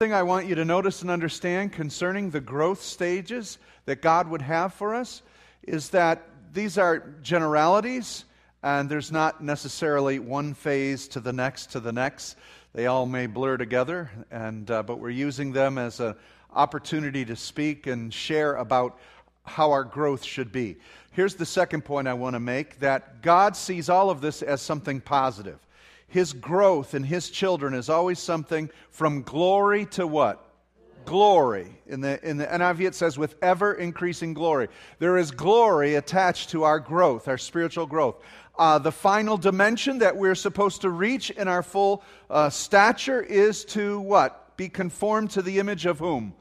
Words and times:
thing 0.00 0.12
I 0.12 0.22
want 0.22 0.46
you 0.46 0.54
to 0.54 0.64
notice 0.64 1.02
and 1.02 1.10
understand 1.10 1.72
concerning 1.72 2.30
the 2.30 2.40
growth 2.40 2.80
stages 2.80 3.58
that 3.86 4.00
God 4.00 4.28
would 4.28 4.42
have 4.42 4.72
for 4.72 4.94
us 4.94 5.22
is 5.64 5.88
that 5.88 6.22
these 6.52 6.78
are 6.78 7.16
generalities, 7.20 8.24
and 8.62 8.88
there's 8.88 9.10
not 9.10 9.42
necessarily 9.42 10.20
one 10.20 10.54
phase 10.54 11.08
to 11.08 11.18
the 11.18 11.32
next 11.32 11.72
to 11.72 11.80
the 11.80 11.90
next. 11.90 12.36
They 12.74 12.86
all 12.86 13.06
may 13.06 13.26
blur 13.26 13.56
together, 13.56 14.08
and, 14.30 14.70
uh, 14.70 14.84
but 14.84 15.00
we're 15.00 15.10
using 15.10 15.50
them 15.50 15.78
as 15.78 15.98
an 15.98 16.14
opportunity 16.54 17.24
to 17.24 17.34
speak 17.34 17.88
and 17.88 18.14
share 18.14 18.54
about 18.54 19.00
how 19.46 19.72
our 19.72 19.82
growth 19.82 20.22
should 20.22 20.52
be. 20.52 20.76
Here's 21.10 21.34
the 21.34 21.44
second 21.44 21.84
point 21.84 22.06
I 22.06 22.14
want 22.14 22.34
to 22.34 22.40
make 22.40 22.78
that 22.78 23.20
God 23.20 23.56
sees 23.56 23.88
all 23.88 24.10
of 24.10 24.20
this 24.20 24.42
as 24.42 24.62
something 24.62 25.00
positive 25.00 25.58
his 26.08 26.32
growth 26.32 26.94
in 26.94 27.04
his 27.04 27.30
children 27.30 27.74
is 27.74 27.88
always 27.90 28.18
something 28.18 28.70
from 28.90 29.22
glory 29.22 29.86
to 29.86 30.06
what? 30.06 30.44
Glory. 31.04 31.68
In 31.86 32.00
the, 32.00 32.22
in 32.28 32.38
the 32.38 32.46
NIV, 32.46 32.88
it 32.88 32.94
says, 32.94 33.18
with 33.18 33.36
ever 33.42 33.74
increasing 33.74 34.34
glory. 34.34 34.68
There 34.98 35.18
is 35.18 35.30
glory 35.30 35.94
attached 35.94 36.50
to 36.50 36.64
our 36.64 36.80
growth, 36.80 37.28
our 37.28 37.38
spiritual 37.38 37.86
growth. 37.86 38.16
Uh, 38.58 38.78
the 38.78 38.90
final 38.90 39.36
dimension 39.36 39.98
that 39.98 40.16
we're 40.16 40.34
supposed 40.34 40.80
to 40.80 40.90
reach 40.90 41.30
in 41.30 41.46
our 41.46 41.62
full 41.62 42.02
uh, 42.28 42.50
stature 42.50 43.22
is 43.22 43.64
to 43.66 44.00
what? 44.00 44.56
Be 44.56 44.68
conformed 44.68 45.30
to 45.32 45.42
the 45.42 45.60
image 45.60 45.86
of 45.86 45.98
whom? 45.98 46.34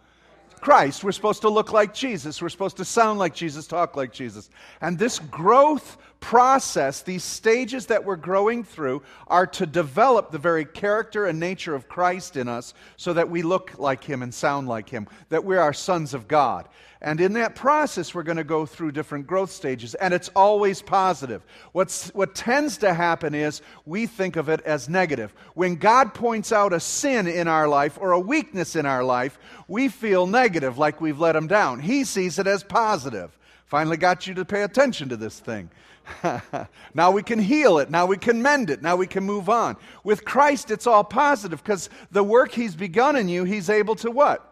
Christ. 0.60 1.04
We're 1.04 1.12
supposed 1.12 1.42
to 1.42 1.50
look 1.50 1.72
like 1.72 1.94
Jesus. 1.94 2.42
We're 2.42 2.50
supposed 2.50 2.78
to 2.78 2.86
sound 2.86 3.20
like 3.20 3.36
Jesus, 3.36 3.68
talk 3.68 3.96
like 3.96 4.12
Jesus. 4.12 4.50
And 4.82 4.98
this 4.98 5.20
growth 5.20 5.98
process, 6.20 7.02
these 7.02 7.24
stages 7.24 7.88
that 7.88 8.06
we're 8.06 8.16
growing 8.16 8.64
through, 8.64 9.04
are 9.28 9.48
to 9.48 9.66
develop 9.66 10.32
the 10.32 10.38
very 10.38 10.66
character 10.66 11.26
and 11.26 11.40
nature 11.40 11.76
of 11.76 11.88
Christ 11.88 12.38
in 12.38 12.48
us 12.48 12.74
so 12.96 13.14
that 13.14 13.30
we 13.30 13.42
look 13.42 13.78
like 13.78 14.04
Him 14.04 14.22
and 14.22 14.34
sound 14.34 14.68
like 14.68 14.90
Him, 14.90 15.08
that 15.30 15.46
we 15.46 15.58
are 15.58 15.74
sons 15.74 16.14
of 16.14 16.28
God. 16.28 16.68
And 17.02 17.22
in 17.22 17.34
that 17.34 17.56
process, 17.56 18.16
we're 18.16 18.24
going 18.24 18.38
to 18.38 18.44
go 18.44 18.66
through 18.66 18.92
different 18.92 19.28
growth 19.28 19.52
stages, 19.52 19.94
and 19.96 20.14
it's 20.14 20.30
always 20.36 20.82
positive. 20.82 21.44
What's, 21.72 22.10
what 22.10 22.34
tends 22.34 22.78
to 22.78 22.94
happen 22.94 23.36
is 23.36 23.62
we 23.86 24.08
think 24.08 24.36
of 24.36 24.50
it 24.50 24.62
as 24.62 24.90
negative. 24.90 25.34
When 25.54 25.76
God 25.76 26.16
points 26.16 26.52
out 26.52 26.74
a 26.74 26.80
sin 26.80 27.28
in 27.28 27.48
our 27.48 27.68
life 27.68 28.00
or 28.02 28.14
a 28.14 28.20
weakness 28.20 28.76
in 28.76 28.88
our 28.88 29.04
life, 29.04 29.38
we 29.68 29.90
feel 29.90 30.26
negative, 30.26 30.80
like 30.80 31.00
we've 31.00 31.20
let 31.20 31.36
Him 31.36 31.48
down. 31.48 31.80
He 31.80 32.04
sees 32.04 32.40
it 32.40 32.48
as 32.48 32.64
positive. 32.64 33.38
Finally, 33.66 33.98
got 33.98 34.26
you 34.26 34.34
to 34.34 34.46
pay 34.46 34.64
attention 34.64 35.10
to 35.10 35.18
this 35.18 35.40
thing. 35.40 35.70
now 36.94 37.12
we 37.12 37.24
can 37.24 37.40
heal 37.40 37.80
it. 37.80 37.90
Now 37.90 38.06
we 38.06 38.18
can 38.18 38.42
mend 38.42 38.70
it. 38.70 38.82
Now 38.82 38.96
we 38.96 39.08
can 39.08 39.24
move 39.24 39.50
on. 39.50 39.78
With 40.04 40.26
Christ, 40.26 40.72
it's 40.72 40.88
all 40.88 41.04
positive 41.04 41.64
because 41.64 41.90
the 42.12 42.24
work 42.24 42.52
He's 42.52 42.76
begun 42.76 43.16
in 43.16 43.30
you, 43.30 43.44
He's 43.44 43.70
able 43.70 43.96
to 43.98 44.12
what? 44.12 44.44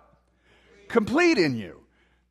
Complete 0.87 1.37
in 1.37 1.55
you. 1.57 1.81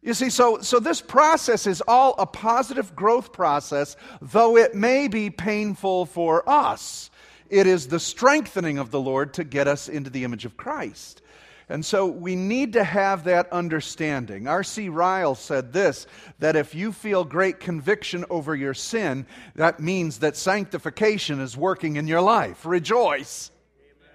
You 0.02 0.12
see, 0.12 0.28
so, 0.28 0.58
so 0.61 0.80
this 0.80 1.00
process 1.00 1.67
is 1.67 1.83
all 1.89 2.14
a 2.19 2.27
positive 2.27 2.95
growth 2.95 3.33
process, 3.33 3.97
though 4.20 4.56
it 4.56 4.75
may 4.75 5.08
be 5.08 5.30
painful 5.30 6.05
for 6.05 6.47
us. 6.48 7.11
It 7.48 7.67
is 7.67 7.89
the 7.89 8.00
strengthening 8.00 8.78
of 8.78 8.91
the 8.91 9.00
Lord 9.00 9.34
to 9.34 9.45
get 9.45 9.67
us 9.67 9.89
into 9.89 10.11
the 10.11 10.25
image 10.25 10.45
of 10.45 10.58
Christ. 10.58 11.22
And 11.69 11.84
so 11.84 12.07
we 12.07 12.37
need 12.37 12.75
to 12.75 12.84
have 12.84 13.25
that 13.25 13.51
understanding. 13.51 14.47
R.C. 14.47 14.91
Ryle 14.91 15.34
said 15.34 15.73
this 15.73 16.07
that 16.39 16.57
if 16.57 16.75
you 16.75 16.93
feel 16.93 17.25
great 17.25 17.59
conviction 17.59 18.25
over 18.29 18.55
your 18.55 18.75
sin, 18.75 19.27
that 19.55 19.81
means 19.81 20.19
that 20.19 20.37
sanctification 20.37 21.41
is 21.41 21.57
working 21.57 21.97
in 21.97 22.07
your 22.07 22.20
life. 22.20 22.67
Rejoice. 22.67 23.51
Amen. 23.81 24.11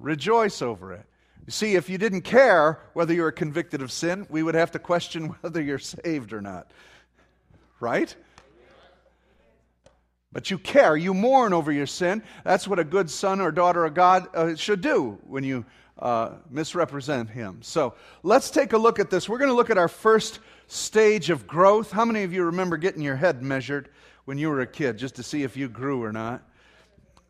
Rejoice 0.00 0.60
over 0.60 0.92
it. 0.92 1.04
You 1.46 1.52
see, 1.52 1.76
if 1.76 1.88
you 1.88 1.98
didn't 1.98 2.22
care 2.22 2.80
whether 2.92 3.14
you 3.14 3.22
were 3.22 3.32
convicted 3.32 3.80
of 3.80 3.92
sin, 3.92 4.26
we 4.28 4.42
would 4.42 4.54
have 4.54 4.72
to 4.72 4.78
question 4.78 5.28
whether 5.40 5.62
you're 5.62 5.78
saved 5.78 6.32
or 6.32 6.40
not. 6.40 6.70
Right? 7.80 8.14
But 10.32 10.50
you 10.50 10.58
care, 10.58 10.96
you 10.96 11.14
mourn 11.14 11.52
over 11.52 11.72
your 11.72 11.86
sin. 11.86 12.22
That's 12.44 12.68
what 12.68 12.78
a 12.78 12.84
good 12.84 13.08
son 13.08 13.40
or 13.40 13.50
daughter 13.50 13.84
of 13.84 13.94
God 13.94 14.28
uh, 14.34 14.56
should 14.56 14.80
do 14.80 15.18
when 15.26 15.42
you 15.42 15.64
uh, 15.98 16.30
misrepresent 16.50 17.30
him. 17.30 17.60
So 17.62 17.94
let's 18.22 18.50
take 18.50 18.72
a 18.72 18.78
look 18.78 18.98
at 18.98 19.10
this. 19.10 19.28
We're 19.28 19.38
going 19.38 19.50
to 19.50 19.56
look 19.56 19.70
at 19.70 19.78
our 19.78 19.88
first 19.88 20.40
stage 20.66 21.30
of 21.30 21.46
growth. 21.46 21.90
How 21.90 22.04
many 22.04 22.22
of 22.22 22.32
you 22.32 22.44
remember 22.44 22.76
getting 22.76 23.02
your 23.02 23.16
head 23.16 23.42
measured 23.42 23.88
when 24.24 24.38
you 24.38 24.48
were 24.48 24.60
a 24.60 24.66
kid 24.66 24.98
just 24.98 25.16
to 25.16 25.22
see 25.22 25.42
if 25.42 25.56
you 25.56 25.68
grew 25.68 26.02
or 26.02 26.12
not? 26.12 26.42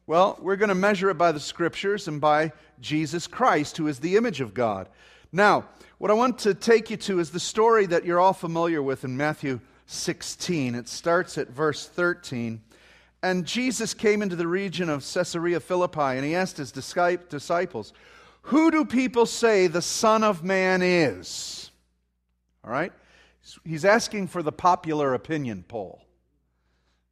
Well, 0.06 0.38
we're 0.40 0.56
going 0.56 0.70
to 0.70 0.74
measure 0.74 1.10
it 1.10 1.18
by 1.18 1.32
the 1.32 1.40
scriptures 1.40 2.08
and 2.08 2.20
by 2.20 2.52
Jesus 2.80 3.26
Christ, 3.26 3.76
who 3.76 3.88
is 3.88 4.00
the 4.00 4.16
image 4.16 4.40
of 4.40 4.54
God. 4.54 4.88
Now, 5.32 5.66
what 5.98 6.10
I 6.10 6.14
want 6.14 6.38
to 6.40 6.54
take 6.54 6.90
you 6.90 6.96
to 6.96 7.20
is 7.20 7.30
the 7.30 7.40
story 7.40 7.86
that 7.86 8.04
you're 8.04 8.20
all 8.20 8.32
familiar 8.32 8.82
with 8.82 9.04
in 9.04 9.16
Matthew 9.16 9.60
16. 9.86 10.74
It 10.74 10.88
starts 10.88 11.36
at 11.36 11.48
verse 11.48 11.86
13. 11.86 12.62
And 13.22 13.44
Jesus 13.44 13.94
came 13.94 14.22
into 14.22 14.36
the 14.36 14.46
region 14.46 14.88
of 14.88 15.04
Caesarea 15.12 15.60
Philippi, 15.60 16.00
and 16.00 16.24
he 16.24 16.36
asked 16.36 16.56
his 16.56 16.70
disciples, 16.72 17.92
who 18.42 18.70
do 18.70 18.84
people 18.84 19.26
say 19.26 19.66
the 19.66 19.82
Son 19.82 20.24
of 20.24 20.42
Man 20.42 20.82
is? 20.82 21.70
All 22.64 22.70
right? 22.70 22.92
He's 23.64 23.84
asking 23.84 24.28
for 24.28 24.42
the 24.42 24.52
popular 24.52 25.14
opinion 25.14 25.64
poll. 25.66 26.02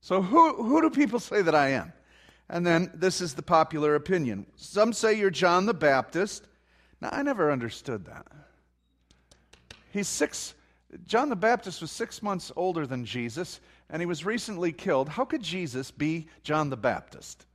So, 0.01 0.23
who, 0.23 0.63
who 0.63 0.83
do 0.83 0.91
people 0.91 1.19
say 1.19 1.43
that 1.43 1.55
I 1.55 1.71
am? 1.71 1.93
And 2.49 2.65
then 2.65 2.91
this 2.95 3.21
is 3.21 3.35
the 3.35 3.43
popular 3.43 3.95
opinion. 3.97 4.47
Some 4.57 4.93
say 4.93 5.15
you're 5.15 5.31
John 5.31 5.67
the 5.67 5.75
Baptist. 5.75 6.47
Now, 7.01 7.09
I 7.13 7.23
never 7.23 7.51
understood 7.51 8.05
that. 8.07 8.27
He's 9.91 10.09
six, 10.09 10.55
John 11.07 11.29
the 11.29 11.37
Baptist 11.37 11.81
was 11.81 11.91
six 11.91 12.23
months 12.23 12.53
older 12.55 12.87
than 12.87 13.05
Jesus, 13.05 13.61
and 13.91 14.01
he 14.01 14.07
was 14.07 14.25
recently 14.25 14.73
killed. 14.73 15.09
How 15.09 15.25
could 15.25 15.43
Jesus 15.43 15.91
be 15.91 16.29
John 16.43 16.71
the 16.71 16.77
Baptist? 16.77 17.47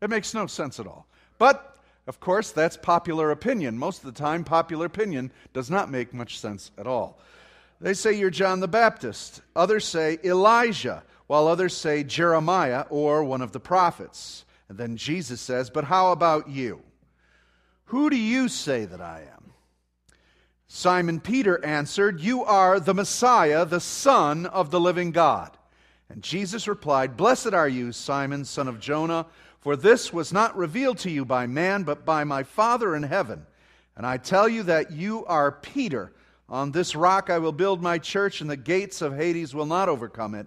It 0.00 0.10
makes 0.10 0.34
no 0.34 0.46
sense 0.46 0.80
at 0.80 0.86
all. 0.86 1.06
But 1.38 1.75
of 2.06 2.20
course, 2.20 2.52
that's 2.52 2.76
popular 2.76 3.30
opinion. 3.30 3.78
Most 3.78 4.04
of 4.04 4.14
the 4.14 4.20
time, 4.20 4.44
popular 4.44 4.86
opinion 4.86 5.32
does 5.52 5.70
not 5.70 5.90
make 5.90 6.14
much 6.14 6.38
sense 6.38 6.70
at 6.78 6.86
all. 6.86 7.18
They 7.80 7.94
say 7.94 8.12
you're 8.12 8.30
John 8.30 8.60
the 8.60 8.68
Baptist. 8.68 9.40
Others 9.54 9.84
say 9.84 10.18
Elijah, 10.24 11.02
while 11.26 11.48
others 11.48 11.76
say 11.76 12.04
Jeremiah 12.04 12.84
or 12.90 13.24
one 13.24 13.42
of 13.42 13.52
the 13.52 13.60
prophets. 13.60 14.44
And 14.68 14.78
then 14.78 14.96
Jesus 14.96 15.40
says, 15.40 15.68
But 15.68 15.84
how 15.84 16.12
about 16.12 16.48
you? 16.48 16.80
Who 17.86 18.08
do 18.08 18.16
you 18.16 18.48
say 18.48 18.84
that 18.84 19.00
I 19.00 19.26
am? 19.32 19.52
Simon 20.68 21.20
Peter 21.20 21.64
answered, 21.64 22.20
You 22.20 22.44
are 22.44 22.80
the 22.80 22.94
Messiah, 22.94 23.64
the 23.64 23.80
Son 23.80 24.46
of 24.46 24.70
the 24.70 24.80
living 24.80 25.10
God. 25.10 25.56
And 26.08 26.22
Jesus 26.22 26.68
replied, 26.68 27.16
Blessed 27.16 27.52
are 27.52 27.68
you, 27.68 27.92
Simon, 27.92 28.44
son 28.44 28.68
of 28.68 28.80
Jonah. 28.80 29.26
For 29.66 29.74
this 29.74 30.12
was 30.12 30.32
not 30.32 30.56
revealed 30.56 30.98
to 30.98 31.10
you 31.10 31.24
by 31.24 31.48
man, 31.48 31.82
but 31.82 32.04
by 32.04 32.22
my 32.22 32.44
Father 32.44 32.94
in 32.94 33.02
heaven. 33.02 33.44
And 33.96 34.06
I 34.06 34.16
tell 34.16 34.48
you 34.48 34.62
that 34.62 34.92
you 34.92 35.26
are 35.26 35.50
Peter. 35.50 36.12
On 36.48 36.70
this 36.70 36.94
rock 36.94 37.30
I 37.30 37.38
will 37.38 37.50
build 37.50 37.82
my 37.82 37.98
church, 37.98 38.40
and 38.40 38.48
the 38.48 38.56
gates 38.56 39.02
of 39.02 39.16
Hades 39.16 39.56
will 39.56 39.66
not 39.66 39.88
overcome 39.88 40.36
it. 40.36 40.46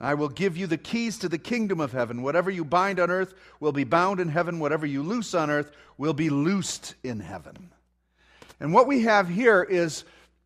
I 0.00 0.14
will 0.14 0.30
give 0.30 0.56
you 0.56 0.66
the 0.66 0.78
keys 0.78 1.18
to 1.18 1.28
the 1.28 1.36
kingdom 1.36 1.78
of 1.78 1.92
heaven. 1.92 2.22
Whatever 2.22 2.50
you 2.50 2.64
bind 2.64 3.00
on 3.00 3.10
earth 3.10 3.34
will 3.60 3.70
be 3.70 3.84
bound 3.84 4.18
in 4.18 4.30
heaven. 4.30 4.58
Whatever 4.58 4.86
you 4.86 5.02
loose 5.02 5.34
on 5.34 5.50
earth 5.50 5.70
will 5.98 6.14
be 6.14 6.30
loosed 6.30 6.94
in 7.04 7.20
heaven. 7.20 7.68
And 8.60 8.72
what 8.72 8.86
we 8.86 9.02
have 9.02 9.28
here 9.28 9.62
is 9.62 10.04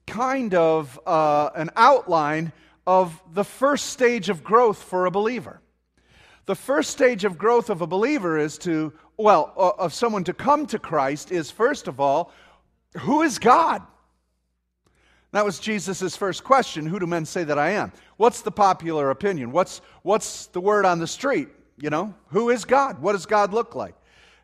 kind 0.08 0.54
of 0.54 0.98
uh, 1.06 1.50
an 1.54 1.70
outline 1.76 2.50
of 2.84 3.22
the 3.32 3.44
first 3.44 3.90
stage 3.90 4.28
of 4.28 4.42
growth 4.42 4.82
for 4.82 5.06
a 5.06 5.10
believer. 5.12 5.60
The 6.48 6.54
first 6.54 6.92
stage 6.92 7.26
of 7.26 7.36
growth 7.36 7.68
of 7.68 7.82
a 7.82 7.86
believer 7.86 8.38
is 8.38 8.56
to, 8.60 8.94
well, 9.18 9.52
uh, 9.54 9.82
of 9.82 9.92
someone 9.92 10.24
to 10.24 10.32
come 10.32 10.64
to 10.68 10.78
Christ 10.78 11.30
is, 11.30 11.50
first 11.50 11.88
of 11.88 12.00
all, 12.00 12.32
who 13.00 13.20
is 13.20 13.38
God? 13.38 13.82
That 15.32 15.44
was 15.44 15.58
Jesus' 15.58 16.16
first 16.16 16.44
question. 16.44 16.86
Who 16.86 16.98
do 16.98 17.06
men 17.06 17.26
say 17.26 17.44
that 17.44 17.58
I 17.58 17.72
am? 17.72 17.92
What's 18.16 18.40
the 18.40 18.50
popular 18.50 19.10
opinion? 19.10 19.52
What's, 19.52 19.82
what's 20.00 20.46
the 20.46 20.60
word 20.62 20.86
on 20.86 21.00
the 21.00 21.06
street? 21.06 21.48
You 21.76 21.90
know, 21.90 22.14
who 22.28 22.48
is 22.48 22.64
God? 22.64 23.02
What 23.02 23.12
does 23.12 23.26
God 23.26 23.52
look 23.52 23.74
like? 23.74 23.94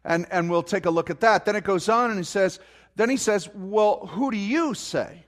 And, 0.05 0.27
and 0.31 0.51
we'll 0.51 0.63
take 0.63 0.85
a 0.85 0.91
look 0.91 1.09
at 1.09 1.21
that. 1.21 1.47
Then 1.47 1.57
it 1.57 1.65
goes 1.65 1.89
on 1.89 2.11
and 2.11 2.19
he 2.19 2.25
says, 2.25 2.61
then 2.97 3.09
he 3.09 3.17
says, 3.17 3.49
well, 3.55 4.05
who 4.09 4.31
do 4.31 4.37
you 4.37 4.75
say? 4.75 5.25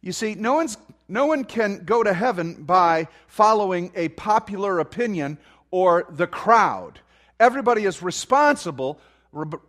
You 0.00 0.12
see, 0.12 0.36
no, 0.36 0.54
one's, 0.54 0.78
no 1.06 1.26
one 1.26 1.44
can 1.44 1.84
go 1.84 2.02
to 2.02 2.14
heaven 2.14 2.64
by 2.64 3.08
following 3.26 3.92
a 3.94 4.08
popular 4.08 4.78
opinion 4.78 5.36
or 5.72 6.06
the 6.08 6.28
crowd. 6.28 7.00
Everybody 7.40 7.84
is 7.84 8.00
responsible 8.00 9.00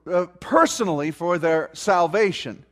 uh, 0.05 0.27
personally 0.39 1.09
for 1.09 1.39
their 1.39 1.71
salvation. 1.73 2.63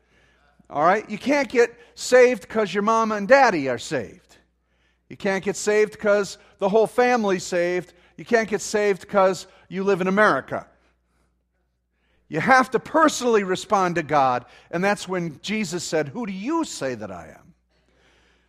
All 0.69 0.83
right? 0.83 1.10
You 1.10 1.18
can't 1.18 1.50
get 1.50 1.75
saved 1.95 2.44
because 2.44 2.72
your 2.72 2.83
mama 2.83 3.16
and 3.16 3.28
daddy 3.28 3.68
are 3.68 3.80
saved. 3.80 4.38
You 5.10 5.18
can't 5.18 5.44
get 5.44 5.56
saved 5.56 5.94
because 5.94 6.38
the 6.60 6.69
whole 6.69 6.88
family's 6.88 7.44
saved. 7.44 7.94
You 8.16 8.25
can't 8.25 8.48
get 8.48 8.62
saved 8.62 9.01
because 9.01 9.48
you 9.68 9.83
live 9.83 10.01
in 10.01 10.07
America. 10.07 10.68
You 12.30 12.39
have 12.39 12.72
to 12.72 12.80
personally 12.80 13.44
respond 13.44 13.95
to 13.95 14.04
God, 14.04 14.45
and 14.69 14.81
that's 14.81 15.07
when 15.07 15.39
Jesus 15.42 15.83
said, 15.83 16.07
Who 16.07 16.25
do 16.25 16.31
you 16.31 16.63
say 16.63 16.95
that 16.95 17.12
I 17.12 17.36
am? 17.38 17.50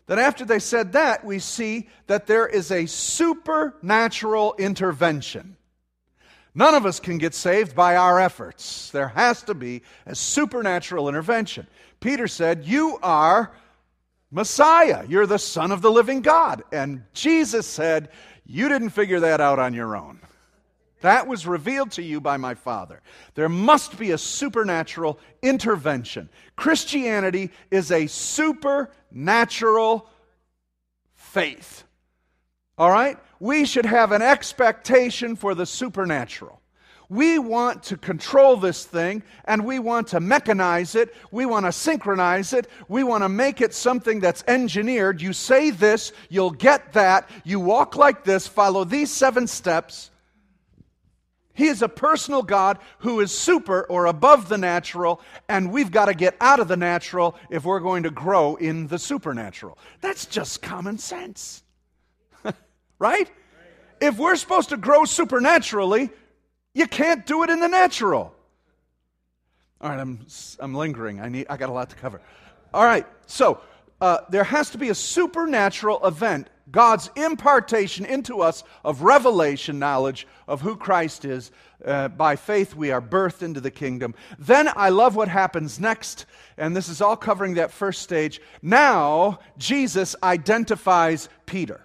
Then, 0.07 0.19
after 0.19 0.45
they 0.45 0.59
said 0.59 0.93
that, 0.93 1.25
we 1.25 1.39
see 1.39 1.89
that 2.07 2.27
there 2.27 2.47
is 2.47 2.71
a 2.71 2.87
supernatural 2.87 4.55
intervention. 4.59 5.57
None 6.55 6.75
of 6.75 6.85
us 6.85 7.01
can 7.01 7.19
get 7.19 7.35
saved 7.35 7.75
by 7.75 7.97
our 7.97 8.21
efforts. 8.21 8.91
There 8.91 9.09
has 9.09 9.43
to 9.45 9.55
be 9.55 9.83
a 10.05 10.15
supernatural 10.15 11.09
intervention. 11.09 11.67
Peter 12.01 12.29
said, 12.29 12.67
You 12.67 12.99
are 13.03 13.53
Messiah. 14.31 15.05
You're 15.09 15.27
the 15.27 15.39
Son 15.39 15.73
of 15.73 15.81
the 15.81 15.91
living 15.91 16.21
God. 16.21 16.63
And 16.73 17.05
Jesus 17.15 17.67
said, 17.67 18.11
You 18.45 18.69
didn't 18.69 18.91
figure 18.91 19.21
that 19.21 19.41
out 19.41 19.59
on 19.59 19.73
your 19.73 19.97
own. 19.97 20.21
That 21.03 21.27
was 21.27 21.47
revealed 21.47 21.91
to 21.93 22.03
you 22.03 22.21
by 22.21 22.39
my 22.39 22.55
Father. 22.55 23.01
There 23.35 23.49
must 23.49 23.99
be 23.99 24.13
a 24.13 24.19
supernatural 24.19 25.19
intervention. 25.43 26.29
Christianity 26.57 27.51
is 27.71 27.91
a 27.91 28.07
supernatural 28.07 30.09
faith. 31.15 31.85
All 32.79 32.91
right? 32.91 33.19
We 33.41 33.65
should 33.65 33.87
have 33.87 34.13
an 34.13 34.23
expectation 34.23 35.35
for 35.35 35.57
the 35.57 35.67
supernatural. 35.67 36.61
We 37.09 37.37
want 37.39 37.83
to 37.85 37.97
control 37.97 38.57
this 38.57 38.85
thing 38.87 39.25
and 39.45 39.67
we 39.67 39.81
want 39.81 40.09
to 40.09 40.21
mechanize 40.21 40.95
it. 40.95 41.15
We 41.33 41.47
want 41.47 41.67
to 41.67 41.73
synchronize 41.73 42.53
it. 42.53 42.69
We 42.89 43.03
want 43.03 43.25
to 43.25 43.29
make 43.29 43.61
it 43.61 43.75
something 43.75 44.21
that's 44.21 44.45
engineered. 44.47 45.21
You 45.21 45.33
say 45.33 45.71
this, 45.71 46.13
you'll 46.31 46.53
get 46.53 46.93
that. 46.93 47.29
You 47.45 47.59
walk 47.59 47.97
like 47.97 48.23
this, 48.25 48.47
follow 48.47 48.85
these 48.85 49.11
seven 49.11 49.49
steps. 49.49 50.12
He 51.55 51.67
is 51.67 51.83
a 51.83 51.89
personal 51.89 52.43
God 52.43 52.79
who 52.99 53.21
is 53.21 53.37
super 53.37 53.83
or 53.83 54.07
above 54.07 54.49
the 54.49 54.57
natural, 54.57 55.21
and 55.49 55.71
we've 55.71 55.91
got 55.91 56.07
to 56.07 56.15
get 56.15 56.37
out 56.41 56.61
of 56.61 56.69
the 56.69 56.77
natural 56.77 57.37
if 57.51 57.65
we're 57.65 57.81
going 57.81 58.05
to 58.05 58.11
grow 58.11 58.57
in 58.57 58.87
the 58.87 58.99
supernatural. 58.99 59.79
That's 60.01 60.25
just 60.25 60.63
common 60.63 60.99
sense. 60.99 61.63
right? 62.99 63.31
If 64.01 64.19
we're 64.19 64.37
supposed 64.37 64.71
to 64.71 64.77
grow 64.77 65.05
supernaturally, 65.05 66.11
you 66.75 66.87
can't 66.87 67.27
do 67.27 67.43
it 67.43 67.51
in 67.51 67.61
the 67.61 67.69
natural. 67.69 68.35
All 69.81 69.91
right, 69.91 70.01
I'm, 70.01 70.27
I'm 70.59 70.75
lingering. 70.75 71.21
I, 71.21 71.29
need, 71.29 71.47
I 71.51 71.57
got 71.57 71.69
a 71.69 71.73
lot 71.73 71.91
to 71.91 71.97
cover. 71.97 72.21
All 72.73 72.85
right, 72.85 73.07
so 73.27 73.61
uh, 74.01 74.19
there 74.31 74.45
has 74.45 74.71
to 74.71 74.79
be 74.79 74.89
a 74.89 74.95
supernatural 74.95 76.07
event, 76.07 76.49
God's 76.73 77.11
impartation 77.15 78.05
into 78.07 78.41
us 78.41 78.65
of 78.85 79.03
revelation 79.03 79.79
knowledge 79.79 80.27
of 80.49 80.63
who 80.63 80.75
Christ 80.75 81.25
is. 81.25 81.53
Uh, 81.85 82.09
by 82.09 82.37
faith, 82.37 82.75
we 82.75 82.91
are 82.91 83.03
birthed 83.03 83.43
into 83.43 83.61
the 83.61 83.71
kingdom. 83.71 84.15
Then 84.39 84.69
I 84.75 84.89
love 84.89 85.15
what 85.15 85.29
happens 85.29 85.79
next, 85.79 86.27
and 86.57 86.75
this 86.75 86.89
is 86.89 87.01
all 87.01 87.17
covering 87.17 87.55
that 87.55 87.73
first 87.73 88.03
stage. 88.03 88.41
Now, 88.63 89.41
Jesus 89.59 90.17
identifies 90.23 91.29
Peter. 91.45 91.83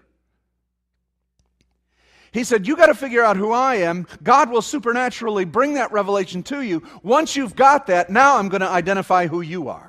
He 2.32 2.44
said, 2.44 2.68
You 2.68 2.76
got 2.76 2.88
to 2.88 2.96
figure 2.96 3.24
out 3.24 3.38
who 3.38 3.52
I 3.52 3.76
am. 3.78 4.06
God 4.22 4.52
will 4.52 4.62
supernaturally 4.62 5.46
bring 5.46 5.74
that 5.74 5.92
revelation 5.92 6.44
to 6.44 6.62
you. 6.62 6.84
Once 7.02 7.36
you've 7.36 7.56
got 7.56 7.88
that, 7.88 8.10
now 8.10 8.38
I'm 8.38 8.50
going 8.50 8.62
to 8.62 8.70
identify 8.70 9.28
who 9.28 9.42
you 9.42 9.70
are. 9.70 9.87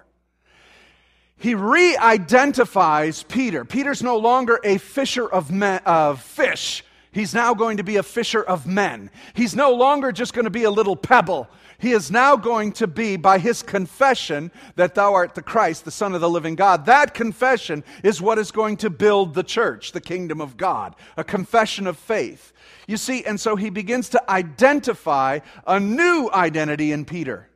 He 1.39 1.55
re 1.55 1.97
identifies 1.97 3.23
Peter. 3.23 3.65
Peter's 3.65 4.03
no 4.03 4.17
longer 4.17 4.59
a 4.65 4.79
fisher 4.79 5.27
of, 5.27 5.51
men, 5.51 5.81
of 5.87 6.21
fish. 6.21 6.85
He's 7.13 7.33
now 7.33 7.55
going 7.55 7.79
to 7.79 7.85
be 7.85 7.97
a 7.97 8.03
fisher 8.03 8.43
of 8.43 8.67
men. 8.67 9.11
He's 9.35 9.57
no 9.57 9.73
longer 9.73 10.13
just 10.13 10.35
going 10.35 10.45
to 10.45 10.51
be 10.51 10.65
a 10.65 10.71
little 10.71 10.97
pebble. 10.97 11.49
He 11.79 11.93
is 11.93 12.11
now 12.11 12.35
going 12.35 12.73
to 12.73 12.89
be, 12.89 13.17
by 13.17 13.39
his 13.39 13.63
confession 13.63 14.51
that 14.75 14.97
thou 14.97 15.15
art 15.15 15.37
the 15.37 15.43
Christ, 15.43 15.85
the 15.85 15.93
Son 15.93 16.13
of 16.13 16.21
the 16.21 16.29
living 16.29 16.57
God. 16.57 16.87
That 16.87 17.15
confession 17.15 17.85
is 18.03 18.21
what 18.21 18.37
is 18.37 18.51
going 18.51 18.79
to 18.79 18.91
build 18.91 19.35
the 19.35 19.45
church, 19.45 19.93
the 19.93 20.01
kingdom 20.01 20.41
of 20.41 20.57
God, 20.57 20.97
a 21.17 21.23
confession 21.23 21.87
of 21.87 21.97
faith. 21.97 22.53
You 22.89 22.97
see, 22.97 23.25
and 23.25 23.39
so 23.39 23.55
he 23.55 23.71
begins 23.71 24.09
to 24.11 24.31
identify 24.31 25.39
a 25.69 25.79
new 25.79 26.29
identity 26.33 26.91
in 26.91 27.05
Peter. 27.05 27.49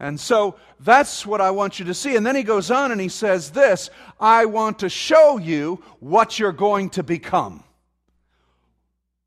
And 0.00 0.18
so 0.18 0.56
that's 0.80 1.24
what 1.24 1.40
I 1.40 1.50
want 1.50 1.78
you 1.78 1.84
to 1.86 1.94
see. 1.94 2.16
And 2.16 2.26
then 2.26 2.36
he 2.36 2.42
goes 2.42 2.70
on 2.70 2.92
and 2.92 3.00
he 3.00 3.08
says 3.08 3.50
this 3.50 3.90
I 4.18 4.44
want 4.46 4.80
to 4.80 4.88
show 4.88 5.38
you 5.38 5.82
what 6.00 6.38
you're 6.38 6.52
going 6.52 6.90
to 6.90 7.02
become. 7.02 7.64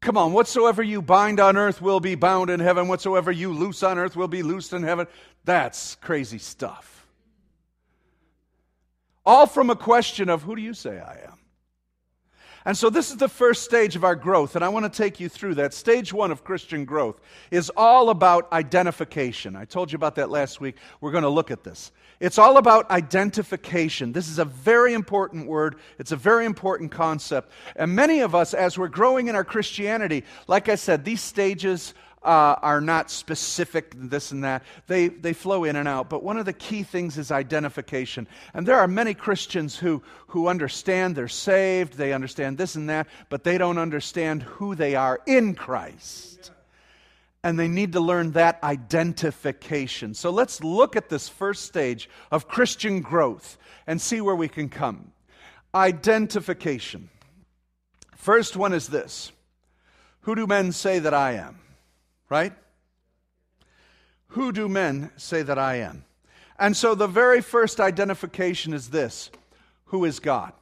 Come 0.02 0.18
on, 0.18 0.32
whatsoever 0.32 0.84
you 0.84 1.02
bind 1.02 1.40
on 1.40 1.58
earth 1.58 1.82
will 1.82 2.00
be 2.00 2.16
bound 2.16 2.50
in 2.50 2.60
heaven. 2.60 2.88
Whatsoever 2.88 3.32
you 3.32 3.52
loose 3.52 3.82
on 3.82 3.98
earth 3.98 4.16
will 4.16 4.28
be 4.28 4.44
loosed 4.44 4.74
in 4.74 4.84
heaven. 4.84 5.08
That's 5.44 5.96
crazy 5.96 6.38
stuff. 6.38 7.08
All 9.26 9.48
from 9.48 9.70
a 9.70 9.76
question 9.76 10.30
of 10.30 10.44
who 10.44 10.56
do 10.56 10.62
you 10.62 10.74
say 10.74 11.00
I 11.00 11.20
am? 11.26 11.37
And 12.68 12.78
so, 12.78 12.90
this 12.90 13.12
is 13.12 13.16
the 13.16 13.30
first 13.30 13.64
stage 13.64 13.96
of 13.96 14.04
our 14.04 14.14
growth, 14.14 14.58
and 14.58 14.66
I 14.66 14.68
want 14.68 14.84
to 14.84 14.90
take 14.90 15.22
you 15.22 15.30
through 15.30 15.56
that. 15.56 15.74
Stage 15.74 16.12
one 16.12 16.32
of 16.32 16.44
Christian 16.44 16.84
growth 16.84 17.22
is 17.50 17.72
all 17.78 18.10
about 18.10 18.52
identification. 18.52 19.56
I 19.56 19.64
told 19.64 19.90
you 19.90 19.96
about 19.96 20.16
that 20.16 20.30
last 20.30 20.60
week. 20.60 20.76
We're 21.00 21.14
going 21.14 21.24
to 21.24 21.30
look 21.30 21.50
at 21.50 21.64
this. 21.64 21.94
It's 22.20 22.38
all 22.38 22.58
about 22.58 22.92
identification. 22.92 24.12
This 24.12 24.28
is 24.28 24.38
a 24.38 24.44
very 24.44 24.94
important 24.94 25.48
word, 25.48 25.78
it's 25.98 26.12
a 26.12 26.18
very 26.18 26.46
important 26.46 26.92
concept. 26.92 27.54
And 27.78 27.96
many 27.96 28.20
of 28.20 28.36
us, 28.36 28.54
as 28.54 28.78
we're 28.78 28.90
growing 28.90 29.30
in 29.30 29.36
our 29.36 29.46
Christianity, 29.46 30.26
like 30.48 30.68
I 30.68 30.76
said, 30.76 31.06
these 31.06 31.22
stages 31.22 31.94
uh, 32.24 32.56
are 32.62 32.82
not 32.82 33.10
specific, 33.12 33.94
this 33.96 34.32
and 34.32 34.44
that. 34.44 34.64
They, 34.88 35.08
they 35.08 35.34
flow 35.34 35.64
in 35.64 35.76
and 35.76 35.88
out. 35.88 36.10
But 36.10 36.24
one 36.24 36.38
of 36.38 36.46
the 36.46 36.54
key 36.54 36.84
things 36.84 37.18
is 37.18 37.32
identification. 37.32 38.28
And 38.54 38.68
there 38.68 38.78
are 38.78 38.88
many 38.88 39.14
Christians 39.14 39.78
who, 39.78 40.02
who 40.28 40.48
understand 40.48 41.16
they're 41.16 41.28
saved, 41.28 41.94
they 41.94 42.14
understand 42.14 42.58
this 42.58 42.76
and 42.76 42.90
that, 42.90 43.08
but 43.30 43.44
they 43.44 43.58
don't 43.58 43.78
understand 43.78 44.44
who 44.44 44.76
they 44.76 44.96
are 44.96 45.22
in 45.26 45.56
Christ. 45.56 46.52
And 47.44 47.58
they 47.58 47.68
need 47.68 47.94
to 47.94 48.00
learn 48.00 48.32
that 48.32 48.62
identification. 48.64 50.14
So 50.14 50.32
let's 50.32 50.64
look 50.64 50.96
at 50.96 51.10
this 51.10 51.30
first 51.30 51.66
stage 51.66 52.10
of 52.32 52.48
Christian 52.48 53.00
growth 53.00 53.58
and 53.86 54.02
see 54.02 54.22
where 54.22 54.36
we 54.36 54.48
can 54.50 54.70
come. 54.70 55.12
Identification. 55.74 57.10
First 58.16 58.58
one 58.58 58.74
is 58.74 58.88
this 58.88 59.32
Who 60.22 60.36
do 60.36 60.48
men 60.48 60.72
say 60.72 61.00
that 61.00 61.14
I 61.14 61.34
am? 61.34 61.60
Right? 62.30 62.54
Who 64.30 64.52
do 64.52 64.68
men 64.68 65.12
say 65.18 65.42
that 65.42 65.58
I 65.58 65.76
am? 65.76 66.06
And 66.60 66.76
so 66.76 66.96
the 66.96 67.08
very 67.08 67.42
first 67.42 67.80
identification 67.80 68.74
is 68.74 68.90
this 68.90 69.30
Who 69.86 70.06
is 70.06 70.20
God? 70.20 70.54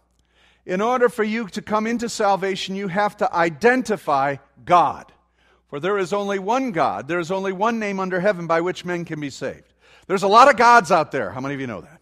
In 0.66 0.82
order 0.82 1.10
for 1.10 1.24
you 1.24 1.48
to 1.50 1.62
come 1.62 1.86
into 1.86 2.10
salvation, 2.10 2.76
you 2.76 2.88
have 2.88 3.18
to 3.18 3.34
identify 3.34 4.38
God. 4.64 5.12
For 5.70 5.80
there 5.80 5.98
is 5.98 6.14
only 6.14 6.40
one 6.40 6.72
God, 6.72 7.08
there 7.08 7.20
is 7.20 7.32
only 7.32 7.52
one 7.52 7.80
name 7.80 8.00
under 8.00 8.20
heaven 8.20 8.48
by 8.48 8.62
which 8.62 8.86
men 8.86 9.06
can 9.06 9.20
be 9.20 9.30
saved. 9.30 9.74
There's 10.08 10.24
a 10.24 10.28
lot 10.28 10.50
of 10.50 10.58
gods 10.58 10.92
out 10.92 11.12
there. 11.12 11.32
How 11.32 11.42
many 11.42 11.56
of 11.56 11.62
you 11.62 11.68
know 11.68 11.82
that? 11.82 12.02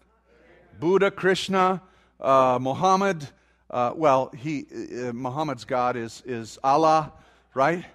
Buddha, 0.80 1.12
Krishna, 1.12 1.82
uh, 2.20 2.58
Muhammad. 2.62 3.28
Uh, 3.70 3.94
well, 3.96 4.32
he, 4.38 4.66
uh, 4.72 5.14
Muhammad's 5.14 5.66
God 5.66 5.96
is, 5.96 6.22
is 6.26 6.60
Allah, 6.64 7.14
right? 7.54 7.86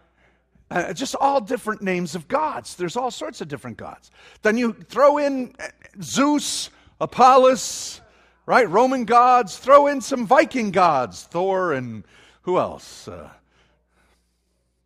Uh, 0.71 0.93
just 0.93 1.15
all 1.15 1.41
different 1.41 1.81
names 1.81 2.15
of 2.15 2.29
gods. 2.29 2.77
There's 2.77 2.97
all 2.97 3.11
sorts 3.11 3.41
of 3.41 3.49
different 3.49 3.79
gods. 3.79 4.11
Then 4.43 4.59
you 4.59 4.73
throw 4.73 5.17
in 5.17 5.55
uh, 5.59 5.69
Zeus, 6.03 6.69
Apollos, 7.01 8.01
right? 8.45 8.69
Roman 8.69 9.05
gods. 9.05 9.57
Throw 9.57 9.87
in 9.87 10.01
some 10.01 10.27
Viking 10.27 10.71
gods, 10.71 11.23
Thor 11.23 11.73
and 11.73 12.05
who 12.43 12.59
else? 12.59 13.09
Uh, 13.09 13.31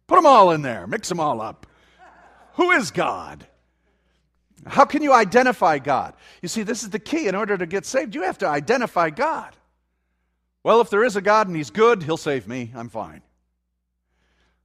put 0.06 0.16
them 0.16 0.26
all 0.26 0.52
in 0.52 0.62
there, 0.62 0.86
mix 0.86 1.08
them 1.08 1.20
all 1.20 1.40
up. 1.40 1.66
Who 2.54 2.70
is 2.72 2.90
God? 2.90 3.46
How 4.66 4.84
can 4.84 5.02
you 5.02 5.12
identify 5.12 5.78
God? 5.78 6.14
You 6.42 6.48
see, 6.48 6.62
this 6.62 6.82
is 6.82 6.90
the 6.90 6.98
key. 6.98 7.26
In 7.26 7.34
order 7.34 7.56
to 7.58 7.66
get 7.66 7.84
saved, 7.84 8.14
you 8.14 8.22
have 8.22 8.38
to 8.38 8.46
identify 8.46 9.10
God. 9.10 9.56
Well, 10.62 10.80
if 10.80 10.90
there 10.90 11.02
is 11.02 11.16
a 11.16 11.20
God 11.20 11.48
and 11.48 11.56
He's 11.56 11.70
good, 11.70 12.04
He'll 12.04 12.16
save 12.16 12.46
me. 12.46 12.70
I'm 12.74 12.88
fine. 12.88 13.22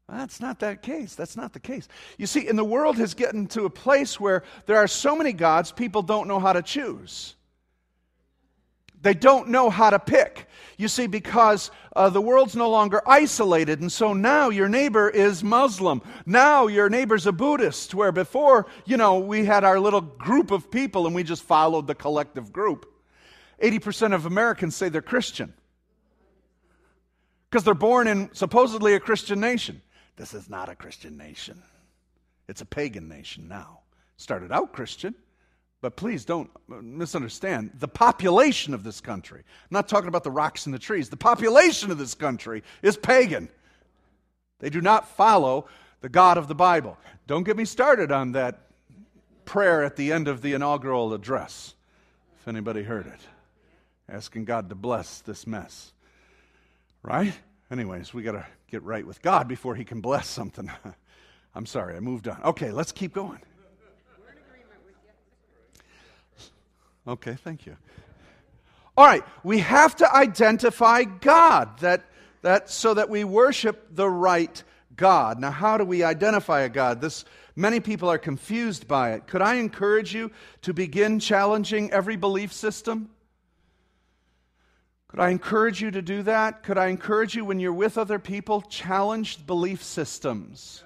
That's 0.10 0.40
not 0.40 0.60
that 0.60 0.82
case. 0.82 1.16
That's 1.16 1.36
not 1.36 1.52
the 1.54 1.60
case. 1.60 1.88
You 2.18 2.28
see, 2.28 2.48
and 2.48 2.58
the 2.58 2.64
world 2.64 2.98
has 2.98 3.14
gotten 3.14 3.48
to 3.48 3.66
a 3.66 3.70
place 3.70 4.20
where 4.20 4.44
there 4.66 4.78
are 4.78 4.88
so 4.88 5.16
many 5.16 5.34
gods, 5.34 5.72
people 5.72 6.02
don't 6.02 6.28
know 6.28 6.40
how 6.40 6.54
to 6.54 6.62
choose. 6.62 7.36
They 9.02 9.14
don't 9.14 9.50
know 9.50 9.70
how 9.70 9.90
to 9.90 10.00
pick. 10.00 10.48
You 10.78 10.88
see, 10.88 11.08
because 11.08 11.72
uh, 11.96 12.10
the 12.10 12.22
world's 12.22 12.56
no 12.56 12.70
longer 12.70 13.02
isolated, 13.06 13.82
and 13.82 13.92
so 13.92 14.14
now 14.14 14.50
your 14.50 14.70
neighbor 14.70 15.10
is 15.10 15.44
Muslim. 15.44 16.02
Now 16.26 16.68
your 16.68 16.90
neighbor's 16.90 17.28
a 17.28 17.32
Buddhist, 17.32 17.94
where 17.94 18.12
before, 18.12 18.68
you 18.86 18.98
know, 18.98 19.20
we 19.20 19.46
had 19.46 19.64
our 19.64 19.80
little 19.80 20.02
group 20.02 20.52
of 20.52 20.72
people 20.72 21.06
and 21.06 21.14
we 21.14 21.24
just 21.24 21.44
followed 21.44 21.86
the 21.86 21.96
collective 21.96 22.52
group. 22.54 22.86
80% 23.62 24.14
of 24.14 24.26
Americans 24.26 24.76
say 24.76 24.90
they're 24.90 25.02
Christian 25.02 25.54
because 27.50 27.64
they're 27.64 27.74
born 27.74 28.08
in 28.08 28.30
supposedly 28.34 28.94
a 28.94 29.00
Christian 29.00 29.40
nation. 29.40 29.82
This 30.18 30.34
is 30.34 30.50
not 30.50 30.68
a 30.68 30.76
Christian 30.76 31.16
nation. 31.16 31.62
It's 32.48 32.62
a 32.62 32.66
pagan 32.66 33.08
nation 33.08 33.48
now. 33.48 33.80
Started 34.18 34.52
out 34.52 34.74
Christian, 34.74 35.14
but 35.80 35.96
please 35.96 36.26
don't 36.26 36.50
misunderstand. 36.68 37.72
The 37.80 37.88
population 37.88 38.74
of 38.74 38.84
this 38.84 39.00
country, 39.00 39.40
I'm 39.40 39.68
not 39.70 39.88
talking 39.88 40.08
about 40.08 40.24
the 40.24 40.32
rocks 40.32 40.66
and 40.66 40.74
the 40.74 40.80
trees, 40.80 41.10
the 41.10 41.18
population 41.18 41.92
of 41.92 41.98
this 42.00 42.16
country 42.16 42.64
is 42.82 42.98
pagan. 42.98 43.48
They 44.60 44.72
do 44.72 44.82
not 44.82 45.08
follow 45.08 45.68
the 46.02 46.10
God 46.10 46.38
of 46.38 46.48
the 46.48 46.56
Bible. 46.56 46.98
Don't 47.28 47.44
get 47.44 47.58
me 47.58 47.66
started 47.66 48.12
on 48.12 48.32
that 48.32 48.62
prayer 49.46 49.84
at 49.84 49.96
the 49.96 50.12
end 50.12 50.28
of 50.28 50.42
the 50.42 50.54
inaugural 50.54 51.14
address, 51.14 51.76
if 52.40 52.48
anybody 52.48 52.82
heard 52.84 53.06
it, 53.06 53.20
asking 54.10 54.46
God 54.46 54.70
to 54.70 54.76
bless 54.76 55.22
this 55.22 55.46
mess. 55.46 55.92
Right? 57.04 57.34
Anyways, 57.70 58.14
we 58.14 58.24
got 58.24 58.34
to 58.34 58.46
get 58.70 58.84
right 58.84 59.06
with 59.06 59.22
God 59.22 59.48
before 59.48 59.76
He 59.76 59.84
can 59.84 60.00
bless 60.00 60.28
something. 60.28 60.72
I'm 61.56 61.66
sorry, 61.66 61.96
I 61.96 62.00
moved 62.00 62.28
on. 62.28 62.42
Okay, 62.44 62.72
let's 62.72 62.92
keep 62.92 63.14
going. 63.14 63.40
Okay, 67.08 67.36
thank 67.36 67.66
you. 67.66 67.78
All 68.98 69.06
right, 69.06 69.24
we 69.44 69.60
have 69.60 69.96
to 69.98 70.16
identify 70.16 71.04
God 71.04 71.80
that, 71.80 72.06
that 72.42 72.70
so 72.70 72.94
that 72.94 73.10
we 73.10 73.24
worship 73.24 73.96
the 73.96 74.10
right 74.10 74.62
God. 74.96 75.40
Now, 75.40 75.52
how 75.52 75.78
do 75.78 75.86
we 75.86 76.04
identify 76.04 76.62
a 76.62 76.70
God? 76.70 77.00
This 77.00 77.24
many 77.56 77.80
people 77.80 78.10
are 78.10 78.18
confused 78.18 78.88
by 78.88 79.14
it. 79.14 79.28
Could 79.28 79.42
I 79.42 79.56
encourage 79.56 80.14
you 80.14 80.32
to 80.64 80.74
begin 80.74 81.20
challenging 81.20 81.92
every 81.92 82.16
belief 82.16 82.52
system? 82.52 83.10
Could 85.10 85.20
I 85.22 85.30
encourage 85.30 85.82
you 85.82 85.90
to 85.92 86.02
do 86.02 86.24
that? 86.24 86.64
Could 86.64 86.78
I 86.78 86.88
encourage 86.88 87.34
you 87.34 87.46
when 87.46 87.60
you're 87.60 87.74
with 87.74 87.98
other 87.98 88.20
people, 88.20 88.62
challenge 88.62 89.46
belief 89.48 89.82
systems? 89.82 90.84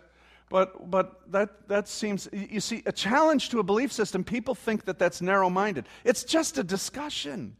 But, 0.50 0.92
but 0.92 1.32
that, 1.32 1.68
that 1.70 1.88
seems, 1.88 2.28
you 2.32 2.60
see, 2.60 2.84
a 2.86 2.92
challenge 2.92 3.50
to 3.50 3.60
a 3.60 3.64
belief 3.64 3.92
system, 3.92 4.24
people 4.24 4.54
think 4.54 4.86
that 4.86 5.00
that's 5.00 5.22
narrow 5.22 5.50
minded. 5.50 5.86
It's 6.04 6.24
just 6.24 6.58
a 6.58 6.64
discussion. 6.64 7.56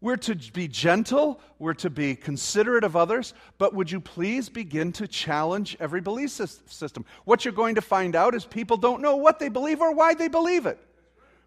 We're 0.00 0.16
to 0.16 0.34
be 0.34 0.68
gentle, 0.68 1.40
we're 1.58 1.74
to 1.74 1.88
be 1.88 2.16
considerate 2.16 2.84
of 2.84 2.96
others, 2.96 3.34
but 3.56 3.72
would 3.72 3.90
you 3.90 4.00
please 4.00 4.48
begin 4.48 4.92
to 4.94 5.08
challenge 5.08 5.76
every 5.80 6.00
belief 6.00 6.30
system? 6.30 7.04
What 7.24 7.44
you're 7.44 7.54
going 7.54 7.76
to 7.76 7.80
find 7.80 8.14
out 8.14 8.34
is 8.34 8.44
people 8.44 8.76
don't 8.76 9.00
know 9.00 9.16
what 9.16 9.38
they 9.38 9.48
believe 9.48 9.80
or 9.80 9.94
why 9.94 10.14
they 10.14 10.28
believe 10.28 10.66
it. 10.66 10.78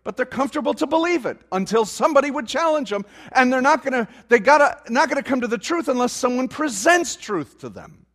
But 0.05 0.15
they're 0.15 0.25
comfortable 0.25 0.75
to 0.75 0.87
believe 0.87 1.25
it 1.25 1.39
until 1.51 1.83
somebody 1.83 2.31
would 2.31 2.47
challenge 2.47 2.91
them, 2.91 3.05
and 3.33 3.51
they're 3.51 3.59
not 3.59 3.83
gonna, 3.83 4.07
they 4.29 4.39
gotta, 4.39 4.79
not 4.89 5.09
gonna 5.09 5.23
come 5.23 5.41
to 5.41 5.47
the 5.47 5.57
truth 5.57 5.89
unless 5.89 6.13
someone 6.13 6.47
presents 6.47 7.17
truth 7.17 7.57
to 7.59 7.69
them. 7.69 8.05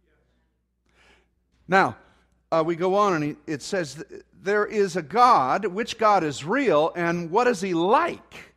Now, 1.66 1.96
uh, 2.52 2.62
we 2.64 2.76
go 2.76 2.94
on 2.94 3.22
and 3.22 3.36
it 3.46 3.60
says, 3.60 4.04
There 4.40 4.64
is 4.64 4.94
a 4.94 5.02
God, 5.02 5.66
which 5.66 5.98
God 5.98 6.24
is 6.24 6.44
real, 6.44 6.92
and 6.94 7.28
what 7.28 7.48
is 7.48 7.60
he 7.60 7.74
like? 7.74 8.54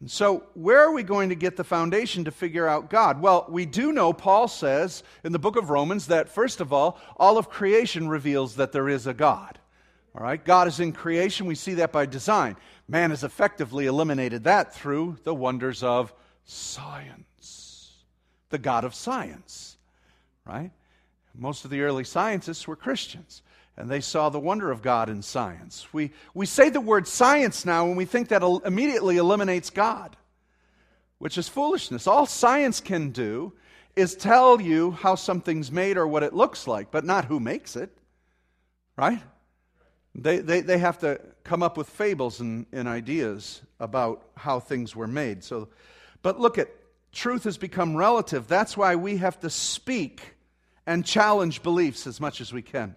And 0.00 0.10
so, 0.10 0.44
where 0.54 0.80
are 0.80 0.92
we 0.92 1.02
going 1.02 1.30
to 1.30 1.34
get 1.34 1.56
the 1.56 1.64
foundation 1.64 2.26
to 2.26 2.30
figure 2.30 2.68
out 2.68 2.90
God? 2.90 3.20
Well, 3.20 3.46
we 3.48 3.66
do 3.66 3.92
know, 3.92 4.12
Paul 4.12 4.46
says 4.46 5.02
in 5.24 5.32
the 5.32 5.38
book 5.38 5.56
of 5.56 5.70
Romans, 5.70 6.06
that 6.08 6.28
first 6.28 6.60
of 6.60 6.70
all, 6.70 6.98
all 7.16 7.38
of 7.38 7.48
creation 7.48 8.08
reveals 8.08 8.56
that 8.56 8.72
there 8.72 8.90
is 8.90 9.06
a 9.06 9.14
God. 9.14 9.58
All 10.18 10.24
right? 10.24 10.44
God 10.44 10.66
is 10.66 10.80
in 10.80 10.92
creation. 10.92 11.46
We 11.46 11.54
see 11.54 11.74
that 11.74 11.92
by 11.92 12.04
design. 12.06 12.56
Man 12.88 13.10
has 13.10 13.22
effectively 13.22 13.86
eliminated 13.86 14.44
that 14.44 14.74
through 14.74 15.18
the 15.22 15.34
wonders 15.34 15.84
of 15.84 16.12
science, 16.44 17.92
the 18.50 18.58
God 18.58 18.84
of 18.84 18.96
science. 18.96 19.76
Right? 20.44 20.72
Most 21.36 21.64
of 21.64 21.70
the 21.70 21.82
early 21.82 22.02
scientists 22.02 22.66
were 22.66 22.74
Christians, 22.74 23.42
and 23.76 23.88
they 23.88 24.00
saw 24.00 24.28
the 24.28 24.40
wonder 24.40 24.72
of 24.72 24.82
God 24.82 25.08
in 25.08 25.22
science. 25.22 25.86
We, 25.92 26.10
we 26.34 26.46
say 26.46 26.68
the 26.68 26.80
word 26.80 27.06
science 27.06 27.64
now 27.64 27.86
and 27.86 27.96
we 27.96 28.04
think 28.04 28.28
that 28.28 28.42
immediately 28.64 29.18
eliminates 29.18 29.70
God, 29.70 30.16
which 31.18 31.38
is 31.38 31.48
foolishness. 31.48 32.08
All 32.08 32.26
science 32.26 32.80
can 32.80 33.10
do 33.10 33.52
is 33.94 34.16
tell 34.16 34.60
you 34.60 34.90
how 34.90 35.14
something's 35.14 35.70
made 35.70 35.96
or 35.96 36.08
what 36.08 36.24
it 36.24 36.34
looks 36.34 36.66
like, 36.66 36.90
but 36.90 37.04
not 37.04 37.26
who 37.26 37.38
makes 37.38 37.76
it, 37.76 37.96
right? 38.96 39.22
They, 40.14 40.38
they, 40.38 40.60
they 40.60 40.78
have 40.78 40.98
to 40.98 41.20
come 41.44 41.62
up 41.62 41.76
with 41.76 41.88
fables 41.88 42.40
and, 42.40 42.66
and 42.72 42.88
ideas 42.88 43.62
about 43.78 44.24
how 44.36 44.60
things 44.60 44.96
were 44.96 45.06
made. 45.06 45.44
So, 45.44 45.68
but 46.22 46.40
look 46.40 46.58
at 46.58 46.68
truth 47.12 47.44
has 47.44 47.56
become 47.56 47.96
relative. 47.96 48.48
That's 48.48 48.76
why 48.76 48.96
we 48.96 49.18
have 49.18 49.38
to 49.40 49.50
speak 49.50 50.34
and 50.86 51.04
challenge 51.04 51.62
beliefs 51.62 52.06
as 52.06 52.20
much 52.20 52.40
as 52.40 52.52
we 52.52 52.62
can. 52.62 52.96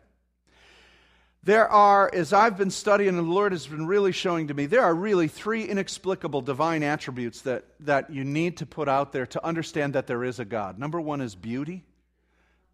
There 1.44 1.68
are, 1.68 2.10
as 2.14 2.34
I've 2.34 2.56
been 2.56 2.70
studying 2.70 3.10
and 3.10 3.18
the 3.18 3.24
Lord 3.24 3.52
has 3.52 3.66
been 3.66 3.88
really 3.88 4.12
showing 4.12 4.48
to 4.48 4.54
me, 4.54 4.68
there 4.68 4.84
are 4.84 4.94
really 4.94 5.28
three 5.28 5.66
inexplicable 5.66 6.42
divine 6.42 6.84
attributes 6.84 7.42
that, 7.42 7.66
that 7.80 8.12
you 8.12 8.24
need 8.24 8.58
to 8.58 8.68
put 8.68 8.88
out 8.88 9.12
there 9.12 9.26
to 9.26 9.44
understand 9.44 9.94
that 9.94 10.06
there 10.06 10.24
is 10.24 10.40
a 10.40 10.46
God. 10.46 10.78
Number 10.78 11.02
one 11.02 11.20
is 11.20 11.34
beauty, 11.34 11.84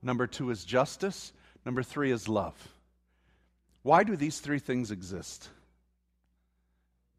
number 0.01 0.27
two 0.27 0.50
is 0.50 0.65
justice, 0.65 1.32
number 1.65 1.82
three 1.82 2.12
is 2.12 2.27
love. 2.27 2.56
Why 3.88 4.03
do 4.03 4.17
these 4.17 4.41
three 4.41 4.60
things 4.60 4.91
exist? 4.91 5.48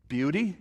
Beauty, 0.07 0.59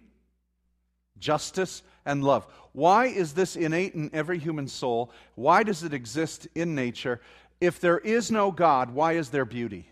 justice, 1.19 1.83
and 2.05 2.23
love. 2.23 2.47
Why 2.71 3.07
is 3.07 3.33
this 3.33 3.57
innate 3.57 3.93
in 3.93 4.09
every 4.13 4.39
human 4.39 4.69
soul? 4.69 5.11
Why 5.35 5.63
does 5.63 5.83
it 5.83 5.93
exist 5.93 6.47
in 6.55 6.75
nature? 6.75 7.19
If 7.59 7.81
there 7.81 7.97
is 7.97 8.31
no 8.31 8.53
God, 8.53 8.91
why 8.91 9.17
is 9.17 9.31
there 9.31 9.43
beauty? 9.43 9.89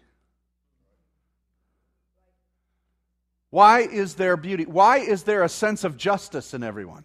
Why 3.50 3.82
is 3.82 4.16
there 4.16 4.38
beauty? 4.38 4.64
Why 4.64 5.00
is 5.00 5.24
there 5.24 5.44
a 5.44 5.50
sense 5.50 5.84
of 5.84 5.98
justice 5.98 6.54
in 6.54 6.64
everyone? 6.64 7.04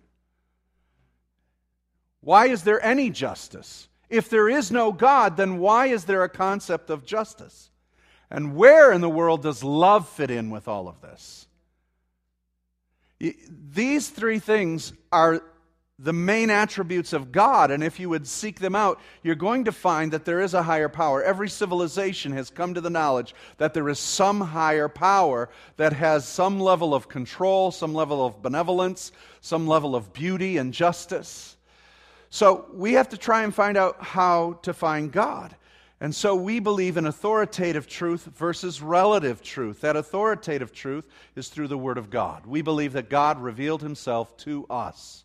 Why 2.21 2.47
is 2.47 2.63
there 2.63 2.81
any 2.81 3.11
justice? 3.11 3.89
If 4.09 4.31
there 4.31 4.49
is 4.49 4.71
no 4.71 4.93
God, 4.93 5.37
then 5.37 5.59
why 5.59 5.87
is 5.87 6.05
there 6.05 6.23
a 6.23 6.29
concept 6.29 6.91
of 6.91 7.05
justice? 7.05 7.71
And 8.31 8.55
where 8.55 8.93
in 8.93 9.01
the 9.01 9.11
world 9.11 9.43
does 9.43 9.65
love 9.65 10.09
fit 10.09 10.31
in 10.31 10.51
with 10.51 10.69
all 10.69 10.89
of 10.89 11.01
this? 11.01 11.47
These 13.19 14.09
three 14.09 14.39
things 14.39 14.93
are 15.13 15.43
the 16.03 16.13
main 16.15 16.49
attributes 16.49 17.13
of 17.13 17.31
God, 17.31 17.71
and 17.71 17.85
if 17.85 18.01
you 18.01 18.09
would 18.09 18.27
seek 18.27 18.59
them 18.59 18.75
out, 18.75 18.99
you're 19.23 19.35
going 19.35 19.65
to 19.65 19.73
find 19.73 20.13
that 20.13 20.25
there 20.25 20.41
is 20.41 20.55
a 20.55 20.63
higher 20.63 20.89
power. 20.89 21.23
Every 21.23 21.51
civilization 21.51 22.33
has 22.33 22.49
come 22.49 22.73
to 22.73 22.81
the 22.81 22.89
knowledge 22.89 23.35
that 23.59 23.75
there 23.75 23.87
is 23.91 23.99
some 23.99 24.41
higher 24.41 24.89
power 24.89 25.51
that 25.77 25.93
has 25.93 26.27
some 26.27 26.59
level 26.59 26.95
of 26.95 27.09
control, 27.09 27.71
some 27.71 27.93
level 27.93 28.25
of 28.25 28.41
benevolence, 28.41 29.13
some 29.43 29.67
level 29.67 29.95
of 29.95 30.15
beauty 30.15 30.57
and 30.57 30.73
justice. 30.73 31.59
So 32.31 32.65
we 32.73 32.95
have 32.95 33.11
to 33.11 33.19
try 33.19 33.43
and 33.43 33.55
find 33.55 33.77
out 33.77 34.03
how 34.03 34.55
to 34.63 34.73
find 34.73 35.13
God. 35.13 35.55
And 36.01 36.15
so 36.15 36.35
we 36.35 36.61
believe 36.61 36.97
in 36.97 37.05
authoritative 37.05 37.87
truth 37.87 38.25
versus 38.35 38.81
relative 38.81 39.43
truth. 39.43 39.83
That 39.83 39.97
authoritative 39.97 40.73
truth 40.73 41.07
is 41.37 41.49
through 41.49 41.69
the 41.69 41.77
Word 41.77 41.99
of 41.99 42.09
God. 42.09 42.47
We 42.47 42.63
believe 42.63 42.95
that 42.95 43.11
God 43.11 43.39
revealed 43.39 43.83
Himself 43.83 44.35
to 44.39 44.67
us. 44.71 45.25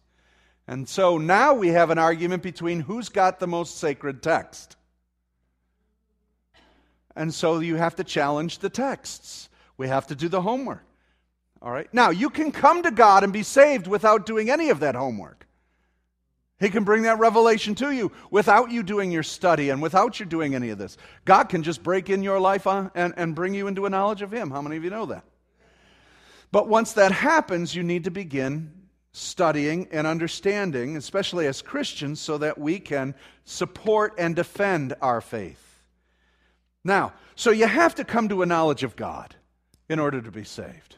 And 0.68 0.90
so 0.90 1.18
now 1.18 1.54
we 1.54 1.70
have 1.70 1.92
an 1.92 1.98
argument 1.98 2.44
between 2.44 2.82
who's 2.82 3.08
got 3.08 3.40
the 3.40 3.48
most 3.48 3.78
sacred 3.78 4.22
text. 4.22 4.76
And 7.16 7.34
so 7.34 7.60
you 7.60 7.76
have 7.76 7.96
to 7.96 8.04
challenge 8.04 8.60
the 8.60 8.70
texts. 8.70 9.48
We 9.78 9.88
have 9.88 10.08
to 10.08 10.16
do 10.16 10.28
the 10.28 10.42
homework. 10.42 10.84
All 11.62 11.72
right? 11.72 11.92
Now, 11.94 12.10
you 12.10 12.30
can 12.30 12.52
come 12.52 12.84
to 12.84 12.92
God 12.92 13.24
and 13.24 13.32
be 13.32 13.44
saved 13.44 13.88
without 13.88 14.26
doing 14.26 14.50
any 14.50 14.70
of 14.70 14.82
that 14.82 14.96
homework. 14.96 15.45
He 16.60 16.70
can 16.70 16.86
bring 16.86 17.04
that 17.04 17.20
revelation 17.20 17.76
to 17.76 17.92
you 17.92 18.12
without 18.32 18.72
you 18.72 18.82
doing 18.82 19.12
your 19.12 19.24
study 19.24 19.70
and 19.70 19.82
without 19.82 20.20
you 20.20 20.26
doing 20.26 20.56
any 20.56 20.70
of 20.70 20.78
this. 20.78 20.98
God 21.26 21.50
can 21.50 21.64
just 21.64 21.84
break 21.84 22.10
in 22.10 22.24
your 22.24 22.40
life 22.40 22.66
uh, 22.66 22.90
and, 22.96 23.14
and 23.18 23.36
bring 23.36 23.54
you 23.54 23.68
into 23.68 23.86
a 23.86 23.90
knowledge 23.90 24.22
of 24.22 24.32
Him. 24.32 24.52
How 24.52 24.62
many 24.62 24.78
of 24.78 24.84
you 24.84 24.90
know 24.90 25.06
that? 25.08 25.26
But 26.52 26.70
once 26.70 26.94
that 26.94 27.12
happens, 27.12 27.76
you 27.76 27.84
need 27.84 28.06
to 28.06 28.12
begin 28.12 28.72
studying 29.12 29.88
and 29.92 30.08
understanding, 30.08 30.96
especially 30.96 31.48
as 31.48 31.62
Christians, 31.62 32.22
so 32.22 32.38
that 32.38 32.58
we 32.58 32.80
can 32.80 33.16
support 33.44 34.14
and 34.18 34.36
defend 34.36 34.94
our 35.02 35.20
faith. 35.20 35.62
Now, 36.86 37.14
so 37.36 37.52
you 37.52 37.68
have 37.68 37.96
to 37.96 38.06
come 38.06 38.30
to 38.30 38.42
a 38.42 38.46
knowledge 38.46 38.84
of 38.84 38.96
God 38.96 39.36
in 39.90 40.00
order 40.00 40.22
to 40.22 40.32
be 40.32 40.46
saved. 40.46 40.96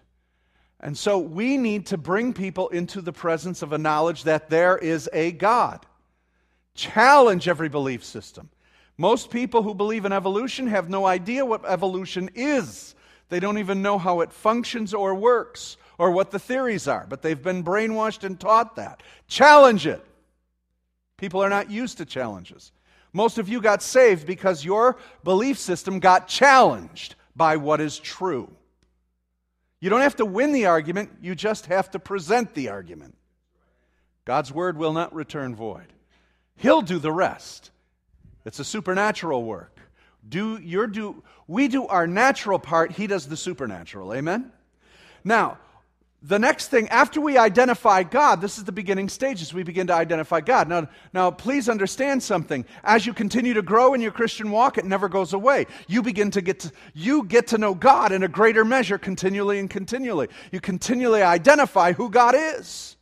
And 0.88 0.98
so 0.98 1.20
we 1.20 1.58
need 1.58 1.88
to 1.88 1.98
bring 1.98 2.32
people 2.32 2.70
into 2.70 3.02
the 3.02 3.12
presence 3.12 3.62
of 3.62 3.74
a 3.74 3.78
knowledge 3.78 4.24
that 4.24 4.50
there 4.50 4.78
is 4.78 5.10
a 5.12 5.34
God. 5.34 5.86
Challenge 6.76 7.46
every 7.50 7.68
belief 7.68 8.06
system. 8.06 8.48
Most 8.98 9.30
people 9.30 9.64
who 9.64 9.76
believe 9.76 10.06
in 10.06 10.14
evolution 10.14 10.68
have 10.68 10.88
no 10.88 11.06
idea 11.06 11.46
what 11.46 11.66
evolution 11.66 12.30
is. 12.36 12.96
They 13.28 13.42
don't 13.42 13.58
even 13.58 13.82
know 13.82 13.98
how 13.98 14.22
it 14.22 14.32
functions 14.32 14.94
or 14.94 15.14
works 15.14 15.76
or 15.98 16.12
what 16.12 16.32
the 16.32 16.40
theories 16.40 16.88
are, 16.88 17.06
but 17.06 17.22
they've 17.22 17.44
been 17.44 17.66
brainwashed 17.66 18.24
and 18.24 18.40
taught 18.40 18.78
that. 18.78 19.04
Challenge 19.28 19.88
it. 19.88 20.06
People 21.18 21.44
are 21.44 21.50
not 21.50 21.70
used 21.70 21.98
to 21.98 22.06
challenges. 22.06 22.72
Most 23.12 23.38
of 23.38 23.50
you 23.50 23.60
got 23.60 23.84
saved 23.84 24.26
because 24.26 24.64
your 24.64 24.96
belief 25.26 25.58
system 25.58 26.00
got 26.00 26.30
challenged 26.30 27.16
by 27.36 27.58
what 27.58 27.82
is 27.82 28.00
true. 28.00 28.50
You 29.80 29.90
don't 29.90 30.02
have 30.02 30.16
to 30.18 30.26
win 30.26 30.54
the 30.54 30.66
argument, 30.66 31.12
you 31.22 31.36
just 31.36 31.68
have 31.68 31.92
to 31.92 32.00
present 32.00 32.54
the 32.54 32.70
argument. 32.70 33.16
God's 34.26 34.52
word 34.52 34.78
will 34.78 34.94
not 34.94 35.14
return 35.14 35.56
void. 35.56 35.94
He'll 36.56 36.82
do 36.82 37.00
the 37.00 37.12
rest. 37.12 37.72
It's 38.46 38.60
a 38.60 38.66
supernatural 38.66 39.44
work. 39.44 39.80
Do 40.28 40.58
your 40.58 40.88
do 40.88 41.24
we 41.48 41.68
do 41.68 41.86
our 41.88 42.08
natural 42.08 42.60
part, 42.60 42.92
he 42.92 43.08
does 43.08 43.28
the 43.28 43.38
supernatural. 43.38 44.14
Amen. 44.14 44.52
Now, 45.24 45.60
the 46.24 46.40
next 46.40 46.70
thing, 46.70 46.90
after 46.90 47.22
we 47.22 47.38
identify 47.38 48.02
God, 48.02 48.42
this 48.42 48.58
is 48.58 48.64
the 48.64 48.72
beginning 48.72 49.08
stages. 49.08 49.54
We 49.54 49.62
begin 49.62 49.88
to 49.88 49.94
identify 49.94 50.42
God. 50.42 50.68
Now, 50.68 50.90
now, 51.14 51.30
please 51.30 51.70
understand 51.70 52.24
something. 52.24 52.66
As 52.84 53.06
you 53.06 53.14
continue 53.14 53.54
to 53.54 53.62
grow 53.62 53.94
in 53.94 54.02
your 54.02 54.12
Christian 54.12 54.50
walk, 54.50 54.80
it 54.80 54.86
never 54.86 55.10
goes 55.10 55.34
away. 55.34 55.68
You 55.88 56.02
begin 56.02 56.32
to 56.32 56.42
get 56.42 56.62
to, 56.62 56.72
you 56.96 57.24
get 57.24 57.48
to 57.48 57.60
know 57.60 57.76
God 57.76 58.12
in 58.12 58.24
a 58.24 58.28
greater 58.28 58.66
measure 58.66 58.98
continually 58.98 59.60
and 59.60 59.70
continually. 59.70 60.28
You 60.52 60.60
continually 60.60 61.22
identify 61.22 61.94
who 61.94 62.10
God 62.10 62.34
is. 62.36 62.98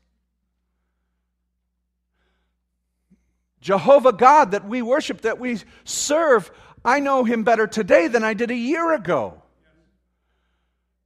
Jehovah 3.62 4.14
God 4.14 4.52
that 4.52 4.68
we 4.68 4.82
worship, 4.82 5.22
that 5.22 5.40
we 5.40 5.60
serve, 5.86 6.52
I 6.84 7.00
know 7.00 7.24
him 7.24 7.44
better 7.44 7.66
today 7.66 8.10
than 8.10 8.26
I 8.26 8.34
did 8.34 8.52
a 8.52 8.56
year 8.56 8.94
ago. 8.94 9.42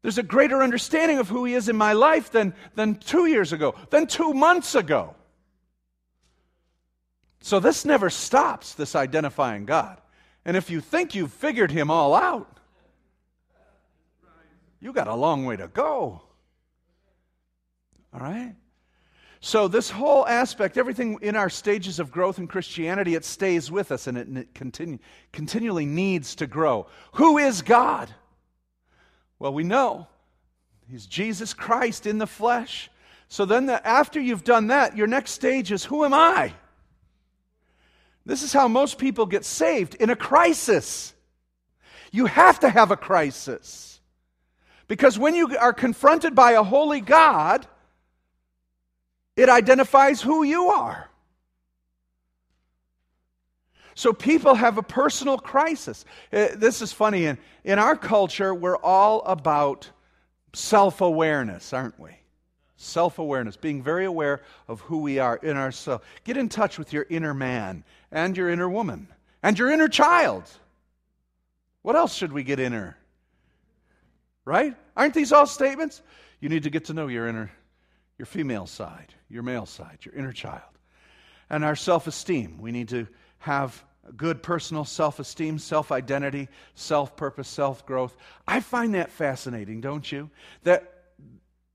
There's 0.01 0.17
a 0.17 0.23
greater 0.23 0.63
understanding 0.63 1.19
of 1.19 1.27
who 1.27 1.45
He 1.45 1.53
is 1.53 1.67
in 1.69 1.75
my 1.75 1.93
life 1.93 2.31
than, 2.31 2.53
than 2.75 2.95
two 2.95 3.25
years 3.25 3.51
ago, 3.51 3.75
than 3.89 4.07
two 4.07 4.33
months 4.33 4.75
ago. 4.75 5.15
So 7.41 7.59
this 7.59 7.85
never 7.85 8.09
stops, 8.09 8.73
this 8.73 8.95
identifying 8.95 9.65
God. 9.65 9.99
And 10.45 10.55
if 10.55 10.69
you 10.69 10.81
think 10.81 11.15
you've 11.15 11.33
figured 11.33 11.71
Him 11.71 11.91
all 11.91 12.13
out, 12.13 12.59
you 14.79 14.93
got 14.93 15.07
a 15.07 15.15
long 15.15 15.45
way 15.45 15.57
to 15.57 15.67
go. 15.67 16.21
All 18.13 18.19
right? 18.19 18.55
So, 19.41 19.69
this 19.69 19.89
whole 19.89 20.27
aspect, 20.27 20.77
everything 20.77 21.17
in 21.21 21.37
our 21.37 21.49
stages 21.49 21.99
of 21.99 22.11
growth 22.11 22.39
in 22.39 22.47
Christianity, 22.47 23.15
it 23.15 23.23
stays 23.23 23.71
with 23.71 23.91
us 23.91 24.07
and 24.07 24.37
it, 24.37 24.53
continue, 24.53 24.99
continually 25.31 25.85
needs 25.85 26.35
to 26.35 26.47
grow. 26.47 26.87
Who 27.13 27.37
is 27.37 27.61
God? 27.61 28.13
Well, 29.39 29.53
we 29.53 29.63
know 29.63 30.07
He's 30.89 31.05
Jesus 31.05 31.53
Christ 31.53 32.05
in 32.05 32.17
the 32.17 32.27
flesh. 32.27 32.89
So 33.27 33.45
then, 33.45 33.67
the, 33.67 33.85
after 33.87 34.19
you've 34.19 34.43
done 34.43 34.67
that, 34.67 34.97
your 34.97 35.07
next 35.07 35.31
stage 35.31 35.71
is 35.71 35.85
Who 35.85 36.03
am 36.03 36.13
I? 36.13 36.53
This 38.25 38.43
is 38.43 38.53
how 38.53 38.67
most 38.67 38.97
people 38.97 39.25
get 39.25 39.45
saved 39.45 39.95
in 39.95 40.09
a 40.09 40.15
crisis. 40.15 41.13
You 42.11 42.25
have 42.25 42.59
to 42.59 42.69
have 42.69 42.91
a 42.91 42.97
crisis. 42.97 44.01
Because 44.87 45.17
when 45.17 45.35
you 45.35 45.55
are 45.57 45.73
confronted 45.73 46.35
by 46.35 46.51
a 46.51 46.63
holy 46.63 47.01
God, 47.01 47.65
it 49.35 49.47
identifies 49.47 50.21
who 50.21 50.43
you 50.43 50.69
are. 50.69 51.08
So 53.99 54.13
people 54.13 54.55
have 54.55 54.77
a 54.77 54.81
personal 54.81 55.37
crisis. 55.37 56.05
Uh, 56.31 56.47
this 56.55 56.81
is 56.81 56.93
funny. 56.93 57.25
In, 57.25 57.37
in 57.65 57.79
our 57.79 57.97
culture, 57.97 58.55
we're 58.55 58.77
all 58.77 59.21
about 59.23 59.89
self 60.53 61.01
awareness, 61.01 61.73
aren't 61.73 61.99
we? 61.99 62.11
Self 62.77 63.19
awareness, 63.19 63.57
being 63.57 63.83
very 63.83 64.05
aware 64.05 64.41
of 64.69 64.79
who 64.79 64.99
we 64.99 65.19
are 65.19 65.35
in 65.35 65.57
ourselves. 65.57 66.05
Get 66.23 66.37
in 66.37 66.47
touch 66.47 66.79
with 66.79 66.93
your 66.93 67.07
inner 67.09 67.33
man 67.33 67.83
and 68.09 68.37
your 68.37 68.47
inner 68.47 68.69
woman 68.69 69.09
and 69.43 69.59
your 69.59 69.69
inner 69.69 69.89
child. 69.89 70.49
What 71.81 71.97
else 71.97 72.15
should 72.15 72.31
we 72.31 72.43
get 72.43 72.57
inner? 72.57 72.95
Right? 74.45 74.77
Aren't 74.95 75.13
these 75.13 75.33
all 75.33 75.45
statements? 75.45 76.01
You 76.39 76.47
need 76.47 76.63
to 76.63 76.69
get 76.69 76.85
to 76.85 76.93
know 76.93 77.07
your 77.07 77.27
inner, 77.27 77.51
your 78.17 78.27
female 78.27 78.65
side, 78.65 79.13
your 79.27 79.43
male 79.43 79.65
side, 79.65 79.97
your 80.03 80.15
inner 80.15 80.31
child. 80.31 80.71
And 81.49 81.65
our 81.65 81.75
self 81.75 82.07
esteem. 82.07 82.59
We 82.61 82.71
need 82.71 82.87
to 82.89 83.05
have 83.39 83.83
good 84.15 84.43
personal 84.43 84.85
self 84.85 85.19
esteem, 85.19 85.59
self 85.59 85.91
identity, 85.91 86.49
self 86.75 87.15
purpose, 87.15 87.47
self 87.47 87.85
growth. 87.85 88.15
I 88.47 88.59
find 88.59 88.95
that 88.95 89.11
fascinating, 89.11 89.81
don't 89.81 90.09
you? 90.11 90.29
That 90.63 90.93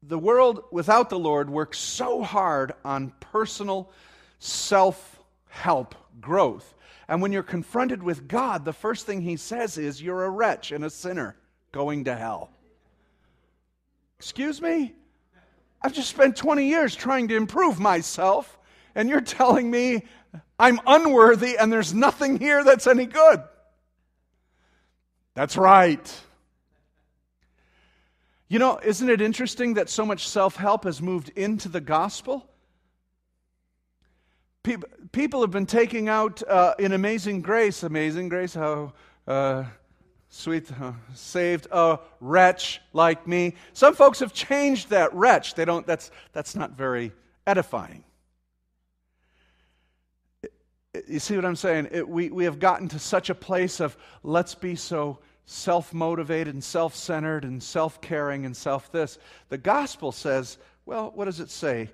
the 0.03 0.19
world 0.19 0.65
without 0.71 1.11
the 1.11 1.19
Lord 1.19 1.49
works 1.49 1.79
so 1.79 2.23
hard 2.23 2.73
on 2.85 3.13
personal 3.21 3.91
self 4.39 5.21
help 5.49 5.95
growth. 6.21 6.75
And 7.09 7.21
when 7.21 7.33
you're 7.33 7.43
confronted 7.43 8.03
with 8.03 8.29
God, 8.29 8.65
the 8.65 8.73
first 8.73 9.07
thing 9.07 9.21
he 9.21 9.37
says 9.37 9.79
is, 9.79 10.01
You're 10.01 10.25
a 10.25 10.31
wretch 10.31 10.73
and 10.73 10.85
a 10.85 10.91
sinner 10.91 11.37
going 11.73 12.05
to 12.05 12.15
hell. 12.15 12.51
Excuse 14.19 14.61
me? 14.61 14.95
I've 15.83 15.93
just 15.93 16.09
spent 16.09 16.37
20 16.37 16.67
years 16.67 16.95
trying 16.95 17.29
to 17.29 17.37
improve 17.37 17.79
myself, 17.79 18.59
and 18.95 19.09
you're 19.09 19.21
telling 19.21 19.71
me 19.71 20.05
I'm 20.59 20.81
unworthy 20.87 21.57
and 21.59 21.73
there's 21.73 21.93
nothing 21.93 22.39
here 22.39 22.65
that's 22.65 22.87
any 22.87 23.07
good. 23.07 23.43
That's 25.35 25.57
right. 25.57 26.21
You 28.49 28.59
know, 28.59 28.79
isn't 28.85 29.09
it 29.09 29.21
interesting 29.21 29.75
that 29.75 29.89
so 29.91 30.07
much 30.07 30.29
self 30.29 30.57
help 30.57 30.85
has 30.85 31.03
moved 31.03 31.31
into 31.31 31.69
the 31.69 31.81
gospel? 31.81 32.49
People, 35.13 35.43
have 35.43 35.51
been 35.51 35.67
taking 35.67 36.09
out 36.09 36.43
uh, 36.49 36.75
in 36.79 36.93
Amazing 36.93 37.43
Grace, 37.43 37.83
Amazing 37.83 38.31
Grace, 38.31 38.55
how 38.55 38.95
uh, 39.27 39.65
sweet, 40.31 40.71
uh, 40.81 40.93
saved 41.15 41.67
a 41.71 41.99
wretch 42.21 42.81
like 42.95 43.27
me. 43.27 43.57
Some 43.75 43.95
folks 43.95 44.21
have 44.21 44.33
changed 44.33 44.89
that 44.91 45.13
wretch. 45.15 45.55
They 45.55 45.67
don't, 45.67 45.87
that's, 45.87 46.11
that's 46.33 46.57
not 46.57 46.73
very 46.73 47.13
edifying 47.47 48.05
you 51.09 51.19
see 51.19 51.37
what 51.37 51.45
I'm 51.45 51.57
saying? 51.57 51.89
It, 51.91 52.09
we, 52.09 52.31
we 52.31 52.45
have 52.45 52.59
gotten 52.59 52.89
to 52.89 52.99
such 52.99 53.31
a 53.31 53.35
place 53.35 53.81
of 53.81 53.97
let's 54.23 54.55
be 54.55 54.77
so 54.77 55.19
self 55.47 55.93
motivated 55.93 56.55
and 56.55 56.63
self 56.63 56.95
centered 56.95 57.45
and 57.45 57.63
self 57.63 58.01
caring 58.01 58.47
and 58.47 58.57
self 58.57 58.91
this. 58.93 59.19
The 59.49 59.59
gospel 59.59 60.13
says, 60.13 60.59
well, 60.87 61.13
what 61.15 61.25
does 61.27 61.41
it 61.41 61.51
say? 61.51 61.91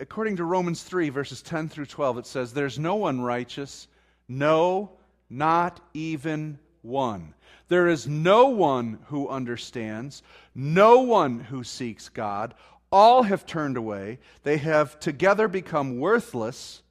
According 0.00 0.36
to 0.36 0.44
Romans 0.44 0.82
3, 0.82 1.10
verses 1.10 1.42
10 1.42 1.68
through 1.68 1.86
12, 1.86 2.18
it 2.18 2.26
says, 2.26 2.52
There's 2.52 2.78
no 2.78 2.96
one 2.96 3.20
righteous, 3.20 3.86
no, 4.28 4.92
not 5.28 5.80
even 5.92 6.58
one. 6.82 7.34
There 7.68 7.86
is 7.86 8.08
no 8.08 8.48
one 8.48 8.98
who 9.06 9.28
understands, 9.28 10.22
no 10.54 11.00
one 11.00 11.40
who 11.40 11.62
seeks 11.62 12.08
God. 12.08 12.54
All 12.90 13.22
have 13.22 13.46
turned 13.46 13.76
away. 13.76 14.18
They 14.42 14.56
have 14.56 14.98
together 14.98 15.46
become 15.46 15.98
worthless. 15.98 16.82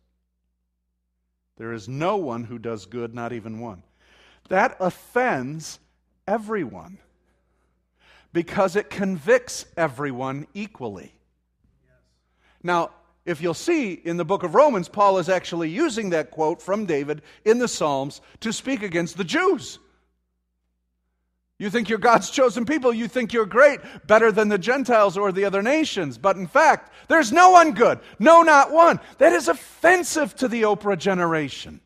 There 1.60 1.74
is 1.74 1.90
no 1.90 2.16
one 2.16 2.46
who 2.46 2.58
does 2.58 2.86
good, 2.86 3.14
not 3.14 3.34
even 3.34 3.60
one. 3.60 3.84
That 4.48 4.78
offends 4.80 5.78
everyone 6.26 6.98
because 8.32 8.78
it 8.78 8.90
convicts 8.90 9.66
everyone 9.76 10.48
equally. 10.54 11.14
Now, 12.64 12.92
if 13.26 13.42
you'll 13.42 13.54
see 13.54 13.92
in 13.92 14.16
the 14.16 14.26
book 14.26 14.44
of 14.44 14.56
Romans, 14.56 14.88
Paul 14.88 15.18
is 15.18 15.28
actually 15.28 15.70
using 15.70 16.12
that 16.12 16.32
quote 16.32 16.62
from 16.62 16.86
David 16.86 17.22
in 17.44 17.60
the 17.60 17.68
Psalms 17.68 18.22
to 18.40 18.54
speak 18.54 18.82
against 18.82 19.18
the 19.18 19.26
Jews. 19.26 19.80
You 21.60 21.70
think 21.70 21.90
you're 21.90 22.00
God's 22.00 22.30
chosen 22.30 22.66
people. 22.66 22.94
You 22.94 23.10
think 23.10 23.34
you're 23.34 23.46
great, 23.46 23.82
better 24.08 24.32
than 24.32 24.48
the 24.48 24.58
Gentiles 24.58 25.18
or 25.18 25.34
the 25.34 25.44
other 25.44 25.62
nations. 25.62 26.18
But 26.18 26.38
in 26.38 26.48
fact, 26.48 26.94
there's 27.10 27.34
no 27.34 27.52
one 27.52 27.74
good. 27.74 28.00
No, 28.18 28.42
not 28.42 28.72
one. 28.72 29.02
That 29.18 29.34
is 29.34 29.50
offensive 29.50 30.34
to 30.38 30.48
the 30.48 30.62
Oprah 30.62 30.98
generation. 30.98 31.82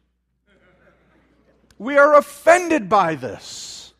We 1.80 1.98
are 1.98 2.16
offended 2.16 2.88
by 2.88 3.16
this. 3.16 3.94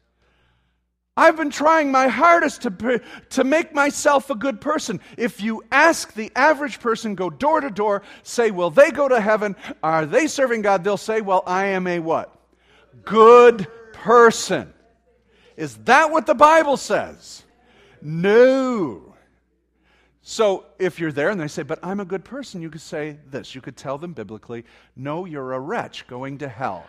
I've 1.18 1.38
been 1.38 1.50
trying 1.50 1.92
my 1.92 2.08
hardest 2.08 2.62
to, 2.64 3.02
to 3.32 3.44
make 3.44 3.74
myself 3.74 4.30
a 4.30 4.36
good 4.36 4.62
person. 4.62 5.00
If 5.18 5.42
you 5.42 5.64
ask 5.72 6.14
the 6.14 6.32
average 6.36 6.80
person, 6.80 7.16
go 7.16 7.30
door 7.32 7.62
to 7.62 7.70
door, 7.70 8.04
say, 8.22 8.52
Will 8.52 8.70
they 8.70 8.92
go 8.92 9.08
to 9.08 9.20
heaven? 9.20 9.56
Are 9.82 10.06
they 10.06 10.28
serving 10.28 10.62
God? 10.62 10.84
They'll 10.84 10.98
say, 10.98 11.22
Well, 11.22 11.44
I 11.46 11.66
am 11.66 11.88
a 11.88 12.00
what? 12.00 12.36
Good 13.06 13.68
person. 13.92 14.74
Is 15.56 15.78
that 15.86 16.12
what 16.12 16.26
the 16.26 16.34
Bible 16.34 16.78
says? 16.78 17.44
No. 18.02 19.16
So 20.22 20.66
if 20.80 21.00
you're 21.00 21.12
there 21.12 21.30
and 21.30 21.40
they 21.40 21.48
say, 21.48 21.64
but 21.64 21.80
I'm 21.84 22.00
a 22.00 22.06
good 22.06 22.24
person, 22.24 22.62
you 22.62 22.70
could 22.70 22.82
say 22.82 23.18
this. 23.30 23.54
You 23.54 23.62
could 23.62 23.76
tell 23.76 23.98
them 23.98 24.14
biblically, 24.14 24.64
no, 24.96 25.26
you're 25.26 25.54
a 25.54 25.60
wretch 25.60 26.08
going 26.08 26.38
to 26.40 26.48
hell. 26.48 26.86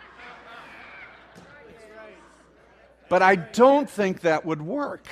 But 3.09 3.21
I 3.21 3.35
don't 3.35 3.89
think 3.89 4.21
that 4.21 4.45
would 4.45 4.61
work. 4.61 5.07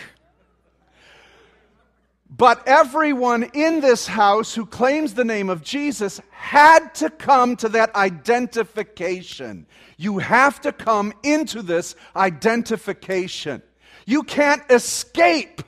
But 2.29 2.67
everyone 2.67 3.43
in 3.53 3.79
this 3.79 4.07
house 4.07 4.55
who 4.55 4.65
claims 4.65 5.13
the 5.13 5.25
name 5.25 5.49
of 5.49 5.63
Jesus 5.63 6.19
had 6.31 6.95
to 6.95 7.09
come 7.09 7.55
to 7.57 7.69
that 7.69 7.95
identification. 7.95 9.67
You 9.97 10.17
have 10.17 10.59
to 10.61 10.71
come 10.71 11.13
into 11.21 11.61
this 11.61 11.95
identification. 12.15 13.61
You 14.05 14.23
can't 14.23 14.63
escape 14.69 15.61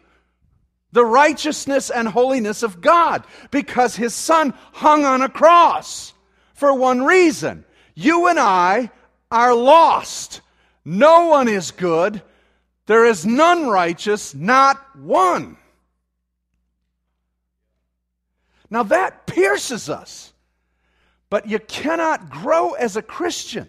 the 0.91 1.05
righteousness 1.05 1.89
and 1.89 2.07
holiness 2.07 2.63
of 2.63 2.81
God 2.81 3.25
because 3.51 3.95
his 3.95 4.15
son 4.15 4.53
hung 4.73 5.05
on 5.05 5.21
a 5.21 5.29
cross 5.29 6.13
for 6.53 6.73
one 6.73 7.03
reason. 7.03 7.65
You 7.93 8.27
and 8.27 8.39
I 8.39 8.91
are 9.29 9.53
lost. 9.53 10.41
No 10.83 11.27
one 11.27 11.47
is 11.47 11.71
good. 11.71 12.21
There 12.85 13.05
is 13.05 13.25
none 13.25 13.67
righteous, 13.67 14.33
not 14.33 14.97
one. 14.97 15.57
Now 18.69 18.83
that 18.83 19.27
pierces 19.27 19.89
us. 19.89 20.33
But 21.29 21.47
you 21.49 21.59
cannot 21.59 22.29
grow 22.29 22.73
as 22.73 22.95
a 22.95 23.01
Christian 23.01 23.67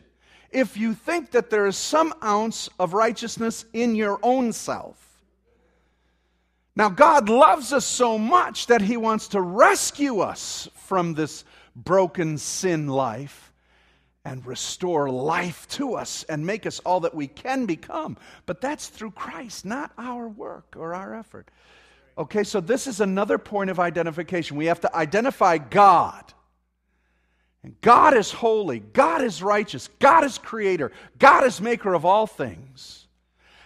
if 0.51 0.77
you 0.77 0.95
think 0.95 1.33
that 1.33 1.51
there 1.51 1.67
is 1.67 1.77
some 1.77 2.15
ounce 2.23 2.69
of 2.79 2.93
righteousness 2.93 3.65
in 3.73 3.95
your 3.95 4.19
own 4.23 4.53
self. 4.53 5.03
Now, 6.77 6.91
God 6.91 7.31
loves 7.31 7.73
us 7.73 7.87
so 7.87 8.19
much 8.19 8.67
that 8.67 8.83
He 8.83 8.99
wants 8.99 9.29
to 9.29 9.41
rescue 9.41 10.21
us 10.21 10.69
from 10.75 11.15
this 11.15 11.45
broken 11.75 12.37
sin 12.37 12.87
life 12.87 13.53
and 14.27 14.45
restore 14.45 15.09
life 15.09 15.67
to 15.69 15.95
us 15.95 16.25
and 16.25 16.45
make 16.45 16.67
us 16.67 16.81
all 16.81 17.01
that 17.01 17.15
we 17.15 17.29
can 17.29 17.65
become. 17.65 18.19
But 18.45 18.61
that's 18.61 18.89
through 18.89 19.13
Christ, 19.13 19.65
not 19.65 19.93
our 19.97 20.29
work 20.29 20.75
or 20.77 20.95
our 20.95 21.15
effort. 21.15 21.51
Okay, 22.19 22.45
so 22.45 22.61
this 22.61 22.87
is 22.87 23.01
another 23.01 23.37
point 23.37 23.71
of 23.71 23.79
identification. 23.79 24.57
We 24.57 24.67
have 24.67 24.81
to 24.81 24.97
identify 24.97 25.59
God. 25.59 26.33
And 27.63 27.79
God 27.81 28.17
is 28.17 28.31
holy, 28.31 28.79
God 28.79 29.23
is 29.23 29.43
righteous, 29.43 29.89
God 29.99 30.25
is 30.25 30.39
creator, 30.39 30.93
God 31.19 31.45
is 31.45 31.61
maker 31.61 31.95
of 31.95 32.05
all 32.05 32.27
things. 32.27 33.09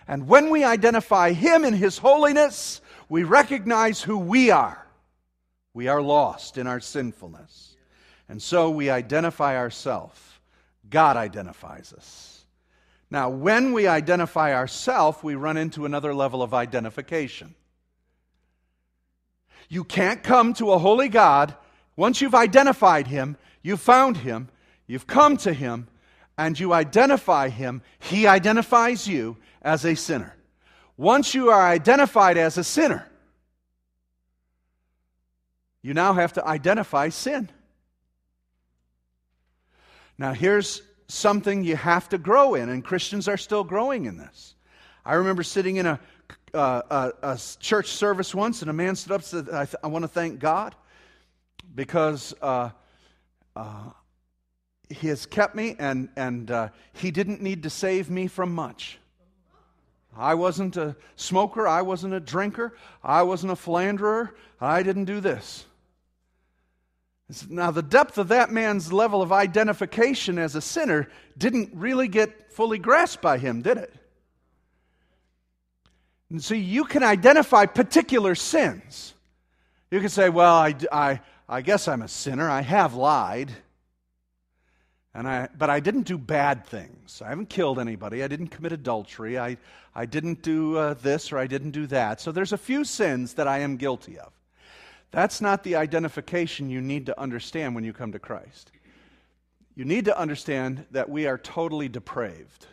And 0.08 0.26
when 0.26 0.48
we 0.48 0.64
identify 0.64 1.32
Him 1.32 1.64
in 1.64 1.74
His 1.74 1.98
holiness, 1.98 2.80
we 3.08 3.24
recognize 3.24 4.00
who 4.00 4.18
we 4.18 4.50
are. 4.50 4.86
We 5.74 5.88
are 5.88 6.00
lost 6.00 6.56
in 6.58 6.66
our 6.66 6.80
sinfulness. 6.80 7.76
And 8.28 8.40
so 8.40 8.70
we 8.70 8.90
identify 8.90 9.56
ourselves. 9.56 10.18
God 10.88 11.16
identifies 11.16 11.92
us. 11.92 12.44
Now, 13.10 13.28
when 13.28 13.72
we 13.72 13.86
identify 13.86 14.54
ourselves, 14.54 15.18
we 15.22 15.34
run 15.34 15.56
into 15.56 15.84
another 15.84 16.14
level 16.14 16.42
of 16.42 16.54
identification. 16.54 17.54
You 19.70 19.85
can't 19.85 20.22
come 20.22 20.52
to 20.54 20.72
a 20.72 20.78
holy 20.78 21.09
God 21.09 21.54
once 21.96 22.20
you've 22.20 22.35
identified 22.35 23.06
him, 23.06 23.37
you've 23.62 23.80
found 23.80 24.16
him, 24.16 24.48
you've 24.87 25.06
come 25.06 25.37
to 25.38 25.52
him, 25.52 25.87
and 26.37 26.59
you 26.59 26.72
identify 26.72 27.50
him, 27.50 27.83
he 27.98 28.26
identifies 28.26 29.06
you 29.06 29.37
as 29.62 29.85
a 29.85 29.94
sinner. 29.94 30.35
Once 30.96 31.35
you 31.35 31.50
are 31.50 31.62
identified 31.62 32.37
as 32.37 32.59
a 32.59 32.64
sinner, 32.64 33.06
you 35.83 35.94
now 35.94 36.14
have 36.14 36.33
to 36.33 36.44
identify 36.44 37.09
sin. 37.11 37.48
Now, 40.18 40.33
here's 40.33 40.83
something 41.06 41.62
you 41.62 41.76
have 41.76 42.09
to 42.09 42.18
grow 42.18 42.54
in, 42.54 42.68
and 42.68 42.85
Christians 42.85 43.28
are 43.28 43.37
still 43.37 43.62
growing 43.62 44.06
in 44.06 44.16
this. 44.16 44.54
I 45.04 45.14
remember 45.14 45.42
sitting 45.42 45.76
in 45.76 45.87
a 45.87 46.00
uh, 46.54 47.12
a, 47.22 47.32
a, 47.32 47.40
church 47.58 47.88
service 47.88 48.34
once, 48.34 48.62
and 48.62 48.70
a 48.70 48.74
man 48.74 48.96
stood 48.96 49.12
up 49.12 49.20
and 49.20 49.26
said, 49.26 49.50
I, 49.50 49.64
th- 49.64 49.76
I 49.82 49.86
want 49.86 50.04
to 50.04 50.08
thank 50.08 50.38
God 50.38 50.74
because 51.74 52.34
uh, 52.42 52.70
uh, 53.56 53.90
He 54.88 55.08
has 55.08 55.26
kept 55.26 55.54
me, 55.54 55.76
and, 55.78 56.08
and 56.16 56.50
uh, 56.50 56.68
He 56.92 57.10
didn't 57.10 57.42
need 57.42 57.62
to 57.64 57.70
save 57.70 58.10
me 58.10 58.26
from 58.26 58.54
much. 58.54 58.98
I 60.16 60.34
wasn't 60.34 60.76
a 60.76 60.96
smoker, 61.16 61.68
I 61.68 61.82
wasn't 61.82 62.14
a 62.14 62.20
drinker, 62.20 62.76
I 63.02 63.22
wasn't 63.22 63.52
a 63.52 63.56
philanderer, 63.56 64.34
I 64.60 64.82
didn't 64.82 65.04
do 65.04 65.20
this. 65.20 65.64
Now, 67.48 67.70
the 67.70 67.82
depth 67.82 68.18
of 68.18 68.28
that 68.28 68.50
man's 68.50 68.92
level 68.92 69.22
of 69.22 69.30
identification 69.30 70.36
as 70.36 70.56
a 70.56 70.60
sinner 70.60 71.08
didn't 71.38 71.70
really 71.74 72.08
get 72.08 72.52
fully 72.52 72.78
grasped 72.78 73.22
by 73.22 73.38
him, 73.38 73.62
did 73.62 73.78
it? 73.78 73.94
And 76.30 76.42
so 76.42 76.54
you 76.54 76.84
can 76.84 77.02
identify 77.02 77.66
particular 77.66 78.34
sins. 78.34 79.14
You 79.90 79.98
can 79.98 80.08
say, 80.08 80.28
well, 80.28 80.54
I, 80.54 80.74
I, 80.92 81.20
I 81.48 81.60
guess 81.62 81.88
I'm 81.88 82.02
a 82.02 82.08
sinner. 82.08 82.48
I 82.48 82.60
have 82.60 82.94
lied. 82.94 83.50
And 85.12 85.26
I, 85.26 85.48
but 85.58 85.68
I 85.68 85.80
didn't 85.80 86.02
do 86.02 86.16
bad 86.16 86.64
things. 86.64 87.20
I 87.20 87.30
haven't 87.30 87.50
killed 87.50 87.80
anybody. 87.80 88.22
I 88.22 88.28
didn't 88.28 88.48
commit 88.48 88.70
adultery. 88.70 89.40
I, 89.40 89.56
I 89.92 90.06
didn't 90.06 90.42
do 90.42 90.78
uh, 90.78 90.94
this 90.94 91.32
or 91.32 91.38
I 91.38 91.48
didn't 91.48 91.72
do 91.72 91.88
that. 91.88 92.20
So 92.20 92.30
there's 92.30 92.52
a 92.52 92.58
few 92.58 92.84
sins 92.84 93.34
that 93.34 93.48
I 93.48 93.58
am 93.58 93.76
guilty 93.76 94.18
of. 94.20 94.32
That's 95.10 95.40
not 95.40 95.64
the 95.64 95.74
identification 95.74 96.70
you 96.70 96.80
need 96.80 97.06
to 97.06 97.20
understand 97.20 97.74
when 97.74 97.82
you 97.82 97.92
come 97.92 98.12
to 98.12 98.20
Christ. 98.20 98.70
You 99.74 99.84
need 99.84 100.04
to 100.04 100.16
understand 100.16 100.86
that 100.92 101.08
we 101.08 101.26
are 101.26 101.38
totally 101.38 101.88
depraved 101.88 102.66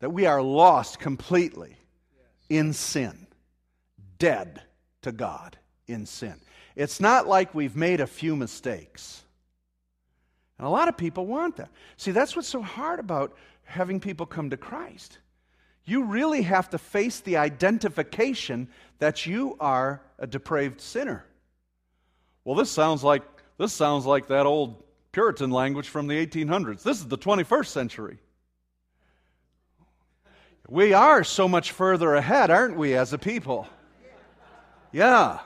that 0.00 0.10
we 0.10 0.26
are 0.26 0.42
lost 0.42 0.98
completely 0.98 1.76
in 2.48 2.72
sin, 2.72 3.26
dead 4.18 4.62
to 5.02 5.12
God 5.12 5.58
in 5.86 6.06
sin. 6.06 6.34
It's 6.76 7.00
not 7.00 7.26
like 7.26 7.54
we've 7.54 7.76
made 7.76 8.00
a 8.00 8.06
few 8.06 8.36
mistakes. 8.36 9.24
And 10.58 10.66
a 10.66 10.70
lot 10.70 10.88
of 10.88 10.96
people 10.96 11.26
want 11.26 11.56
that. 11.56 11.70
See, 11.96 12.10
that's 12.10 12.36
what's 12.36 12.48
so 12.48 12.62
hard 12.62 13.00
about 13.00 13.36
having 13.64 14.00
people 14.00 14.26
come 14.26 14.50
to 14.50 14.56
Christ. 14.56 15.18
You 15.84 16.04
really 16.04 16.42
have 16.42 16.70
to 16.70 16.78
face 16.78 17.20
the 17.20 17.36
identification 17.38 18.68
that 18.98 19.26
you 19.26 19.56
are 19.58 20.02
a 20.18 20.26
depraved 20.26 20.80
sinner. 20.80 21.24
Well, 22.44 22.56
this 22.56 22.70
sounds 22.70 23.02
like 23.02 23.22
this 23.58 23.72
sounds 23.72 24.06
like 24.06 24.28
that 24.28 24.46
old 24.46 24.82
Puritan 25.12 25.50
language 25.50 25.88
from 25.88 26.06
the 26.06 26.26
1800s. 26.26 26.82
This 26.82 26.98
is 26.98 27.08
the 27.08 27.18
21st 27.18 27.66
century. 27.66 28.18
We 30.68 30.92
are 30.92 31.24
so 31.24 31.48
much 31.48 31.72
further 31.72 32.14
ahead, 32.14 32.50
aren't 32.50 32.76
we, 32.76 32.94
as 32.94 33.14
a 33.14 33.18
people? 33.18 33.66
Yeah, 34.92 35.38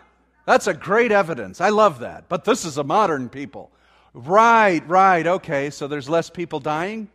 that's 0.46 0.66
a 0.66 0.74
great 0.74 1.12
evidence. 1.12 1.60
I 1.60 1.68
love 1.68 2.00
that. 2.00 2.28
But 2.28 2.44
this 2.44 2.64
is 2.64 2.76
a 2.76 2.82
modern 2.82 3.28
people. 3.28 3.70
Right, 4.14 4.86
right, 4.88 5.24
okay. 5.24 5.70
So 5.70 5.86
there's 5.86 6.08
less 6.08 6.28
people 6.28 6.58
dying, 6.58 7.08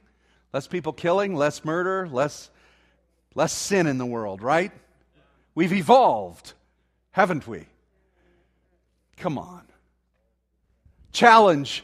less 0.53 0.67
people 0.67 0.93
killing, 0.93 1.35
less 1.35 1.65
murder, 1.65 2.07
less, 2.07 2.49
less 3.35 3.51
sin 3.51 3.87
in 3.87 3.97
the 3.97 4.05
world, 4.05 4.41
right? 4.41 4.71
We've 5.53 5.73
evolved, 5.73 6.53
haven't 7.11 7.45
we? 7.45 7.65
Come 9.17 9.37
on. 9.37 9.67
Challenge 11.11 11.83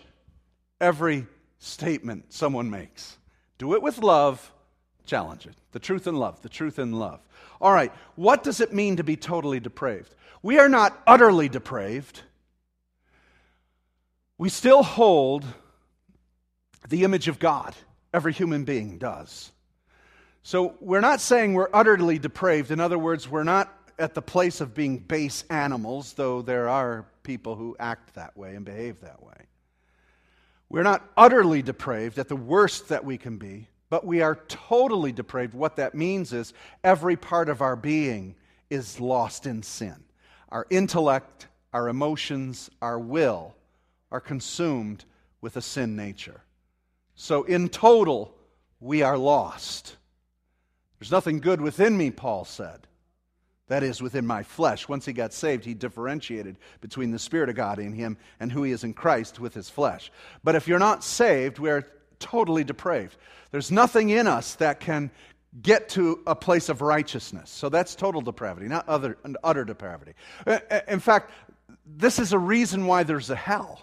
every 0.79 1.27
statement 1.59 2.31
someone 2.31 2.69
makes. 2.69 3.17
Do 3.57 3.73
it 3.73 3.81
with 3.81 3.97
love 3.97 4.52
Challenge 5.05 5.45
it. 5.45 5.55
The 5.71 5.79
truth 5.79 6.07
in 6.07 6.15
love, 6.15 6.41
the 6.41 6.49
truth 6.49 6.79
in 6.79 6.93
love. 6.93 7.19
All 7.59 7.73
right, 7.73 7.91
what 8.15 8.43
does 8.43 8.61
it 8.61 8.73
mean 8.73 8.97
to 8.97 9.03
be 9.03 9.15
totally 9.15 9.59
depraved? 9.59 10.13
We 10.41 10.59
are 10.59 10.69
not 10.69 11.01
utterly 11.07 11.49
depraved. 11.49 12.21
We 14.37 14.49
still 14.49 14.83
hold 14.83 15.45
the 16.89 17.03
image 17.03 17.27
of 17.27 17.39
God. 17.39 17.75
Every 18.13 18.33
human 18.33 18.63
being 18.63 18.97
does. 18.97 19.51
So 20.43 20.75
we're 20.81 21.01
not 21.01 21.21
saying 21.21 21.53
we're 21.53 21.69
utterly 21.73 22.19
depraved. 22.19 22.71
In 22.71 22.79
other 22.79 22.99
words, 22.99 23.29
we're 23.29 23.43
not 23.43 23.73
at 23.97 24.13
the 24.13 24.21
place 24.21 24.59
of 24.59 24.73
being 24.73 24.97
base 24.97 25.45
animals, 25.49 26.13
though 26.13 26.41
there 26.41 26.67
are 26.67 27.05
people 27.23 27.55
who 27.55 27.75
act 27.79 28.15
that 28.15 28.35
way 28.35 28.55
and 28.55 28.65
behave 28.65 28.99
that 29.01 29.23
way. 29.23 29.33
We're 30.69 30.83
not 30.83 31.07
utterly 31.15 31.61
depraved 31.61 32.19
at 32.19 32.27
the 32.27 32.35
worst 32.35 32.89
that 32.89 33.05
we 33.05 33.17
can 33.17 33.37
be 33.37 33.67
but 33.93 34.07
we 34.07 34.21
are 34.21 34.39
totally 34.47 35.11
depraved. 35.11 35.53
What 35.53 35.75
that 35.75 35.93
means 35.93 36.33
is 36.33 36.55
every 36.83 37.15
part 37.15 37.47
of 37.47 37.61
our 37.61 37.75
being 37.75 38.33
is 38.71 38.99
lost 38.99 39.45
in 39.45 39.61
sin. 39.61 40.03
Our 40.49 40.65
intellect, 40.71 41.45
our 41.73 41.87
emotions, 41.89 42.71
our 42.81 42.97
will 42.97 43.53
are 44.11 44.19
consumed 44.19 45.05
with 45.41 45.57
a 45.57 45.61
sin 45.61 45.95
nature. 45.95 46.41
So, 47.13 47.43
in 47.43 47.69
total, 47.69 48.33
we 48.79 49.03
are 49.03 49.15
lost. 49.15 49.95
There's 50.97 51.11
nothing 51.11 51.39
good 51.39 51.61
within 51.61 51.95
me, 51.95 52.09
Paul 52.09 52.45
said. 52.45 52.87
That 53.67 53.83
is, 53.83 54.01
within 54.01 54.25
my 54.25 54.41
flesh. 54.41 54.89
Once 54.89 55.05
he 55.05 55.13
got 55.13 55.33
saved, 55.33 55.65
he 55.65 55.75
differentiated 55.75 56.57
between 56.81 57.11
the 57.11 57.19
Spirit 57.19 57.49
of 57.49 57.55
God 57.55 57.77
in 57.77 57.93
him 57.93 58.17
and 58.39 58.51
who 58.51 58.63
he 58.63 58.71
is 58.71 58.83
in 58.83 58.95
Christ 58.95 59.39
with 59.39 59.53
his 59.53 59.69
flesh. 59.69 60.11
But 60.43 60.55
if 60.55 60.67
you're 60.67 60.79
not 60.79 61.03
saved, 61.03 61.59
we 61.59 61.69
are 61.69 61.87
totally 62.19 62.63
depraved. 62.63 63.17
There's 63.51 63.71
nothing 63.71 64.09
in 64.09 64.27
us 64.27 64.55
that 64.55 64.79
can 64.79 65.11
get 65.61 65.89
to 65.89 66.19
a 66.25 66.35
place 66.35 66.69
of 66.69 66.81
righteousness. 66.81 67.49
So 67.49 67.69
that's 67.69 67.95
total 67.95 68.21
depravity, 68.21 68.67
not 68.67 68.87
other, 68.89 69.17
utter 69.43 69.63
depravity. 69.63 70.13
In 70.87 70.99
fact, 70.99 71.31
this 71.85 72.17
is 72.17 72.33
a 72.33 72.39
reason 72.39 72.87
why 72.87 73.03
there's 73.03 73.29
a 73.29 73.35
hell. 73.35 73.81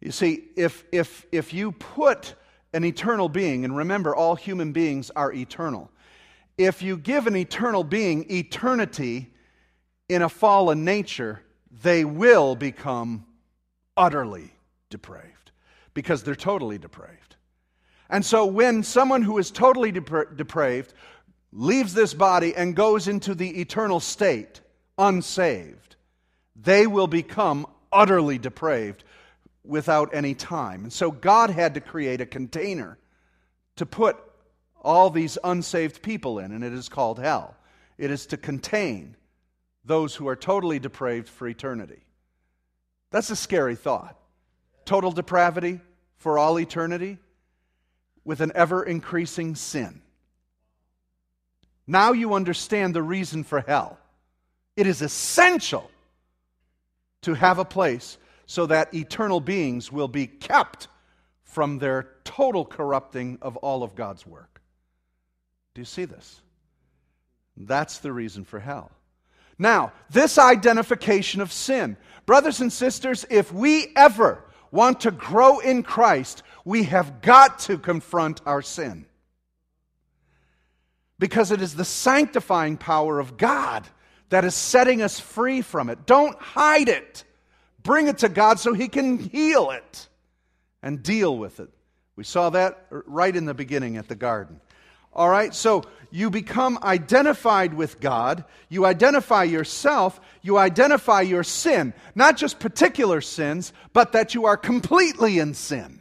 You 0.00 0.12
see, 0.12 0.44
if, 0.56 0.84
if, 0.92 1.24
if 1.32 1.54
you 1.54 1.72
put 1.72 2.34
an 2.74 2.84
eternal 2.84 3.28
being, 3.28 3.64
and 3.64 3.74
remember, 3.74 4.14
all 4.14 4.34
human 4.34 4.72
beings 4.72 5.10
are 5.16 5.32
eternal, 5.32 5.90
if 6.58 6.82
you 6.82 6.96
give 6.98 7.26
an 7.26 7.36
eternal 7.36 7.82
being 7.82 8.30
eternity 8.30 9.32
in 10.08 10.20
a 10.22 10.28
fallen 10.28 10.84
nature, 10.84 11.40
they 11.82 12.04
will 12.04 12.54
become 12.54 13.24
utterly 13.96 14.52
depraved 14.90 15.43
because 15.94 16.22
they're 16.22 16.34
totally 16.34 16.78
depraved. 16.78 17.36
And 18.10 18.24
so 18.24 18.44
when 18.44 18.82
someone 18.82 19.22
who 19.22 19.38
is 19.38 19.50
totally 19.50 19.92
depra- 19.92 20.36
depraved 20.36 20.92
leaves 21.52 21.94
this 21.94 22.12
body 22.12 22.54
and 22.54 22.76
goes 22.76 23.08
into 23.08 23.34
the 23.34 23.60
eternal 23.60 24.00
state, 24.00 24.60
unsaved, 24.98 25.96
they 26.56 26.86
will 26.86 27.06
become 27.06 27.66
utterly 27.92 28.38
depraved 28.38 29.04
without 29.64 30.14
any 30.14 30.34
time. 30.34 30.82
And 30.84 30.92
so 30.92 31.10
God 31.10 31.50
had 31.50 31.74
to 31.74 31.80
create 31.80 32.20
a 32.20 32.26
container 32.26 32.98
to 33.76 33.86
put 33.86 34.16
all 34.82 35.08
these 35.10 35.38
unsaved 35.42 36.02
people 36.02 36.38
in, 36.38 36.52
and 36.52 36.62
it 36.62 36.72
is 36.72 36.88
called 36.88 37.18
hell. 37.18 37.56
It 37.96 38.10
is 38.10 38.26
to 38.26 38.36
contain 38.36 39.16
those 39.84 40.14
who 40.14 40.28
are 40.28 40.36
totally 40.36 40.78
depraved 40.78 41.28
for 41.28 41.48
eternity. 41.48 42.04
That's 43.10 43.30
a 43.30 43.36
scary 43.36 43.76
thought. 43.76 44.18
Total 44.84 45.10
depravity 45.12 45.80
for 46.16 46.38
all 46.38 46.58
eternity 46.58 47.18
with 48.24 48.40
an 48.40 48.52
ever 48.54 48.82
increasing 48.82 49.54
sin. 49.54 50.00
Now 51.86 52.12
you 52.12 52.34
understand 52.34 52.94
the 52.94 53.02
reason 53.02 53.44
for 53.44 53.60
hell. 53.60 53.98
It 54.76 54.86
is 54.86 55.02
essential 55.02 55.90
to 57.22 57.34
have 57.34 57.58
a 57.58 57.64
place 57.64 58.18
so 58.46 58.66
that 58.66 58.94
eternal 58.94 59.40
beings 59.40 59.92
will 59.92 60.08
be 60.08 60.26
kept 60.26 60.88
from 61.42 61.78
their 61.78 62.08
total 62.24 62.64
corrupting 62.64 63.38
of 63.40 63.56
all 63.58 63.82
of 63.82 63.94
God's 63.94 64.26
work. 64.26 64.60
Do 65.74 65.80
you 65.80 65.86
see 65.86 66.04
this? 66.04 66.40
That's 67.56 67.98
the 67.98 68.12
reason 68.12 68.44
for 68.44 68.58
hell. 68.58 68.90
Now, 69.58 69.92
this 70.10 70.36
identification 70.36 71.40
of 71.40 71.52
sin. 71.52 71.96
Brothers 72.26 72.60
and 72.60 72.72
sisters, 72.72 73.24
if 73.30 73.52
we 73.52 73.92
ever 73.94 74.42
want 74.74 75.00
to 75.02 75.12
grow 75.12 75.60
in 75.60 75.84
Christ, 75.84 76.42
we 76.64 76.82
have 76.84 77.22
got 77.22 77.60
to 77.60 77.78
confront 77.78 78.40
our 78.44 78.60
sin. 78.60 79.06
Because 81.18 81.52
it 81.52 81.62
is 81.62 81.76
the 81.76 81.84
sanctifying 81.84 82.76
power 82.76 83.20
of 83.20 83.36
God 83.36 83.88
that 84.30 84.44
is 84.44 84.54
setting 84.54 85.00
us 85.00 85.20
free 85.20 85.62
from 85.62 85.88
it. 85.88 86.06
Don't 86.06 86.36
hide 86.40 86.88
it. 86.88 87.22
Bring 87.84 88.08
it 88.08 88.18
to 88.18 88.28
God 88.28 88.58
so 88.58 88.74
He 88.74 88.88
can 88.88 89.18
heal 89.18 89.70
it 89.70 90.08
and 90.82 91.02
deal 91.02 91.38
with 91.38 91.60
it. 91.60 91.70
We 92.16 92.24
saw 92.24 92.50
that 92.50 92.86
right 92.90 93.34
in 93.34 93.44
the 93.44 93.54
beginning 93.54 93.96
at 93.96 94.08
the 94.08 94.16
garden. 94.16 94.60
All 95.14 95.28
right, 95.28 95.54
so 95.54 95.84
you 96.10 96.30
become 96.30 96.78
identified 96.82 97.74
with 97.74 98.00
God, 98.00 98.44
you 98.68 98.84
identify 98.84 99.44
yourself, 99.44 100.20
you 100.42 100.58
identify 100.58 101.22
your 101.22 101.44
sin, 101.44 101.94
not 102.14 102.36
just 102.36 102.58
particular 102.58 103.20
sins, 103.20 103.72
but 103.92 104.12
that 104.12 104.34
you 104.34 104.46
are 104.46 104.56
completely 104.56 105.38
in 105.38 105.54
sin. 105.54 106.00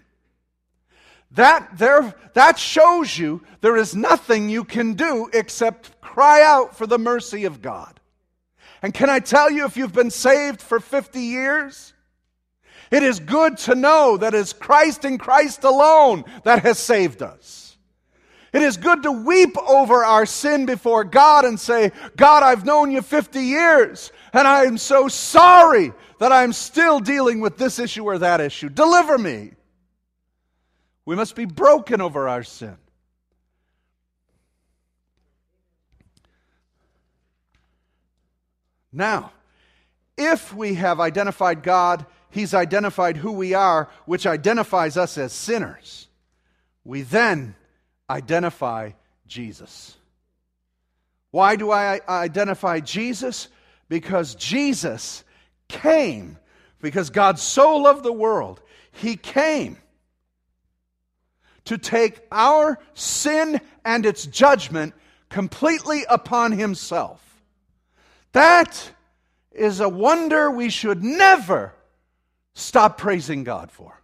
That, 1.32 1.78
there, 1.78 2.14
that 2.34 2.60
shows 2.60 3.18
you 3.18 3.42
there 3.62 3.76
is 3.76 3.96
nothing 3.96 4.50
you 4.50 4.64
can 4.64 4.94
do 4.94 5.30
except 5.34 6.00
cry 6.00 6.44
out 6.44 6.78
for 6.78 6.86
the 6.86 7.00
mercy 7.00 7.46
of 7.46 7.62
God. 7.62 8.00
And 8.84 8.94
can 8.94 9.10
I 9.10 9.20
tell 9.20 9.50
you, 9.50 9.66
if 9.66 9.78
you've 9.78 9.94
been 9.94 10.12
saved 10.12 10.62
for 10.62 10.80
50 10.80 11.20
years, 11.22 11.94
it 12.92 13.02
is 13.02 13.20
good 13.20 13.58
to 13.60 13.74
know 13.74 14.18
that 14.18 14.36
it's 14.36 14.54
Christ 14.54 15.06
and 15.06 15.20
Christ 15.20 15.64
alone 15.64 16.26
that 16.44 16.64
has 16.64 16.78
saved 16.78 17.24
us. 17.24 17.63
It 18.54 18.62
is 18.62 18.78
good 18.78 19.02
to 19.04 19.12
weep 19.12 19.58
over 19.58 20.06
our 20.06 20.28
sin 20.28 20.68
before 20.68 21.04
God 21.04 21.44
and 21.44 21.60
say, 21.60 21.92
God, 22.16 22.44
I've 22.44 22.66
known 22.66 22.92
you 22.92 23.02
50 23.02 23.40
years, 23.40 24.12
and 24.32 24.48
I 24.48 24.66
am 24.66 24.78
so 24.78 25.08
sorry 25.08 25.92
that 26.20 26.32
I'm 26.32 26.54
still 26.54 27.00
dealing 27.00 27.40
with 27.40 27.58
this 27.58 27.80
issue 27.80 28.04
or 28.04 28.20
that 28.20 28.40
issue. 28.40 28.70
Deliver 28.70 29.18
me. 29.18 29.54
We 31.04 31.16
must 31.16 31.36
be 31.36 31.46
broken 31.46 32.00
over 32.00 32.30
our 32.30 32.44
sin. 32.44 32.78
Now, 38.92 39.32
if 40.16 40.54
we 40.54 40.76
have 40.76 41.00
identified 41.00 41.64
God, 41.64 42.06
He's 42.30 42.54
identified 42.54 43.18
who 43.18 43.32
we 43.32 43.56
are, 43.56 43.90
which 44.06 44.28
identifies 44.28 44.96
us 44.96 45.18
as 45.18 45.34
sinners. 45.34 46.08
We 46.84 47.02
then 47.02 47.56
identify 48.10 48.92
Jesus. 49.28 49.96
Why 51.32 51.56
do 51.56 51.72
I 51.72 52.00
identify 52.08 52.80
Jesus? 52.80 53.48
Because 53.90 54.36
Jesus 54.36 55.24
came. 55.68 56.38
Because 56.82 57.10
God 57.10 57.40
so 57.40 57.78
loved 57.78 58.04
the 58.04 58.14
world, 58.14 58.62
He 58.92 59.16
came 59.16 59.78
to 61.66 61.78
take 61.78 62.20
our 62.32 62.78
sin 62.94 63.62
and 63.86 64.06
its 64.06 64.26
judgment 64.26 64.94
completely 65.30 66.04
upon 66.10 66.52
himself. 66.52 67.22
That 68.34 68.92
is 69.52 69.80
a 69.80 69.90
wonder 69.90 70.52
we 70.52 70.70
should 70.70 71.04
never 71.04 71.74
stop 72.54 72.98
praising 72.98 73.44
God 73.44 73.72
for. 73.72 74.00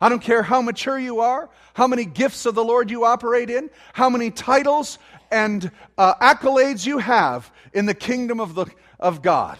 I 0.00 0.08
don't 0.08 0.22
care 0.22 0.42
how 0.42 0.62
mature 0.62 0.98
you 0.98 1.20
are, 1.20 1.50
how 1.74 1.86
many 1.86 2.04
gifts 2.04 2.46
of 2.46 2.54
the 2.54 2.64
Lord 2.64 2.90
you 2.90 3.04
operate 3.04 3.50
in, 3.50 3.68
how 3.92 4.08
many 4.08 4.30
titles 4.30 4.98
and 5.30 5.70
uh, 5.96 6.14
accolades 6.16 6.86
you 6.86 6.98
have 6.98 7.50
in 7.72 7.86
the 7.86 7.94
kingdom 7.94 8.40
of, 8.40 8.54
the, 8.54 8.66
of 9.00 9.22
God. 9.22 9.58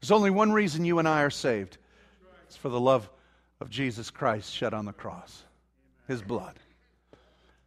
There's 0.00 0.10
only 0.10 0.30
one 0.30 0.52
reason 0.52 0.84
you 0.84 0.98
and 0.98 1.08
I 1.08 1.22
are 1.22 1.30
saved 1.30 1.78
it's 2.52 2.56
for 2.58 2.68
the 2.68 2.78
love 2.78 3.08
of 3.62 3.70
Jesus 3.70 4.10
Christ 4.10 4.52
shed 4.52 4.74
on 4.74 4.84
the 4.84 4.92
cross, 4.92 5.44
his 6.06 6.20
blood. 6.20 6.58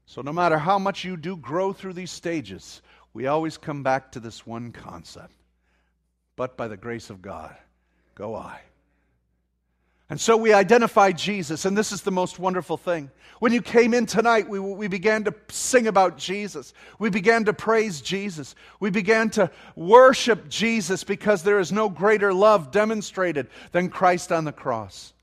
So, 0.06 0.22
no 0.22 0.32
matter 0.32 0.60
how 0.60 0.78
much 0.78 1.04
you 1.04 1.18
do 1.18 1.36
grow 1.36 1.74
through 1.74 1.94
these 1.94 2.12
stages, 2.12 2.84
we 3.12 3.26
always 3.26 3.58
come 3.58 3.82
back 3.82 4.12
to 4.12 4.20
this 4.20 4.46
one 4.46 4.72
concept. 4.72 5.34
But 6.36 6.56
by 6.56 6.68
the 6.68 6.78
grace 6.78 7.10
of 7.10 7.24
God, 7.24 7.56
go 8.14 8.36
I. 8.36 8.60
And 10.10 10.22
so 10.22 10.38
we 10.38 10.54
identify 10.54 11.12
Jesus, 11.12 11.66
and 11.66 11.76
this 11.76 11.92
is 11.92 12.04
the 12.04 12.12
most 12.12 12.38
wonderful 12.38 12.78
thing. 12.78 13.10
When 13.40 13.52
you 13.52 13.62
came 13.62 13.94
in 13.94 14.06
tonight, 14.06 14.48
we, 14.48 14.60
we 14.60 14.88
began 14.88 15.24
to 15.24 15.34
sing 15.50 15.88
about 15.88 16.18
Jesus. 16.18 16.74
We 17.00 17.10
began 17.10 17.46
to 17.46 17.54
praise 17.54 18.02
Jesus. 18.02 18.56
We 18.80 18.92
began 18.92 19.32
to 19.32 19.50
worship 19.76 20.48
Jesus 20.48 21.04
because 21.04 21.44
there 21.44 21.60
is 21.60 21.72
no 21.72 21.90
greater 21.90 22.34
love 22.34 22.72
demonstrated 22.72 23.48
than 23.72 23.90
Christ 23.90 24.32
on 24.32 24.46
the 24.46 24.52
cross. 24.52 25.14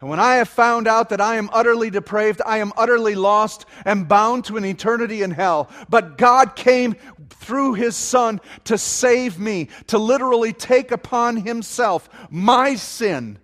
And 0.00 0.08
when 0.08 0.20
I 0.20 0.36
have 0.36 0.48
found 0.48 0.88
out 0.88 1.10
that 1.10 1.20
I 1.20 1.36
am 1.36 1.50
utterly 1.52 1.90
depraved, 1.90 2.40
I 2.46 2.58
am 2.58 2.72
utterly 2.78 3.14
lost 3.14 3.66
and 3.84 4.08
bound 4.08 4.46
to 4.46 4.56
an 4.56 4.64
eternity 4.64 5.22
in 5.22 5.30
hell. 5.30 5.68
But 5.90 6.16
God 6.16 6.56
came 6.56 6.94
through 7.28 7.74
his 7.74 7.96
Son 7.96 8.40
to 8.64 8.78
save 8.78 9.38
me, 9.38 9.68
to 9.88 9.98
literally 9.98 10.54
take 10.54 10.90
upon 10.90 11.36
himself 11.36 12.08
my 12.30 12.76
sin, 12.76 13.38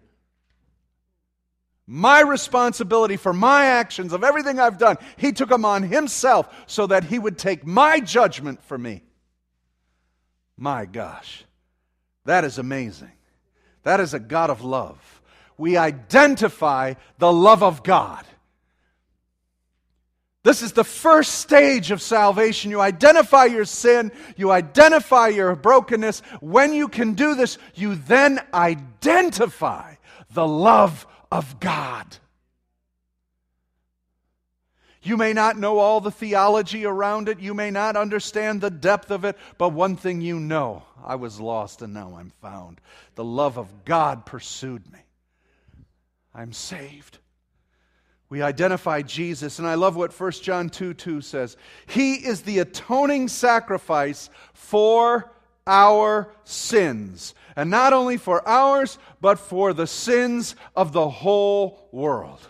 my 1.86 2.20
responsibility 2.20 3.16
for 3.16 3.32
my 3.32 3.66
actions, 3.66 4.12
of 4.12 4.24
everything 4.24 4.58
I've 4.58 4.78
done. 4.78 4.96
He 5.16 5.32
took 5.32 5.48
them 5.48 5.64
on 5.64 5.82
himself 5.82 6.48
so 6.66 6.86
that 6.88 7.04
he 7.04 7.18
would 7.18 7.38
take 7.38 7.66
my 7.66 8.00
judgment 8.00 8.62
for 8.64 8.76
me. 8.76 9.02
My 10.56 10.86
gosh, 10.86 11.44
that 12.24 12.44
is 12.44 12.58
amazing. 12.58 13.12
That 13.84 14.00
is 14.00 14.14
a 14.14 14.18
God 14.18 14.50
of 14.50 14.64
love 14.64 15.16
we 15.58 15.76
identify 15.76 16.94
the 17.18 17.32
love 17.32 17.62
of 17.62 17.82
God. 17.82 18.24
This 20.42 20.62
is 20.62 20.72
the 20.72 20.84
first 20.84 21.36
stage 21.36 21.90
of 21.90 22.00
salvation. 22.00 22.70
You 22.70 22.80
identify 22.80 23.46
your 23.46 23.64
sin, 23.64 24.12
you 24.36 24.52
identify 24.52 25.28
your 25.28 25.56
brokenness. 25.56 26.20
When 26.40 26.72
you 26.72 26.88
can 26.88 27.14
do 27.14 27.34
this, 27.34 27.58
you 27.74 27.96
then 27.96 28.40
identify 28.54 29.96
the 30.30 30.46
love 30.46 31.06
of 31.30 31.60
God. 31.60 32.18
You 35.02 35.16
may 35.16 35.32
not 35.32 35.56
know 35.56 35.78
all 35.78 36.00
the 36.00 36.10
theology 36.10 36.84
around 36.84 37.28
it, 37.28 37.38
you 37.38 37.54
may 37.54 37.70
not 37.70 37.96
understand 37.96 38.60
the 38.60 38.70
depth 38.70 39.12
of 39.12 39.24
it, 39.24 39.38
but 39.56 39.68
one 39.68 39.94
thing 39.94 40.20
you 40.20 40.40
know 40.40 40.82
I 41.04 41.14
was 41.14 41.38
lost 41.38 41.80
and 41.80 41.94
now 41.94 42.16
I'm 42.18 42.32
found. 42.42 42.80
The 43.14 43.22
love 43.22 43.56
of 43.56 43.84
God 43.84 44.26
pursued 44.26 44.90
me. 44.92 44.98
I'm 46.34 46.52
saved. 46.52 47.18
we 48.28 48.42
identify 48.42 49.02
Jesus. 49.02 49.60
And 49.60 49.68
I 49.68 49.74
love 49.74 49.94
what 49.94 50.18
1 50.18 50.32
John 50.32 50.68
2 50.68 50.92
2 50.94 51.20
says. 51.20 51.56
He 51.86 52.14
is 52.14 52.42
the 52.42 52.58
atoning 52.58 53.28
sacrifice 53.28 54.28
for 54.52 55.30
our 55.68 56.34
sins. 56.42 57.34
And 57.56 57.70
not 57.70 57.94
only 57.94 58.18
for 58.18 58.46
ours, 58.46 58.98
but 59.20 59.38
for 59.38 59.72
the 59.72 59.86
sins 59.86 60.54
of 60.76 60.92
the 60.92 61.08
whole 61.08 61.88
world. 61.90 62.46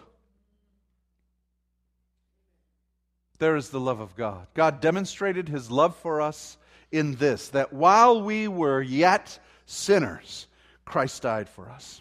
There 3.39 3.57
is 3.57 3.71
the 3.71 3.81
love 3.81 4.01
of 4.01 4.17
God. 4.17 4.49
God 4.55 4.81
demonstrated 4.81 5.49
his 5.49 5.71
love 5.71 5.95
for 5.97 6.21
us 6.21 6.57
in 6.91 7.15
this 7.17 7.49
that 7.51 7.73
while 7.73 8.23
we 8.23 8.49
were 8.49 8.83
yet 8.83 9.39
sinners, 9.67 10.47
Christ 10.85 11.23
died 11.23 11.49
for 11.49 11.69
us. 11.69 12.01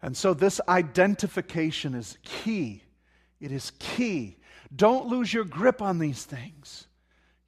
And 0.00 0.16
so 0.16 0.34
this 0.34 0.60
identification 0.68 1.94
is 1.94 2.18
key. 2.22 2.82
It 3.40 3.52
is 3.52 3.72
key. 3.78 4.36
Don't 4.74 5.06
lose 5.06 5.32
your 5.32 5.44
grip 5.44 5.82
on 5.82 5.98
these 5.98 6.24
things. 6.24 6.86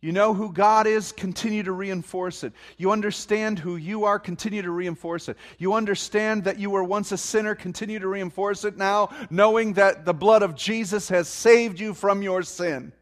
You 0.05 0.13
know 0.13 0.35
who 0.35 0.53
God 0.53 0.87
is, 0.87 1.13
continue 1.13 1.63
to 1.63 1.73
reinforce 1.73 2.45
it. 2.45 2.53
You 2.77 2.91
understand 2.91 3.59
who 3.59 3.77
you 3.77 4.05
are, 4.05 4.19
continue 4.19 4.61
to 4.61 4.71
reinforce 4.71 5.31
it. 5.31 5.39
You 5.57 5.73
understand 5.73 6.45
that 6.45 6.59
you 6.59 6.69
were 6.69 6.85
once 6.85 7.11
a 7.11 7.17
sinner, 7.17 7.55
continue 7.55 7.99
to 7.99 8.07
reinforce 8.07 8.67
it 8.67 8.77
now, 8.77 9.09
knowing 9.31 9.73
that 9.73 10.05
the 10.05 10.13
blood 10.13 10.43
of 10.43 10.57
Jesus 10.57 11.09
has 11.09 11.27
saved 11.27 11.81
you 11.81 11.95
from 11.95 12.21
your 12.21 12.43
sin. 12.43 12.93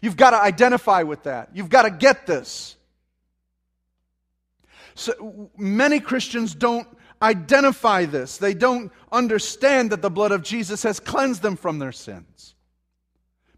You've 0.00 0.16
got 0.16 0.30
to 0.30 0.42
identify 0.42 1.02
with 1.02 1.24
that. 1.24 1.50
You've 1.52 1.68
got 1.68 1.82
to 1.82 1.90
get 1.90 2.26
this. 2.26 2.76
So 4.94 5.50
many 5.58 6.00
Christians 6.00 6.54
don't 6.54 6.88
identify 7.20 8.06
this. 8.06 8.38
They 8.38 8.54
don't 8.54 8.90
understand 9.12 9.92
that 9.92 10.00
the 10.00 10.08
blood 10.08 10.32
of 10.32 10.44
Jesus 10.44 10.82
has 10.84 10.98
cleansed 10.98 11.42
them 11.42 11.56
from 11.56 11.78
their 11.78 11.92
sins. 11.92 12.54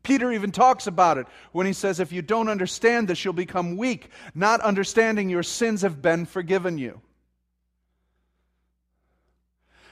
Peter 0.02 0.32
even 0.32 0.50
talks 0.50 0.86
about 0.86 1.18
it 1.18 1.26
when 1.52 1.66
he 1.66 1.72
says, 1.72 2.00
If 2.00 2.12
you 2.12 2.22
don't 2.22 2.48
understand 2.48 3.08
this, 3.08 3.24
you'll 3.24 3.34
become 3.34 3.76
weak, 3.76 4.08
not 4.34 4.60
understanding 4.60 5.28
your 5.28 5.42
sins 5.42 5.82
have 5.82 6.00
been 6.00 6.24
forgiven 6.24 6.78
you. 6.78 7.00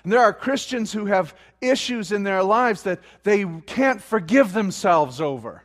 And 0.05 0.13
there 0.13 0.21
are 0.21 0.33
Christians 0.33 0.93
who 0.93 1.07
have 1.07 1.35
issues 1.61 2.13
in 2.13 2.23
their 2.23 2.43
lives 2.43 2.85
that 2.85 3.01
they 3.25 3.45
can't 3.67 4.01
forgive 4.01 4.53
themselves 4.53 5.21
over. 5.21 5.65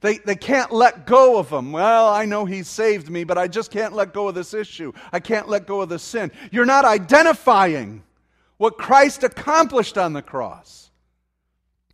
They, 0.00 0.18
they 0.18 0.36
can't 0.36 0.72
let 0.72 1.06
go 1.06 1.38
of 1.38 1.50
them. 1.50 1.72
Well, 1.72 2.08
I 2.08 2.24
know 2.24 2.44
He 2.44 2.62
saved 2.62 3.10
me, 3.10 3.24
but 3.24 3.38
I 3.38 3.48
just 3.48 3.70
can't 3.70 3.94
let 3.94 4.12
go 4.12 4.28
of 4.28 4.34
this 4.34 4.54
issue. 4.54 4.92
I 5.12 5.20
can't 5.20 5.48
let 5.48 5.66
go 5.66 5.80
of 5.80 5.88
the 5.88 5.98
sin. 5.98 6.32
You're 6.50 6.64
not 6.64 6.84
identifying 6.84 8.02
what 8.56 8.78
Christ 8.78 9.24
accomplished 9.24 9.98
on 9.98 10.12
the 10.12 10.22
cross. 10.22 10.87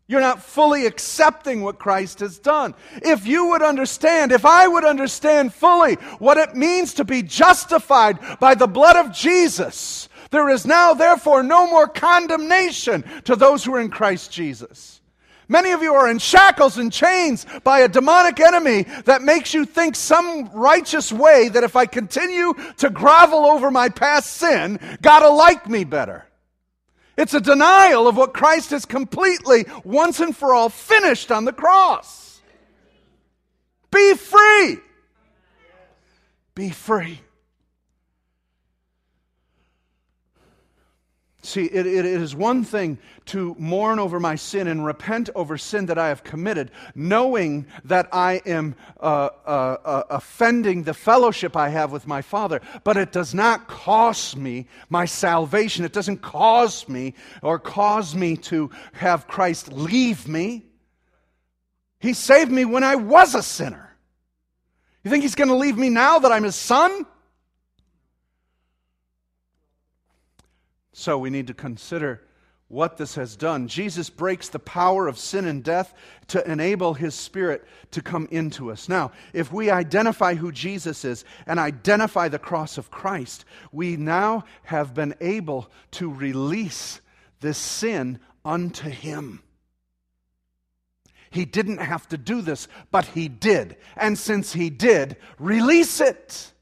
You're 0.07 0.21
not 0.21 0.43
fully 0.43 0.85
accepting 0.85 1.62
what 1.62 1.79
Christ 1.79 2.21
has 2.21 2.38
done. 2.38 2.75
If 2.97 3.27
you 3.27 3.47
would 3.49 3.62
understand, 3.62 4.33
if 4.33 4.45
I 4.45 4.69
would 4.69 4.85
understand 4.85 5.55
fully 5.55 5.95
what 6.19 6.37
it 6.37 6.55
means 6.55 6.95
to 6.95 7.05
be 7.05 7.23
justified 7.23 8.19
by 8.38 8.55
the 8.55 8.67
blood 8.67 8.97
of 8.97 9.12
Jesus, 9.12 10.11
there 10.31 10.51
is 10.51 10.67
now, 10.67 10.93
therefore, 10.93 11.43
no 11.43 11.67
more 11.71 11.88
condemnation 11.88 13.05
to 13.25 13.35
those 13.35 13.64
who 13.64 13.75
are 13.75 13.81
in 13.81 13.90
Christ 13.90 14.31
Jesus. 14.31 15.01
Many 15.49 15.73
of 15.73 15.83
you 15.83 15.95
are 15.95 16.11
in 16.11 16.19
shackles 16.19 16.79
and 16.79 16.93
chains 16.93 17.47
by 17.64 17.81
a 17.81 17.88
demonic 17.88 18.40
enemy 18.40 18.83
that 19.05 19.23
makes 19.23 19.55
you 19.55 19.64
think 19.64 19.95
some 19.95 20.51
righteous 20.53 21.12
way 21.12 21.49
that 21.49 21.64
if 21.64 21.77
I 21.77 21.87
continue 21.87 22.55
to 22.79 22.90
grovel 22.90 23.47
over 23.47 23.71
my 23.71 23.88
past 23.88 24.35
sin, 24.35 24.79
God 25.03 25.23
will 25.23 25.37
like 25.37 25.69
me 25.69 25.85
better. 25.85 26.27
It's 27.16 27.35
a 27.35 27.40
denial 27.40 28.09
of 28.09 28.16
what 28.16 28.35
Christ 28.35 28.70
has 28.70 28.85
completely, 28.85 29.66
once 29.85 30.20
and 30.20 30.37
for 30.37 30.55
all, 30.55 30.68
finished 30.68 31.31
on 31.31 31.44
the 31.44 31.53
cross. 31.53 32.40
Be 33.90 34.14
free. 34.14 34.79
Be 36.55 36.70
free. 36.70 37.20
See, 41.44 41.66
it, 41.66 41.87
it 41.87 42.07
is 42.07 42.35
one 42.35 42.64
thing 42.64 42.98
to 43.26 43.54
mourn 43.59 43.98
over 43.98 44.18
my 44.18 44.35
sin 44.35 44.66
and 44.66 44.83
repent 44.83 45.28
over 45.35 45.59
sin 45.59 45.87
that 45.87 45.98
I 45.98 46.09
have 46.09 46.24
committed, 46.24 46.70
knowing 46.94 47.66
that 47.85 48.09
I 48.12 48.40
am 48.46 48.74
uh, 48.98 49.28
uh, 49.46 49.76
uh, 49.85 50.02
offending 50.09 50.85
the 50.85 50.94
fellowship 50.94 51.54
I 51.54 51.68
have 51.68 51.92
with 51.92 52.07
my 52.07 52.22
Father, 52.22 52.62
but 52.83 52.96
it 52.96 53.12
does 53.12 53.35
not 53.35 53.68
cost 53.68 54.38
me 54.38 54.68
my 54.88 55.04
salvation. 55.04 55.85
It 55.85 55.92
doesn't 55.92 56.22
cause 56.22 56.88
me 56.88 57.12
or 57.42 57.59
cause 57.59 58.14
me 58.14 58.38
to 58.38 58.70
have 58.94 59.28
Christ 59.28 59.70
leave 59.70 60.26
me. 60.26 60.64
He 61.98 62.14
saved 62.14 62.50
me 62.50 62.64
when 62.64 62.85
I 62.85 62.96
was 62.96 63.35
a 63.35 63.42
sinner. 63.42 63.94
You 65.02 65.11
think 65.11 65.22
He's 65.22 65.35
going 65.35 65.48
to 65.48 65.57
leave 65.57 65.76
me 65.76 65.90
now 65.90 66.20
that 66.20 66.33
I'm 66.33 66.44
His 66.44 66.57
son? 66.57 67.04
So 70.96 71.18
we 71.18 71.28
need 71.28 71.48
to 71.48 71.54
consider 71.54 72.22
what 72.68 72.96
this 72.96 73.16
has 73.16 73.35
done. 73.37 73.66
Jesus 73.66 74.09
breaks 74.09 74.48
the 74.48 74.61
power 74.61 75.09
of 75.09 75.18
sin 75.18 75.44
and 75.44 75.62
death 75.62 75.92
to 76.28 76.50
enable 76.50 76.94
his 76.94 77.16
spirit 77.16 77.64
to 77.90 78.00
come 78.00 78.28
into 78.30 78.70
us. 78.70 78.88
Now, 78.88 79.11
if 79.33 79.52
we 79.52 79.70
identify 79.70 80.35
who 80.35 80.52
Jesus 80.52 81.04
is 81.04 81.24
and 81.46 81.59
identify 81.59 82.28
the 82.28 82.38
cross 82.38 82.78
of 82.78 82.92
Christ, 82.92 83.44
we 83.72 83.96
now 83.96 84.44
have 84.62 84.94
been 84.94 85.14
able 85.20 85.68
to 85.92 86.11
release 86.11 87.00
this 87.40 87.59
sin 87.59 88.20
unto 88.44 88.88
him. 88.88 89.42
He 91.30 91.44
didn't 91.44 91.78
have 91.78 92.09
to 92.11 92.16
do 92.16 92.40
this, 92.40 92.68
but 92.92 93.07
he 93.07 93.26
did. 93.26 93.76
And 93.96 94.16
since 94.16 94.52
he 94.52 94.70
did, 94.70 95.16
release 95.40 96.00
it. 96.00 96.52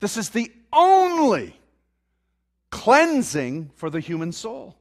This 0.00 0.16
is 0.16 0.30
the 0.30 0.50
only 0.72 1.54
cleansing 2.72 3.70
for 3.76 3.90
the 3.90 4.00
human 4.00 4.32
soul. 4.32 4.74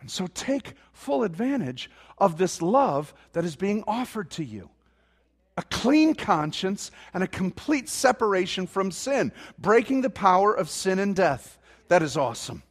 And 0.00 0.10
so 0.10 0.26
take 0.26 0.74
full 0.92 1.22
advantage 1.22 1.90
of 2.18 2.36
this 2.36 2.60
love 2.60 3.14
that 3.32 3.44
is 3.44 3.56
being 3.56 3.84
offered 3.86 4.30
to 4.32 4.44
you. 4.44 4.68
A 5.56 5.62
clean 5.62 6.14
conscience 6.14 6.90
and 7.14 7.22
a 7.22 7.28
complete 7.28 7.88
separation 7.88 8.66
from 8.66 8.90
sin, 8.90 9.32
breaking 9.58 10.02
the 10.02 10.10
power 10.10 10.52
of 10.52 10.68
sin 10.68 10.98
and 10.98 11.16
death. 11.16 11.58
That 11.88 12.02
is 12.02 12.16
awesome. 12.16 12.62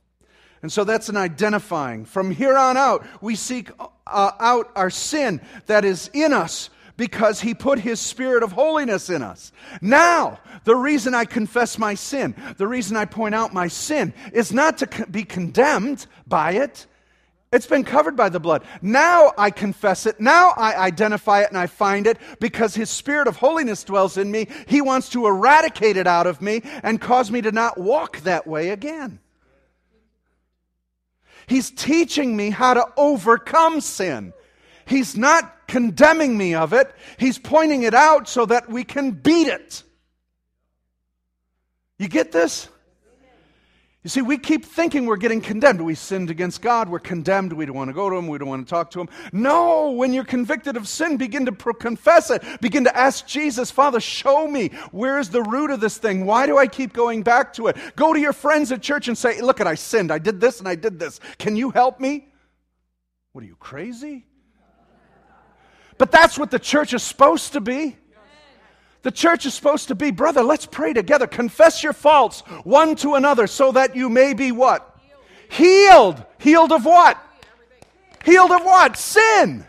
And 0.62 0.72
so 0.72 0.84
that's 0.84 1.10
an 1.10 1.18
identifying. 1.18 2.06
From 2.06 2.32
here 2.32 2.58
on 2.58 2.78
out, 2.78 3.06
we 3.22 3.36
seek 3.36 3.70
uh, 3.80 4.32
out 4.40 4.72
our 4.76 4.90
sin 4.90 5.42
that 5.68 5.86
is 5.86 6.10
in 6.14 6.34
us 6.34 6.70
because 6.98 7.40
he 7.40 7.54
put 7.54 7.80
his 7.80 8.00
spirit 8.00 8.44
of 8.44 8.52
holiness 8.52 9.10
in 9.10 9.22
us. 9.22 9.52
Now, 9.82 10.40
the 10.64 10.76
reason 10.76 11.14
I 11.14 11.26
confess 11.26 11.78
my 11.78 11.94
sin, 11.94 12.36
the 12.58 12.68
reason 12.68 12.98
I 12.98 13.06
point 13.06 13.36
out 13.36 13.54
my 13.54 13.68
sin, 13.68 14.14
is 14.34 14.52
not 14.52 14.80
to 14.80 15.08
be 15.10 15.24
condemned 15.24 16.08
by 16.26 16.54
it. 16.54 16.88
It's 17.54 17.68
been 17.68 17.86
covered 17.86 18.18
by 18.18 18.28
the 18.28 18.42
blood. 18.42 18.66
Now 18.82 19.32
I 19.38 19.52
confess 19.52 20.06
it. 20.06 20.20
Now 20.20 20.54
I 20.58 20.76
identify 20.76 21.44
it 21.44 21.50
and 21.50 21.58
I 21.58 21.68
find 21.68 22.06
it 22.06 22.18
because 22.42 22.76
His 22.76 22.90
Spirit 22.90 23.28
of 23.28 23.38
holiness 23.38 23.86
dwells 23.86 24.18
in 24.18 24.30
me. 24.30 24.48
He 24.68 24.82
wants 24.82 25.10
to 25.10 25.28
eradicate 25.28 25.96
it 25.96 26.08
out 26.08 26.28
of 26.28 26.42
me 26.42 26.62
and 26.84 27.00
cause 27.00 27.32
me 27.32 27.42
to 27.42 27.54
not 27.54 27.78
walk 27.78 28.20
that 28.22 28.48
way 28.48 28.70
again. 28.70 29.20
He's 31.48 31.72
teaching 31.72 32.36
me 32.36 32.50
how 32.50 32.74
to 32.74 32.86
overcome 32.98 33.80
sin. 33.80 34.34
He's 34.86 35.16
not 35.16 35.57
condemning 35.68 36.38
me 36.38 36.56
of 36.56 36.74
it, 36.74 36.94
He's 37.18 37.38
pointing 37.38 37.84
it 37.84 37.94
out 37.94 38.28
so 38.28 38.46
that 38.46 38.70
we 38.70 38.84
can 38.84 39.12
beat 39.12 39.48
it. 39.48 39.84
You 41.98 42.08
get 42.08 42.32
this? 42.32 42.70
You 44.04 44.10
see, 44.10 44.22
we 44.22 44.38
keep 44.38 44.64
thinking 44.64 45.06
we're 45.06 45.18
getting 45.18 45.42
condemned. 45.42 45.82
We 45.82 45.94
sinned 45.94 46.30
against 46.30 46.62
God, 46.62 46.88
we're 46.88 47.00
condemned, 47.00 47.52
we 47.52 47.66
don't 47.66 47.76
want 47.76 47.90
to 47.90 47.94
go 47.94 48.10
to 48.10 48.16
Him, 48.16 48.30
we 48.30 48.38
don't 48.38 48.48
want 48.48 48.66
to 48.66 48.70
talk 48.70 48.92
to 48.92 49.02
Him. 49.02 49.10
No, 49.34 49.92
when 49.92 50.14
you're 50.14 50.24
convicted 50.24 50.78
of 50.78 50.88
sin, 50.88 51.18
begin 51.18 51.46
to 51.46 51.52
pro- 51.52 51.74
confess 51.74 52.30
it. 52.30 52.42
Begin 52.62 52.86
to 52.86 52.96
ask 52.96 53.28
Jesus, 53.28 53.70
Father, 53.70 54.00
show 54.00 54.48
me 54.48 54.70
where's 54.92 55.28
the 55.28 55.42
root 55.42 55.72
of 55.72 55.82
this 55.82 55.98
thing? 55.98 56.26
Why 56.26 56.46
do 56.46 56.58
I 56.58 56.68
keep 56.68 56.94
going 56.94 57.24
back 57.24 57.52
to 57.56 57.68
it? 57.68 57.76
Go 57.98 58.14
to 58.14 58.20
your 58.20 58.32
friends 58.32 58.72
at 58.72 58.82
church 58.82 59.10
and 59.10 59.18
say, 59.18 59.42
Look, 59.42 59.60
at 59.60 59.68
I 59.68 59.76
sinned. 59.76 60.10
I 60.10 60.20
did 60.20 60.40
this 60.40 60.60
and 60.60 60.70
I 60.70 60.76
did 60.76 61.00
this. 61.00 61.20
Can 61.38 61.56
you 61.58 61.72
help 61.72 62.00
me? 62.00 62.30
What 63.34 63.44
are 63.44 63.48
you, 63.48 63.58
crazy? 63.58 64.27
But 65.98 66.12
that's 66.12 66.38
what 66.38 66.52
the 66.52 66.60
church 66.60 66.94
is 66.94 67.04
supposed 67.04 67.54
to 67.54 67.62
be. 67.62 67.98
The 69.04 69.12
church 69.12 69.46
is 69.46 69.54
supposed 69.54 69.88
to 69.88 69.96
be, 69.96 70.12
brother, 70.12 70.44
let's 70.44 70.66
pray 70.66 70.94
together. 70.94 71.28
Confess 71.28 71.82
your 71.82 71.94
faults 71.94 72.42
one 72.64 72.96
to 72.98 73.16
another 73.16 73.48
so 73.48 73.72
that 73.72 73.96
you 73.96 74.10
may 74.10 74.34
be 74.34 74.52
what? 74.52 75.00
Healed. 75.50 76.24
Healed 76.40 76.72
of 76.72 76.86
what? 76.86 77.18
Healed 78.26 78.52
of 78.52 78.64
what? 78.66 78.98
Sin. 78.98 79.66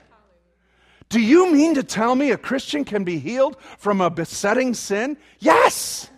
Do 1.08 1.20
you 1.20 1.52
mean 1.52 1.74
to 1.74 1.82
tell 1.82 2.14
me 2.14 2.32
a 2.32 2.36
Christian 2.36 2.84
can 2.84 3.04
be 3.04 3.18
healed 3.18 3.56
from 3.78 4.00
a 4.00 4.10
besetting 4.10 4.74
sin? 4.74 5.16
Yes. 5.38 6.10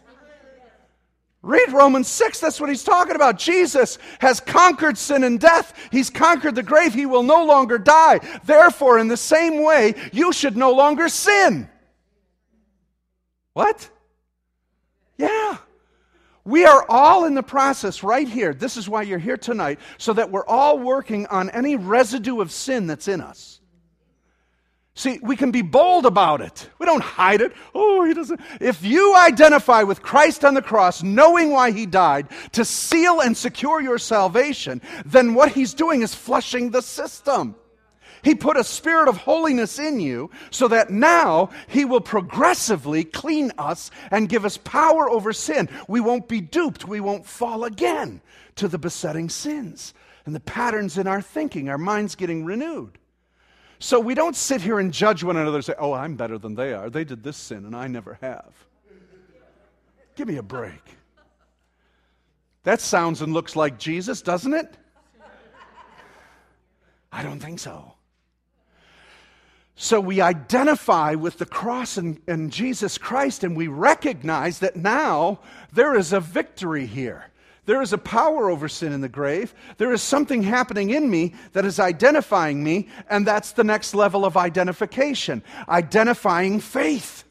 Read 1.43 1.73
Romans 1.73 2.07
6, 2.09 2.39
that's 2.39 2.61
what 2.61 2.69
he's 2.69 2.85
talking 2.85 3.17
about. 3.17 3.39
Jesus 3.39 3.97
has 4.19 4.41
conquered 4.41 4.99
sin 4.99 5.25
and 5.25 5.41
death. 5.41 5.73
He's 5.91 6.11
conquered 6.11 6.55
the 6.55 6.63
grave. 6.63 6.93
He 6.93 7.07
will 7.07 7.23
no 7.23 7.45
longer 7.45 7.79
die. 7.79 8.21
Therefore, 8.45 8.99
in 8.99 9.09
the 9.09 9.17
same 9.17 9.63
way, 9.63 9.95
you 10.13 10.33
should 10.33 10.57
no 10.57 10.73
longer 10.73 11.09
sin. 11.09 11.69
What? 13.55 13.89
Yeah. 15.17 15.57
We 16.45 16.67
are 16.67 16.85
all 16.89 17.25
in 17.25 17.35
the 17.35 17.43
process 17.43 18.03
right 18.03 18.29
here. 18.29 18.53
This 18.53 18.77
is 18.77 18.89
why 18.89 19.03
you're 19.03 19.19
here 19.19 19.37
tonight, 19.37 19.79
so 19.97 20.13
that 20.13 20.31
we're 20.31 20.47
all 20.47 20.79
working 20.79 21.27
on 21.27 21.49
any 21.51 21.77
residue 21.77 22.41
of 22.41 22.53
sin 22.53 22.87
that's 22.87 23.09
in 23.09 23.21
us. 23.23 23.60
See, 24.95 25.19
we 25.23 25.37
can 25.37 25.51
be 25.51 25.63
bold 25.63 26.05
about 26.05 26.41
it. 26.41 26.69
We 26.79 26.85
don't 26.85 27.03
hide 27.03 27.41
it. 27.41 27.53
Oh, 27.75 28.05
he 28.05 28.13
doesn't. 28.13 28.41
If 28.61 28.85
you 28.85 29.15
identify 29.17 29.83
with 29.85 30.03
Christ 30.03 30.45
on 30.45 30.55
the 30.55 30.63
cross, 30.63 31.03
knowing 31.03 31.51
why 31.51 31.71
he 31.71 31.87
died 31.87 32.29
to 32.53 32.65
seal 32.65 33.21
and 33.21 33.37
secure 33.37 33.81
your 33.81 33.99
salvation, 33.99 34.83
then 35.07 35.35
what 35.35 35.53
he's 35.53 35.75
doing 35.75 36.03
is 36.03 36.15
flushing 36.15 36.71
the 36.71 36.83
system. 36.83 37.55
He 38.23 38.35
put 38.35 38.57
a 38.57 38.65
spirit 38.65 39.09
of 39.09 39.17
holiness 39.17 39.79
in 39.79 40.01
you 40.01 40.31
so 40.51 40.69
that 40.69 40.91
now 40.91 41.51
He 41.69 41.85
will 41.85 42.01
progressively 42.01 43.05
clean 43.05 43.53
us 43.57 43.91
and 44.11 44.29
give 44.29 44.45
us 44.45 44.59
power 44.59 45.09
over 45.09 45.33
sin. 45.33 45.69
We 45.89 46.01
won't 46.01 46.29
be 46.29 46.41
duped. 46.41 46.87
We 46.87 47.01
won't 47.01 47.25
fall 47.27 47.65
again 47.65 48.21
to 48.57 48.69
the 48.69 48.79
besetting 48.79 49.31
sins 49.31 49.95
and 50.27 50.35
the 50.35 50.41
patterns 50.41 50.99
in 50.99 51.07
our 51.07 51.23
thinking, 51.23 51.69
our 51.69 51.79
minds 51.79 52.15
getting 52.15 52.45
renewed. 52.45 52.99
So 53.81 53.99
we 53.99 54.15
don't 54.15 54.37
sit 54.37 54.61
here 54.61 54.79
and 54.79 54.93
judge 54.93 55.25
one 55.25 55.39
another 55.39 55.57
and 55.57 55.65
say, 55.65 55.75
oh, 55.79 55.95
I'm 55.95 56.15
better 56.15 56.37
than 56.37 56.55
they 56.55 56.75
are. 56.75 56.91
They 56.91 57.03
did 57.03 57.23
this 57.23 57.39
sin 57.39 57.65
and 57.65 57.75
I 57.75 57.89
never 57.89 58.19
have. 58.21 58.53
Give 60.15 60.29
me 60.29 60.37
a 60.37 60.43
break. 60.43 60.83
That 62.65 62.83
sounds 62.83 63.23
and 63.23 63.33
looks 63.33 63.57
like 63.57 63.79
Jesus, 63.79 64.21
doesn't 64.21 64.53
it? 64.53 64.77
I 67.11 67.23
don't 67.23 67.41
think 67.41 67.59
so. 67.59 67.95
So 69.77 69.99
we 69.99 70.21
identify 70.21 71.15
with 71.15 71.39
the 71.39 71.47
cross 71.47 71.97
and, 71.97 72.21
and, 72.29 72.53
Jesus 72.53 72.99
Christ, 72.99 73.45
and 73.45 73.57
we 73.57 73.67
recognize 73.67 74.59
that 74.59 74.77
now 74.77 75.41
there 75.73 75.97
is 75.97 76.13
a 76.13 76.21
victory 76.21 76.85
here. 76.85 77.31
There 77.67 77.83
is 77.83 77.93
a 77.93 77.99
power 77.99 78.51
over 78.51 78.69
sin 78.69 78.93
in 78.93 79.01
the 79.01 79.09
grave. 79.09 79.55
There 79.77 79.93
is 79.93 80.03
something 80.03 80.43
happening 80.43 80.91
in 80.91 81.11
me 81.11 81.35
that 81.53 81.65
is 81.65 81.79
identifying 81.79 82.65
me, 82.65 82.89
and 83.09 83.27
that's 83.27 83.53
the 83.53 83.65
next 83.65 83.95
level 83.95 84.25
of 84.25 84.37
identification 84.37 85.43
identifying 85.69 86.61
faith. 86.61 87.25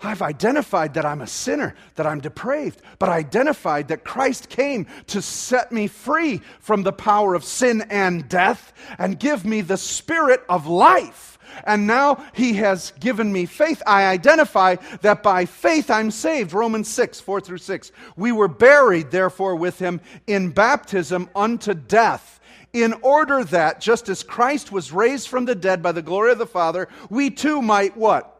I've 0.00 0.22
identified 0.22 0.94
that 0.94 1.06
I'm 1.06 1.22
a 1.22 1.26
sinner, 1.26 1.74
that 1.94 2.06
I'm 2.06 2.20
depraved, 2.20 2.82
but 2.98 3.08
I 3.08 3.16
identified 3.16 3.88
that 3.88 4.04
Christ 4.04 4.48
came 4.48 4.86
to 5.08 5.22
set 5.22 5.72
me 5.72 5.86
free 5.86 6.42
from 6.60 6.82
the 6.82 6.92
power 6.92 7.34
of 7.34 7.44
sin 7.44 7.82
and 7.90 8.28
death 8.28 8.72
and 8.98 9.18
give 9.18 9.44
me 9.44 9.62
the 9.62 9.78
spirit 9.78 10.44
of 10.48 10.66
life 10.66 11.35
and 11.64 11.86
now 11.86 12.24
he 12.34 12.54
has 12.54 12.92
given 13.00 13.32
me 13.32 13.46
faith. 13.46 13.82
I 13.86 14.06
identify 14.06 14.76
that 15.02 15.22
by 15.22 15.46
faith 15.46 15.90
I'm 15.90 16.10
saved. 16.10 16.52
Romans 16.52 16.88
6, 16.88 17.20
4 17.20 17.40
through 17.40 17.58
6. 17.58 17.92
We 18.16 18.32
were 18.32 18.48
buried, 18.48 19.10
therefore, 19.10 19.56
with 19.56 19.78
him 19.78 20.00
in 20.26 20.50
baptism 20.50 21.30
unto 21.34 21.74
death, 21.74 22.40
in 22.72 22.92
order 22.94 23.42
that, 23.44 23.80
just 23.80 24.08
as 24.08 24.22
Christ 24.22 24.70
was 24.70 24.92
raised 24.92 25.28
from 25.28 25.46
the 25.46 25.54
dead 25.54 25.82
by 25.82 25.92
the 25.92 26.02
glory 26.02 26.32
of 26.32 26.38
the 26.38 26.46
Father, 26.46 26.88
we 27.08 27.30
too 27.30 27.62
might 27.62 27.96
what? 27.96 28.32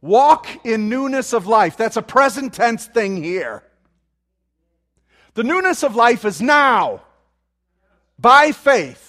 Walk 0.00 0.46
in 0.64 0.88
newness 0.88 1.32
of 1.32 1.46
life. 1.46 1.76
That's 1.76 1.96
a 1.96 2.02
present 2.02 2.52
tense 2.52 2.86
thing 2.86 3.22
here. 3.22 3.64
The 5.34 5.42
newness 5.42 5.82
of 5.82 5.96
life 5.96 6.24
is 6.24 6.42
now 6.42 7.02
by 8.18 8.52
faith 8.52 9.07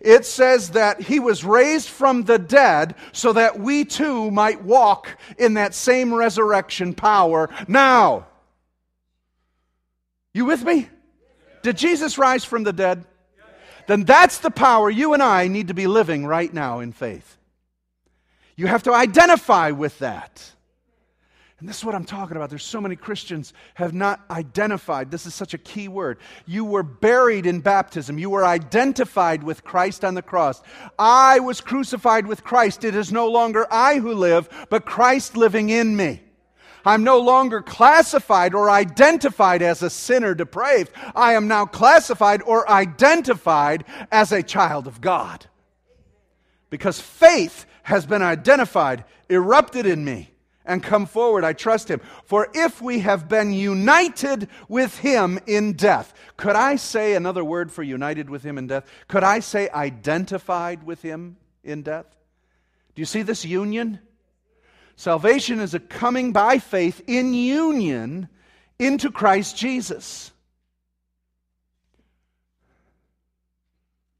it 0.00 0.24
says 0.24 0.70
that 0.70 1.00
he 1.00 1.20
was 1.20 1.44
raised 1.44 1.88
from 1.88 2.24
the 2.24 2.38
dead 2.38 2.94
so 3.12 3.32
that 3.32 3.58
we 3.58 3.84
too 3.84 4.30
might 4.30 4.62
walk 4.62 5.16
in 5.38 5.54
that 5.54 5.74
same 5.74 6.12
resurrection 6.14 6.94
power 6.94 7.50
now. 7.66 8.26
You 10.32 10.44
with 10.44 10.64
me? 10.64 10.88
Did 11.62 11.76
Jesus 11.76 12.18
rise 12.18 12.44
from 12.44 12.62
the 12.62 12.72
dead? 12.72 13.04
Then 13.88 14.04
that's 14.04 14.38
the 14.38 14.50
power 14.50 14.90
you 14.90 15.14
and 15.14 15.22
I 15.22 15.48
need 15.48 15.68
to 15.68 15.74
be 15.74 15.86
living 15.86 16.26
right 16.26 16.52
now 16.52 16.80
in 16.80 16.92
faith. 16.92 17.36
You 18.54 18.66
have 18.66 18.82
to 18.84 18.92
identify 18.92 19.70
with 19.70 19.98
that. 20.00 20.52
And 21.60 21.68
this 21.68 21.78
is 21.78 21.84
what 21.84 21.96
I'm 21.96 22.04
talking 22.04 22.36
about. 22.36 22.50
There's 22.50 22.62
so 22.62 22.80
many 22.80 22.94
Christians 22.94 23.52
have 23.74 23.92
not 23.92 24.20
identified. 24.30 25.10
This 25.10 25.26
is 25.26 25.34
such 25.34 25.54
a 25.54 25.58
key 25.58 25.88
word. 25.88 26.18
You 26.46 26.64
were 26.64 26.84
buried 26.84 27.46
in 27.46 27.60
baptism. 27.60 28.16
You 28.16 28.30
were 28.30 28.44
identified 28.44 29.42
with 29.42 29.64
Christ 29.64 30.04
on 30.04 30.14
the 30.14 30.22
cross. 30.22 30.62
I 31.00 31.40
was 31.40 31.60
crucified 31.60 32.28
with 32.28 32.44
Christ. 32.44 32.84
It 32.84 32.94
is 32.94 33.10
no 33.10 33.28
longer 33.28 33.66
I 33.72 33.96
who 33.98 34.14
live, 34.14 34.48
but 34.70 34.86
Christ 34.86 35.36
living 35.36 35.70
in 35.70 35.96
me. 35.96 36.22
I'm 36.84 37.02
no 37.02 37.18
longer 37.18 37.60
classified 37.60 38.54
or 38.54 38.70
identified 38.70 39.60
as 39.60 39.82
a 39.82 39.90
sinner 39.90 40.34
depraved. 40.34 40.92
I 41.16 41.32
am 41.32 41.48
now 41.48 41.66
classified 41.66 42.40
or 42.46 42.70
identified 42.70 43.84
as 44.12 44.30
a 44.30 44.44
child 44.44 44.86
of 44.86 45.00
God. 45.00 45.46
Because 46.70 47.00
faith 47.00 47.66
has 47.82 48.06
been 48.06 48.22
identified, 48.22 49.04
erupted 49.28 49.86
in 49.86 50.04
me 50.04 50.30
and 50.68 50.82
come 50.82 51.06
forward. 51.06 51.42
I 51.42 51.54
trust 51.54 51.90
him. 51.90 52.00
For 52.24 52.48
if 52.54 52.80
we 52.80 53.00
have 53.00 53.28
been 53.28 53.52
united 53.52 54.48
with 54.68 54.98
him 54.98 55.40
in 55.46 55.72
death, 55.72 56.14
could 56.36 56.54
I 56.54 56.76
say 56.76 57.14
another 57.14 57.42
word 57.42 57.72
for 57.72 57.82
united 57.82 58.30
with 58.30 58.44
him 58.44 58.58
in 58.58 58.68
death? 58.68 58.86
Could 59.08 59.24
I 59.24 59.40
say 59.40 59.68
identified 59.70 60.84
with 60.84 61.02
him 61.02 61.38
in 61.64 61.82
death? 61.82 62.06
Do 62.94 63.00
you 63.02 63.06
see 63.06 63.22
this 63.22 63.44
union? 63.44 63.98
Salvation 64.94 65.58
is 65.60 65.74
a 65.74 65.80
coming 65.80 66.32
by 66.32 66.58
faith 66.58 67.02
in 67.06 67.32
union 67.32 68.28
into 68.78 69.10
Christ 69.10 69.56
Jesus. 69.56 70.32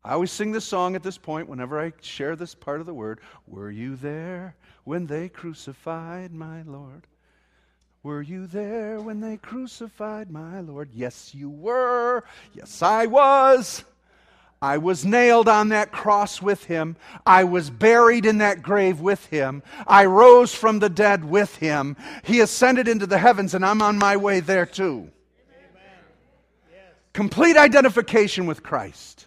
I 0.02 0.12
always 0.12 0.32
sing 0.32 0.52
this 0.52 0.64
song 0.64 0.96
at 0.96 1.02
this 1.02 1.18
point 1.18 1.48
whenever 1.48 1.78
I 1.78 1.92
share 2.00 2.34
this 2.34 2.54
part 2.54 2.80
of 2.80 2.86
the 2.86 2.94
word. 2.94 3.20
Were 3.46 3.70
you 3.70 3.96
there 3.96 4.56
when 4.88 5.04
they 5.04 5.28
crucified 5.28 6.32
my 6.32 6.62
Lord? 6.62 7.06
Were 8.02 8.22
you 8.22 8.46
there 8.46 8.98
when 8.98 9.20
they 9.20 9.36
crucified 9.36 10.30
my 10.30 10.62
Lord? 10.62 10.88
Yes, 10.94 11.34
you 11.34 11.50
were. 11.50 12.24
Yes, 12.54 12.80
I 12.80 13.04
was. 13.04 13.84
I 14.62 14.78
was 14.78 15.04
nailed 15.04 15.46
on 15.46 15.68
that 15.68 15.92
cross 15.92 16.40
with 16.40 16.64
him. 16.64 16.96
I 17.26 17.44
was 17.44 17.68
buried 17.68 18.24
in 18.24 18.38
that 18.38 18.62
grave 18.62 18.98
with 18.98 19.26
him. 19.26 19.62
I 19.86 20.06
rose 20.06 20.54
from 20.54 20.78
the 20.78 20.88
dead 20.88 21.22
with 21.22 21.56
him. 21.56 21.94
He 22.24 22.40
ascended 22.40 22.88
into 22.88 23.06
the 23.06 23.18
heavens, 23.18 23.52
and 23.52 23.66
I'm 23.66 23.82
on 23.82 23.98
my 23.98 24.16
way 24.16 24.40
there 24.40 24.64
too. 24.64 25.10
Yes. 26.72 26.80
Complete 27.12 27.58
identification 27.58 28.46
with 28.46 28.62
Christ. 28.62 29.26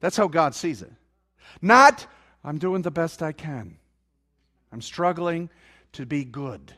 That's 0.00 0.18
how 0.18 0.28
God 0.28 0.54
sees 0.54 0.82
it. 0.82 0.92
Not, 1.62 2.06
I'm 2.44 2.58
doing 2.58 2.82
the 2.82 2.90
best 2.90 3.22
I 3.22 3.32
can. 3.32 3.79
I'm 4.72 4.82
struggling 4.82 5.50
to 5.92 6.06
be 6.06 6.24
good. 6.24 6.74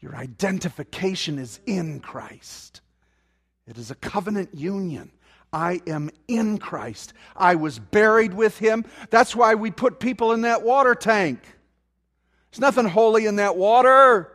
Your 0.00 0.16
identification 0.16 1.38
is 1.38 1.60
in 1.66 2.00
Christ. 2.00 2.80
It 3.66 3.78
is 3.78 3.90
a 3.90 3.94
covenant 3.94 4.54
union. 4.54 5.12
I 5.52 5.80
am 5.86 6.10
in 6.28 6.58
Christ. 6.58 7.12
I 7.36 7.56
was 7.56 7.78
buried 7.78 8.34
with 8.34 8.58
him. 8.58 8.84
That's 9.10 9.34
why 9.34 9.54
we 9.54 9.70
put 9.70 10.00
people 10.00 10.32
in 10.32 10.42
that 10.42 10.62
water 10.62 10.94
tank. 10.94 11.40
There's 12.50 12.60
nothing 12.60 12.86
holy 12.86 13.26
in 13.26 13.36
that 13.36 13.56
water. 13.56 14.32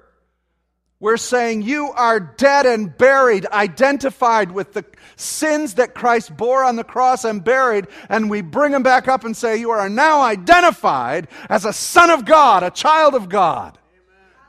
We're 1.06 1.18
saying 1.18 1.62
you 1.62 1.92
are 1.92 2.20
dead 2.20 2.66
and 2.66 2.98
buried, 2.98 3.46
identified 3.52 4.52
with 4.52 4.74
the 4.74 4.84
sins 5.18 5.76
that 5.76 5.94
Christ 5.94 6.36
bore 6.36 6.64
on 6.64 6.78
the 6.78 6.84
cross 6.84 7.24
and 7.24 7.44
buried, 7.44 7.86
and 8.10 8.28
we 8.28 8.42
bring 8.42 8.72
them 8.72 8.82
back 8.82 9.08
up 9.08 9.24
and 9.24 9.38
say, 9.38 9.58
You 9.58 9.70
are 9.70 9.88
now 9.88 10.22
identified 10.22 11.28
as 11.48 11.64
a 11.64 11.74
son 11.74 12.10
of 12.10 12.26
God, 12.26 12.64
a 12.64 12.72
child 12.72 13.14
of 13.14 13.30
God, 13.30 13.78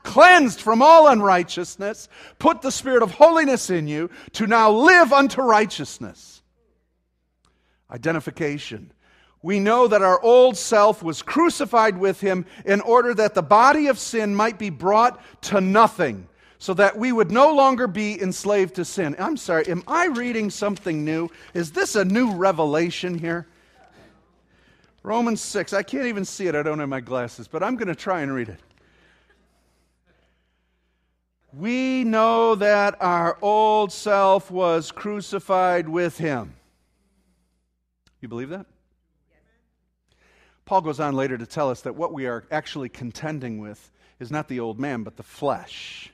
cleansed 0.01 0.59
from 0.59 0.81
all 0.81 1.07
unrighteousness, 1.07 2.09
put 2.39 2.63
the 2.63 2.71
spirit 2.71 3.03
of 3.03 3.11
holiness 3.11 3.69
in 3.69 3.87
you 3.87 4.09
to 4.31 4.47
now 4.47 4.71
live 4.71 5.13
unto 5.13 5.43
righteousness. 5.43 6.41
Identification. 7.91 8.91
We 9.43 9.59
know 9.59 9.87
that 9.89 10.01
our 10.01 10.19
old 10.19 10.57
self 10.57 11.03
was 11.03 11.21
crucified 11.21 11.99
with 11.99 12.19
him 12.19 12.47
in 12.65 12.81
order 12.81 13.13
that 13.13 13.35
the 13.35 13.43
body 13.43 13.89
of 13.89 13.99
sin 13.99 14.33
might 14.33 14.57
be 14.57 14.71
brought 14.71 15.21
to 15.43 15.61
nothing 15.61 16.27
so 16.59 16.73
that 16.73 16.97
we 16.97 17.11
would 17.11 17.31
no 17.31 17.53
longer 17.53 17.87
be 17.87 18.21
enslaved 18.21 18.75
to 18.75 18.85
sin. 18.85 19.15
I'm 19.19 19.37
sorry, 19.37 19.67
am 19.67 19.83
I 19.87 20.07
reading 20.07 20.49
something 20.49 21.05
new? 21.05 21.29
Is 21.53 21.71
this 21.71 21.95
a 21.95 22.03
new 22.03 22.33
revelation 22.33 23.17
here? 23.17 23.47
Romans 25.03 25.41
6. 25.41 25.73
I 25.73 25.83
can't 25.83 26.07
even 26.07 26.25
see 26.25 26.47
it. 26.47 26.55
I 26.55 26.63
don't 26.63 26.79
have 26.79 26.89
my 26.89 26.99
glasses, 26.99 27.47
but 27.47 27.63
I'm 27.63 27.75
going 27.75 27.87
to 27.87 27.95
try 27.95 28.21
and 28.21 28.33
read 28.33 28.49
it. 28.49 28.59
we 31.57 32.03
know 32.03 32.55
that 32.55 32.95
our 33.01 33.37
old 33.41 33.91
self 33.91 34.51
was 34.51 34.91
crucified 34.91 35.89
with 35.89 36.17
him. 36.17 36.53
You 38.21 38.27
believe 38.27 38.49
that? 38.49 38.65
Paul 40.65 40.81
goes 40.81 40.99
on 40.99 41.15
later 41.15 41.37
to 41.37 41.45
tell 41.45 41.69
us 41.69 41.81
that 41.81 41.95
what 41.95 42.13
we 42.13 42.27
are 42.27 42.43
actually 42.51 42.89
contending 42.89 43.59
with 43.59 43.91
is 44.19 44.31
not 44.31 44.47
the 44.47 44.59
old 44.59 44.79
man, 44.79 45.03
but 45.03 45.15
the 45.15 45.23
flesh, 45.23 46.11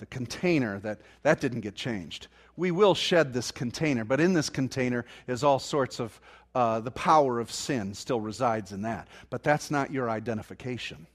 the 0.00 0.06
container 0.06 0.80
that 0.80 0.98
that 1.22 1.40
didn't 1.40 1.60
get 1.60 1.76
changed. 1.76 2.26
We 2.56 2.72
will 2.72 2.94
shed 2.94 3.32
this 3.32 3.52
container, 3.52 4.04
but 4.04 4.20
in 4.20 4.32
this 4.32 4.50
container 4.50 5.04
is 5.28 5.44
all 5.44 5.58
sorts 5.58 6.00
of 6.00 6.20
uh, 6.54 6.80
the 6.80 6.90
power 6.90 7.38
of 7.38 7.52
sin 7.52 7.94
still 7.94 8.20
resides 8.20 8.72
in 8.72 8.82
that. 8.82 9.06
But 9.28 9.44
that's 9.44 9.70
not 9.70 9.92
your 9.92 10.10
identification. 10.10 11.06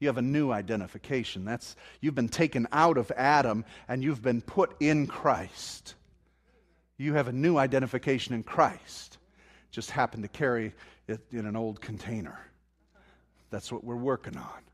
You 0.00 0.08
have 0.08 0.18
a 0.18 0.22
new 0.22 0.50
identification. 0.50 1.44
That's 1.44 1.76
you've 2.00 2.14
been 2.14 2.28
taken 2.28 2.66
out 2.72 2.98
of 2.98 3.12
Adam 3.16 3.64
and 3.88 4.02
you've 4.02 4.22
been 4.22 4.40
put 4.40 4.74
in 4.80 5.06
Christ. 5.06 5.94
You 6.96 7.14
have 7.14 7.28
a 7.28 7.32
new 7.32 7.56
identification 7.58 8.34
in 8.34 8.42
Christ. 8.42 9.18
Just 9.70 9.90
happened 9.90 10.22
to 10.22 10.28
carry 10.28 10.72
it 11.08 11.20
in 11.30 11.46
an 11.46 11.56
old 11.56 11.80
container. 11.80 12.38
That's 13.50 13.70
what 13.70 13.84
we're 13.84 13.96
working 13.96 14.36
on. 14.36 14.64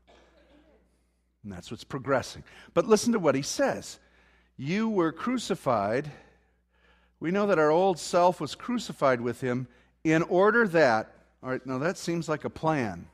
And 1.43 1.51
that's 1.51 1.71
what's 1.71 1.83
progressing. 1.83 2.43
But 2.73 2.87
listen 2.87 3.13
to 3.13 3.19
what 3.19 3.35
he 3.35 3.41
says. 3.41 3.99
You 4.57 4.89
were 4.89 5.11
crucified. 5.11 6.11
We 7.19 7.31
know 7.31 7.47
that 7.47 7.59
our 7.59 7.71
old 7.71 7.99
self 7.99 8.39
was 8.39 8.55
crucified 8.55 9.21
with 9.21 9.41
him 9.41 9.67
in 10.03 10.23
order 10.23 10.67
that, 10.69 11.15
all 11.43 11.49
right, 11.49 11.65
now 11.65 11.79
that 11.79 11.97
seems 11.97 12.29
like 12.29 12.45
a 12.45 12.49
plan. 12.49 13.07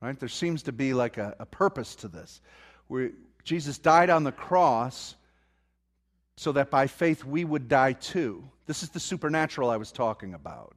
Right? 0.00 0.18
There 0.18 0.28
seems 0.28 0.62
to 0.64 0.72
be 0.72 0.94
like 0.94 1.18
a, 1.18 1.34
a 1.38 1.46
purpose 1.46 1.94
to 1.96 2.08
this. 2.08 2.40
Where 2.88 3.10
Jesus 3.42 3.78
died 3.78 4.10
on 4.10 4.24
the 4.24 4.32
cross 4.32 5.14
so 6.36 6.52
that 6.52 6.70
by 6.70 6.86
faith 6.86 7.24
we 7.24 7.44
would 7.44 7.68
die 7.68 7.94
too. 7.94 8.48
This 8.66 8.82
is 8.82 8.90
the 8.90 9.00
supernatural 9.00 9.70
I 9.70 9.76
was 9.76 9.90
talking 9.90 10.34
about 10.34 10.74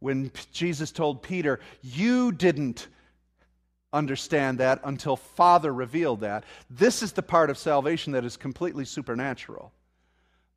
when 0.00 0.32
Jesus 0.52 0.90
told 0.90 1.22
Peter, 1.22 1.60
You 1.82 2.32
didn't 2.32 2.88
understand 3.92 4.58
that 4.58 4.80
until 4.84 5.16
Father 5.16 5.72
revealed 5.72 6.20
that. 6.20 6.44
This 6.68 7.02
is 7.02 7.12
the 7.12 7.22
part 7.22 7.50
of 7.50 7.58
salvation 7.58 8.12
that 8.12 8.24
is 8.24 8.36
completely 8.36 8.84
supernatural. 8.84 9.72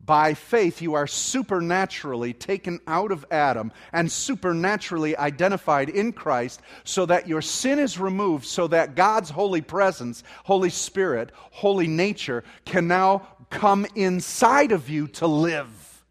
By 0.06 0.34
faith, 0.34 0.82
you 0.82 0.96
are 0.96 1.08
supernaturally 1.08 2.34
taken 2.34 2.82
out 2.88 3.14
of 3.14 3.26
Adam 3.32 3.72
and 3.94 4.12
supernaturally 4.12 5.16
identified 5.16 5.88
in 5.88 6.12
Christ 6.12 6.62
so 6.84 7.06
that 7.06 7.28
your 7.28 7.42
sin 7.42 7.80
is 7.80 7.98
removed, 7.98 8.46
so 8.46 8.68
that 8.68 8.96
God's 8.96 9.30
holy 9.30 9.62
presence, 9.62 10.24
Holy 10.44 10.70
Spirit, 10.70 11.32
holy 11.36 11.88
nature 11.88 12.44
can 12.66 12.86
now 12.88 13.28
come 13.50 13.86
inside 13.96 14.74
of 14.74 14.90
you 14.90 15.08
to 15.08 15.28
live 15.28 16.04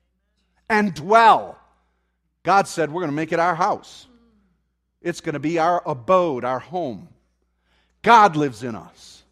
and 0.70 0.94
dwell. 0.94 1.58
God 2.44 2.66
said, 2.66 2.90
We're 2.90 3.02
going 3.02 3.10
to 3.10 3.16
make 3.16 3.32
it 3.32 3.38
our 3.38 3.54
house. 3.54 4.06
It's 5.02 5.20
going 5.20 5.34
to 5.34 5.40
be 5.40 5.58
our 5.58 5.82
abode, 5.84 6.44
our 6.44 6.60
home. 6.60 7.08
God 8.02 8.36
lives 8.36 8.62
in 8.62 8.74
us. 8.74 9.22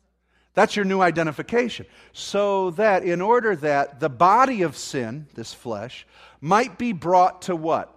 That's 0.54 0.76
your 0.76 0.84
new 0.84 1.00
identification. 1.00 1.86
So 2.12 2.70
that 2.72 3.04
in 3.04 3.20
order 3.20 3.56
that 3.56 4.00
the 4.00 4.08
body 4.08 4.62
of 4.62 4.76
sin, 4.76 5.26
this 5.34 5.54
flesh, 5.54 6.06
might 6.40 6.78
be 6.78 6.92
brought 6.92 7.42
to 7.42 7.56
what? 7.56 7.94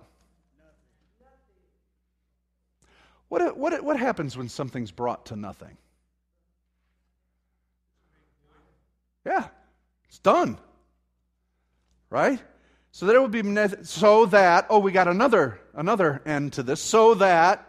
What, 3.30 3.58
what, 3.58 3.84
what 3.84 4.00
happens 4.00 4.38
when 4.38 4.50
something's 4.50 4.92
brought 4.92 5.28
to 5.28 5.36
nothing? 5.36 5.78
Yeah, 9.26 9.48
it's 10.08 10.20
done. 10.20 10.58
Right? 12.10 12.40
So 12.92 13.08
that 13.08 13.16
it 13.16 13.22
would 13.22 13.32
be 13.32 13.42
so 13.84 14.28
that 14.28 14.68
oh 14.70 14.78
we 14.78 14.92
got 14.92 15.08
another 15.08 15.60
another 15.74 16.22
end 16.28 16.54
to 16.54 16.64
this 16.64 16.80
so 16.80 17.16
that 17.16 17.68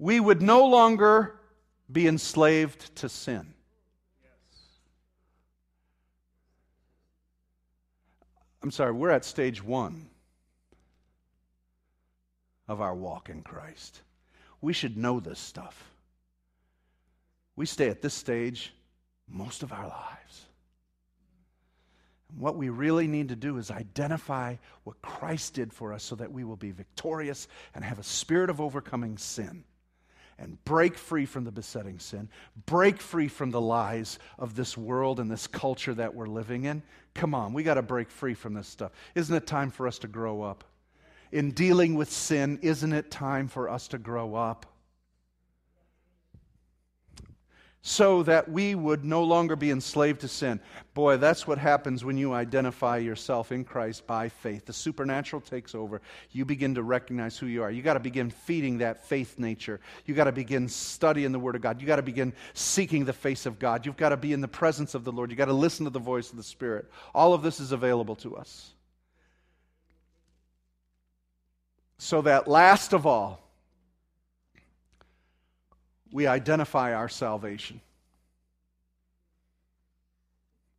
we 0.00 0.18
would 0.18 0.42
no 0.42 0.66
longer 0.66 1.39
be 1.92 2.06
enslaved 2.06 2.94
to 2.96 3.08
sin. 3.08 3.54
I'm 8.62 8.70
sorry, 8.70 8.92
we're 8.92 9.10
at 9.10 9.24
stage 9.24 9.62
1 9.62 10.06
of 12.68 12.80
our 12.80 12.94
walk 12.94 13.30
in 13.30 13.42
Christ. 13.42 14.02
We 14.60 14.72
should 14.72 14.96
know 14.96 15.18
this 15.18 15.38
stuff. 15.38 15.90
We 17.56 17.66
stay 17.66 17.88
at 17.88 18.02
this 18.02 18.14
stage 18.14 18.72
most 19.28 19.62
of 19.62 19.72
our 19.72 19.88
lives. 19.88 20.46
What 22.38 22.56
we 22.56 22.68
really 22.68 23.08
need 23.08 23.30
to 23.30 23.36
do 23.36 23.56
is 23.56 23.70
identify 23.70 24.56
what 24.84 25.02
Christ 25.02 25.54
did 25.54 25.72
for 25.72 25.92
us 25.92 26.04
so 26.04 26.14
that 26.16 26.30
we 26.30 26.44
will 26.44 26.56
be 26.56 26.70
victorious 26.70 27.48
and 27.74 27.82
have 27.82 27.98
a 27.98 28.04
spirit 28.04 28.50
of 28.50 28.60
overcoming 28.60 29.16
sin 29.16 29.64
and 30.40 30.62
break 30.64 30.96
free 30.96 31.26
from 31.26 31.44
the 31.44 31.52
besetting 31.52 31.98
sin, 31.98 32.28
break 32.66 33.00
free 33.00 33.28
from 33.28 33.50
the 33.50 33.60
lies 33.60 34.18
of 34.38 34.56
this 34.56 34.76
world 34.76 35.20
and 35.20 35.30
this 35.30 35.46
culture 35.46 35.94
that 35.94 36.14
we're 36.14 36.26
living 36.26 36.64
in. 36.64 36.82
Come 37.14 37.34
on, 37.34 37.52
we 37.52 37.62
got 37.62 37.74
to 37.74 37.82
break 37.82 38.10
free 38.10 38.34
from 38.34 38.54
this 38.54 38.66
stuff. 38.66 38.92
Isn't 39.14 39.36
it 39.36 39.46
time 39.46 39.70
for 39.70 39.86
us 39.86 39.98
to 40.00 40.08
grow 40.08 40.42
up? 40.42 40.64
In 41.30 41.52
dealing 41.52 41.94
with 41.94 42.10
sin, 42.10 42.58
isn't 42.62 42.92
it 42.92 43.10
time 43.10 43.46
for 43.46 43.68
us 43.68 43.86
to 43.88 43.98
grow 43.98 44.34
up? 44.34 44.66
So 47.82 48.22
that 48.24 48.50
we 48.50 48.74
would 48.74 49.04
no 49.04 49.24
longer 49.24 49.56
be 49.56 49.70
enslaved 49.70 50.20
to 50.20 50.28
sin. 50.28 50.60
Boy, 50.92 51.16
that's 51.16 51.46
what 51.46 51.56
happens 51.56 52.04
when 52.04 52.18
you 52.18 52.34
identify 52.34 52.98
yourself 52.98 53.52
in 53.52 53.64
Christ 53.64 54.06
by 54.06 54.28
faith. 54.28 54.66
The 54.66 54.72
supernatural 54.74 55.40
takes 55.40 55.74
over. 55.74 56.02
You 56.30 56.44
begin 56.44 56.74
to 56.74 56.82
recognize 56.82 57.38
who 57.38 57.46
you 57.46 57.62
are. 57.62 57.70
You 57.70 57.80
got 57.80 57.94
to 57.94 58.00
begin 58.00 58.28
feeding 58.28 58.78
that 58.78 59.06
faith 59.06 59.38
nature. 59.38 59.80
You 60.04 60.14
got 60.14 60.24
to 60.24 60.32
begin 60.32 60.68
studying 60.68 61.32
the 61.32 61.38
Word 61.38 61.56
of 61.56 61.62
God. 61.62 61.80
You 61.80 61.86
got 61.86 61.96
to 61.96 62.02
begin 62.02 62.34
seeking 62.52 63.06
the 63.06 63.14
face 63.14 63.46
of 63.46 63.58
God. 63.58 63.86
You've 63.86 63.96
got 63.96 64.10
to 64.10 64.18
be 64.18 64.34
in 64.34 64.42
the 64.42 64.48
presence 64.48 64.94
of 64.94 65.04
the 65.04 65.12
Lord. 65.12 65.30
You 65.30 65.36
got 65.36 65.46
to 65.46 65.54
listen 65.54 65.84
to 65.84 65.90
the 65.90 65.98
voice 65.98 66.30
of 66.30 66.36
the 66.36 66.42
Spirit. 66.42 66.90
All 67.14 67.32
of 67.32 67.42
this 67.42 67.60
is 67.60 67.72
available 67.72 68.16
to 68.16 68.36
us. 68.36 68.74
So 71.96 72.20
that 72.22 72.46
last 72.46 72.92
of 72.92 73.06
all, 73.06 73.49
we 76.12 76.26
identify 76.26 76.94
our 76.94 77.08
salvation. 77.08 77.80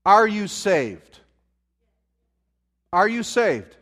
Are 0.05 0.27
you 0.27 0.47
saved? 0.47 1.19
Are 2.91 3.07
you 3.07 3.23
saved? 3.23 3.75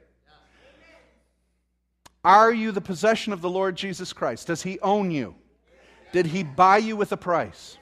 Are 2.23 2.51
you 2.51 2.71
the 2.71 2.81
possession 2.81 3.31
of 3.33 3.41
the 3.41 3.49
Lord 3.49 3.75
Jesus 3.75 4.11
Christ? 4.13 4.47
Does 4.47 4.61
he 4.61 4.79
own 4.81 5.09
you? 5.09 5.35
Did 6.11 6.25
he 6.25 6.43
buy 6.43 6.77
you 6.77 6.95
with 6.95 7.11
a 7.11 7.17
price? 7.17 7.77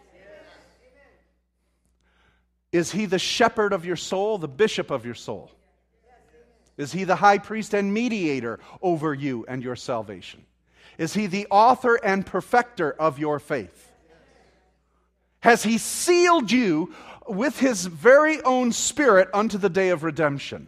Is 2.71 2.91
he 2.91 3.05
the 3.05 3.19
shepherd 3.19 3.73
of 3.73 3.85
your 3.85 3.95
soul, 3.95 4.37
the 4.37 4.47
bishop 4.47 4.91
of 4.91 5.05
your 5.05 5.15
soul? 5.15 5.51
Is 6.77 6.91
he 6.91 7.05
the 7.05 7.15
high 7.15 7.39
priest 7.39 7.73
and 7.73 7.91
mediator 7.91 8.59
over 8.81 9.13
you 9.13 9.45
and 9.47 9.63
your 9.63 9.75
salvation? 9.75 10.45
Is 10.97 11.13
he 11.13 11.27
the 11.27 11.47
author 11.51 11.95
and 11.95 12.25
perfecter 12.25 12.91
of 12.91 13.19
your 13.19 13.39
faith? 13.39 13.91
Has 15.41 15.63
he 15.63 15.77
sealed 15.77 16.51
you 16.51 16.93
with 17.27 17.59
his 17.59 17.85
very 17.85 18.41
own 18.41 18.71
spirit 18.71 19.29
unto 19.33 19.57
the 19.57 19.69
day 19.69 19.89
of 19.89 20.03
redemption? 20.03 20.67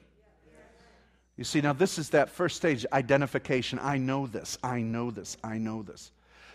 You 1.38 1.44
see, 1.44 1.62
now 1.62 1.74
this 1.74 1.98
is 1.98 2.10
that 2.10 2.30
first 2.30 2.58
stage 2.58 2.86
identification. 2.92 3.80
I 3.82 3.98
know 3.98 4.28
this, 4.28 4.58
I 4.64 4.82
know 4.82 5.10
this, 5.10 5.38
I 5.44 5.58
know 5.58 5.82
this. 5.82 6.12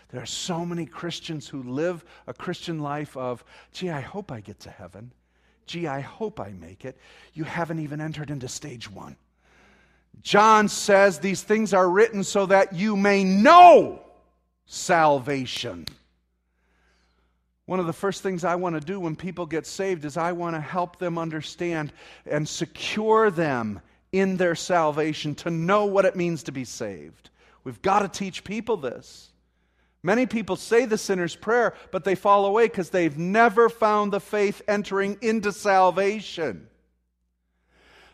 There 0.09 0.21
are 0.21 0.27
so 0.27 0.63
many 0.63 0.85
Christians 0.85 1.47
who 1.47 1.63
live 1.63 2.05
a 2.27 2.33
Christian 2.33 2.79
life 2.79 3.17
of, 3.17 3.43
gee, 3.73 3.89
I 3.89 4.01
hope 4.01 4.31
I 4.31 4.39
get 4.39 4.59
to 4.61 4.69
heaven. 4.69 5.11
Gee, 5.65 5.87
I 5.87 6.01
hope 6.01 6.39
I 6.39 6.51
make 6.51 6.85
it. 6.85 6.97
You 7.33 7.43
haven't 7.43 7.79
even 7.79 7.99
entered 7.99 8.29
into 8.29 8.47
stage 8.47 8.89
one. 8.89 9.17
John 10.21 10.67
says 10.69 11.19
these 11.19 11.43
things 11.43 11.73
are 11.73 11.89
written 11.89 12.23
so 12.23 12.45
that 12.47 12.73
you 12.73 12.95
may 12.95 13.23
know 13.23 14.01
salvation. 14.65 15.85
One 17.65 17.79
of 17.79 17.87
the 17.87 17.93
first 17.93 18.21
things 18.21 18.43
I 18.43 18.55
want 18.55 18.75
to 18.75 18.79
do 18.79 18.99
when 18.99 19.15
people 19.15 19.45
get 19.45 19.65
saved 19.65 20.05
is 20.05 20.17
I 20.17 20.33
want 20.33 20.55
to 20.55 20.61
help 20.61 20.99
them 20.99 21.17
understand 21.17 21.91
and 22.25 22.47
secure 22.47 23.31
them 23.31 23.81
in 24.11 24.37
their 24.37 24.55
salvation 24.55 25.35
to 25.35 25.49
know 25.49 25.85
what 25.85 26.05
it 26.05 26.15
means 26.15 26.43
to 26.43 26.51
be 26.51 26.63
saved. 26.63 27.31
We've 27.63 27.81
got 27.81 27.99
to 27.99 28.07
teach 28.07 28.43
people 28.43 28.77
this. 28.77 29.31
Many 30.03 30.27
people 30.27 30.55
say 30.55 30.85
the 30.85 30.99
sinner's 30.99 31.35
prayer, 31.35 31.73
but 31.91 32.03
they 32.03 32.13
fall 32.13 32.45
away 32.45 32.67
because 32.67 32.91
they've 32.91 33.17
never 33.17 33.69
found 33.69 34.13
the 34.13 34.19
faith 34.19 34.61
entering 34.67 35.17
into 35.21 35.51
salvation. 35.51 36.67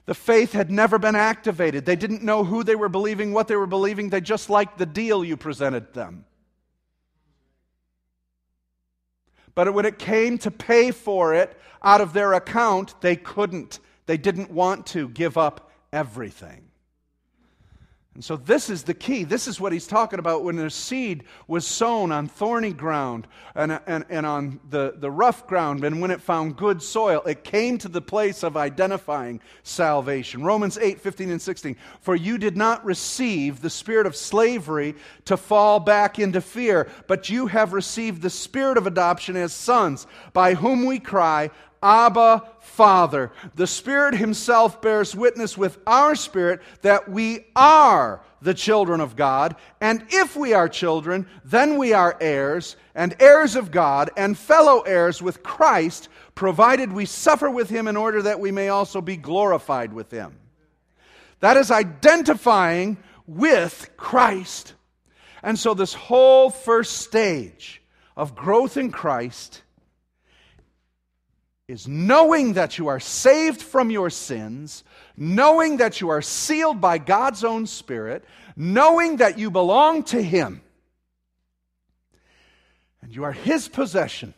The 0.06 0.16
faith 0.16 0.54
had 0.54 0.72
never 0.72 0.98
been 0.98 1.16
activated. 1.16 1.86
They 1.86 1.96
didn't 1.96 2.24
know 2.24 2.44
who 2.44 2.64
they 2.64 2.76
were 2.76 2.90
believing, 2.90 3.34
what 3.34 3.48
they 3.48 3.56
were 3.56 3.68
believing. 3.68 4.10
They 4.10 4.22
just 4.22 4.50
liked 4.50 4.78
the 4.78 4.86
deal 4.86 5.24
you 5.24 5.38
presented 5.38 5.94
them. 5.94 6.26
But 9.54 9.74
when 9.74 9.86
it 9.86 10.00
came 10.00 10.38
to 10.40 10.52
pay 10.52 10.92
for 10.92 11.34
it 11.34 11.60
out 11.84 12.02
of 12.02 12.14
their 12.14 12.34
account, 12.34 13.00
they 13.02 13.16
couldn't. 13.16 13.80
They 14.06 14.18
didn't 14.18 14.50
want 14.50 14.88
to 14.88 15.10
give 15.10 15.38
up 15.38 15.72
everything. 15.94 16.71
And 18.14 18.26
so, 18.26 18.36
this 18.36 18.70
is 18.70 18.84
the 18.84 18.94
key. 18.94 19.24
This 19.24 19.48
is 19.48 19.62
what 19.62 19.72
he's 19.72 19.88
talking 19.88 20.20
about 20.20 20.44
when 20.44 20.58
the 20.58 20.70
seed 20.70 21.24
was 21.48 21.66
sown 21.66 22.12
on 22.12 22.28
thorny 22.28 22.74
ground 22.74 23.26
and, 23.56 23.80
and, 23.88 24.04
and 24.10 24.26
on 24.26 24.60
the, 24.70 24.96
the 24.98 25.10
rough 25.10 25.48
ground, 25.48 25.86
and 25.86 26.02
when 26.02 26.12
it 26.12 26.20
found 26.20 26.58
good 26.58 26.84
soil, 26.84 27.22
it 27.26 27.46
came 27.46 27.78
to 27.78 27.88
the 27.88 28.02
place 28.02 28.44
of 28.44 28.58
identifying 28.58 29.40
salvation. 29.64 30.44
Romans 30.44 30.78
8 30.78 31.00
15 31.00 31.32
and 31.32 31.42
16. 31.42 31.78
For 32.02 32.14
you 32.14 32.38
did 32.38 32.58
not 32.58 32.84
receive 32.84 33.62
the 33.62 33.70
spirit 33.70 34.06
of 34.06 34.18
slavery 34.18 34.96
to 35.24 35.38
fall 35.38 35.80
back 35.80 36.20
into 36.20 36.42
fear, 36.42 36.90
but 37.08 37.30
you 37.30 37.48
have 37.48 37.72
received 37.72 38.22
the 38.22 38.30
spirit 38.30 38.78
of 38.78 38.88
adoption 38.88 39.38
as 39.38 39.54
sons, 39.54 40.06
by 40.34 40.54
whom 40.56 40.86
we 40.86 41.00
cry, 41.00 41.50
Abba, 41.84 42.44
Father. 42.60 43.32
The 43.56 43.68
Spirit 43.68 44.16
Himself 44.16 44.82
bears 44.82 45.16
witness 45.16 45.58
with 45.58 45.80
our 45.88 46.16
spirit 46.16 46.62
that 46.82 47.10
we 47.10 47.46
are 47.56 48.22
the 48.42 48.54
children 48.54 49.02
of 49.02 49.16
God. 49.16 49.56
And 49.80 50.06
if 50.10 50.36
we 50.36 50.54
are 50.54 50.70
children, 50.70 51.28
then 51.44 51.78
we 51.78 51.94
are 51.94 52.18
heirs, 52.20 52.76
and 52.96 53.16
heirs 53.20 53.56
of 53.56 53.72
God, 53.72 54.10
and 54.18 54.38
fellow 54.38 54.82
heirs 54.82 55.22
with 55.22 55.44
Christ, 55.44 56.10
provided 56.36 56.92
we 56.92 57.06
suffer 57.06 57.50
with 57.50 57.70
Him 57.70 57.88
in 57.88 57.98
order 57.98 58.22
that 58.24 58.40
we 58.40 58.52
may 58.52 58.70
also 58.70 59.02
be 59.02 59.18
glorified 59.18 59.94
with 59.94 60.12
Him. 60.12 60.38
That 61.40 61.58
is 61.58 61.72
identifying 61.72 62.98
with 63.28 63.92
Christ. 63.98 64.74
And 65.44 65.58
so, 65.58 65.74
this 65.74 65.94
whole 65.94 66.50
first 66.52 66.98
stage 66.98 67.82
of 68.16 68.36
growth 68.36 68.78
in 68.78 68.92
Christ 68.92 69.64
is 71.72 71.88
knowing 71.88 72.54
that 72.54 72.78
you 72.78 72.90
are 72.90 73.00
saved 73.00 73.62
from 73.62 73.90
your 73.90 74.10
sins, 74.10 74.84
knowing 75.16 75.78
that 75.78 76.02
you 76.02 76.10
are 76.10 76.22
sealed 76.22 76.82
by 76.82 76.98
God's 76.98 77.46
own 77.46 77.66
Spirit, 77.66 78.26
knowing 78.58 79.18
that 79.18 79.40
you 79.40 79.50
belong 79.50 80.04
to 80.04 80.22
Him, 80.22 80.62
and 83.02 83.16
you 83.16 83.24
are 83.24 83.32
His 83.32 83.70
possession, 83.70 84.34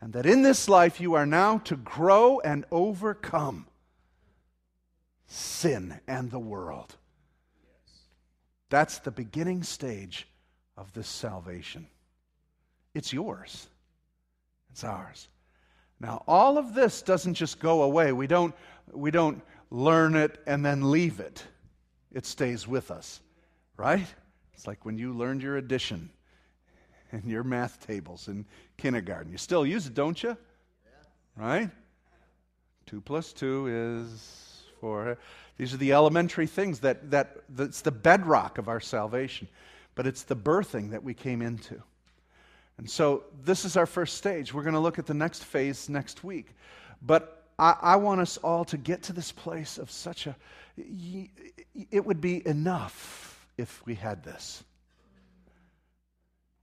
and 0.00 0.14
that 0.14 0.24
in 0.24 0.42
this 0.42 0.66
life 0.66 0.98
you 0.98 1.12
are 1.14 1.26
now 1.26 1.58
to 1.58 1.76
grow 1.76 2.40
and 2.40 2.64
overcome 2.72 3.66
sin 5.26 6.00
and 6.08 6.30
the 6.30 6.38
world. 6.38 6.96
That's 8.70 8.98
the 8.98 9.10
beginning 9.10 9.62
stage 9.62 10.26
of 10.76 10.90
this 10.94 11.08
salvation. 11.08 11.86
It's 12.94 13.12
yours, 13.12 13.68
it's 14.70 14.84
ours. 14.84 15.28
Now, 16.02 16.24
all 16.26 16.58
of 16.58 16.74
this 16.74 17.00
doesn't 17.00 17.34
just 17.34 17.60
go 17.60 17.84
away. 17.84 18.12
We 18.12 18.26
don't, 18.26 18.52
we 18.92 19.12
don't 19.12 19.40
learn 19.70 20.16
it 20.16 20.42
and 20.48 20.66
then 20.66 20.90
leave 20.90 21.20
it, 21.20 21.44
it 22.12 22.26
stays 22.26 22.66
with 22.66 22.90
us, 22.90 23.20
right? 23.76 24.06
It's 24.52 24.66
like 24.66 24.84
when 24.84 24.98
you 24.98 25.12
learned 25.12 25.42
your 25.42 25.58
addition 25.58 26.10
and 27.12 27.24
your 27.24 27.44
math 27.44 27.86
tables 27.86 28.26
in 28.26 28.44
kindergarten. 28.76 29.30
You 29.30 29.38
still 29.38 29.64
use 29.64 29.86
it, 29.86 29.94
don't 29.94 30.20
you? 30.20 30.36
Right? 31.36 31.70
Two 32.84 33.00
plus 33.00 33.32
two 33.32 33.68
is 33.68 34.64
four. 34.80 35.16
These 35.56 35.72
are 35.72 35.78
the 35.78 35.92
elementary 35.92 36.48
things 36.48 36.80
that, 36.80 37.12
that 37.12 37.36
that's 37.48 37.80
the 37.80 37.92
bedrock 37.92 38.58
of 38.58 38.68
our 38.68 38.80
salvation. 38.80 39.46
But 39.94 40.08
it's 40.08 40.24
the 40.24 40.36
birthing 40.36 40.90
that 40.90 41.04
we 41.04 41.14
came 41.14 41.42
into. 41.42 41.82
And 42.82 42.90
so 42.90 43.22
this 43.44 43.64
is 43.64 43.76
our 43.76 43.86
first 43.86 44.16
stage. 44.16 44.52
We're 44.52 44.64
going 44.64 44.74
to 44.74 44.80
look 44.80 44.98
at 44.98 45.06
the 45.06 45.14
next 45.14 45.44
phase 45.44 45.88
next 45.88 46.24
week. 46.24 46.48
But 47.00 47.44
I, 47.56 47.76
I, 47.80 47.96
want 47.96 48.20
us 48.20 48.38
all 48.38 48.64
to 48.66 48.76
get 48.76 49.04
to 49.04 49.12
this 49.12 49.30
place 49.30 49.78
of 49.78 49.88
such 49.88 50.26
a. 50.26 50.34
It 50.76 52.04
would 52.04 52.20
be 52.20 52.44
enough 52.44 53.46
if 53.56 53.86
we 53.86 53.94
had 53.94 54.24
this. 54.24 54.64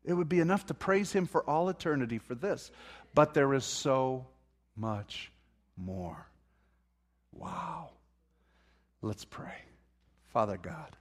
It 0.04 0.12
would 0.12 0.28
be 0.28 0.42
enough 0.42 0.66
to 0.66 0.74
praise 0.74 1.14
Him 1.14 1.26
for 1.26 1.42
all 1.50 1.70
eternity 1.70 2.18
for 2.18 2.36
this. 2.36 2.70
But 3.16 3.34
there 3.34 3.54
is 3.54 3.64
so 3.64 4.28
much 4.76 5.32
more. 5.78 6.28
Wow. 7.32 7.92
Let's 9.02 9.24
pray. 9.24 9.56
Father 10.34 10.58
God. 10.58 10.98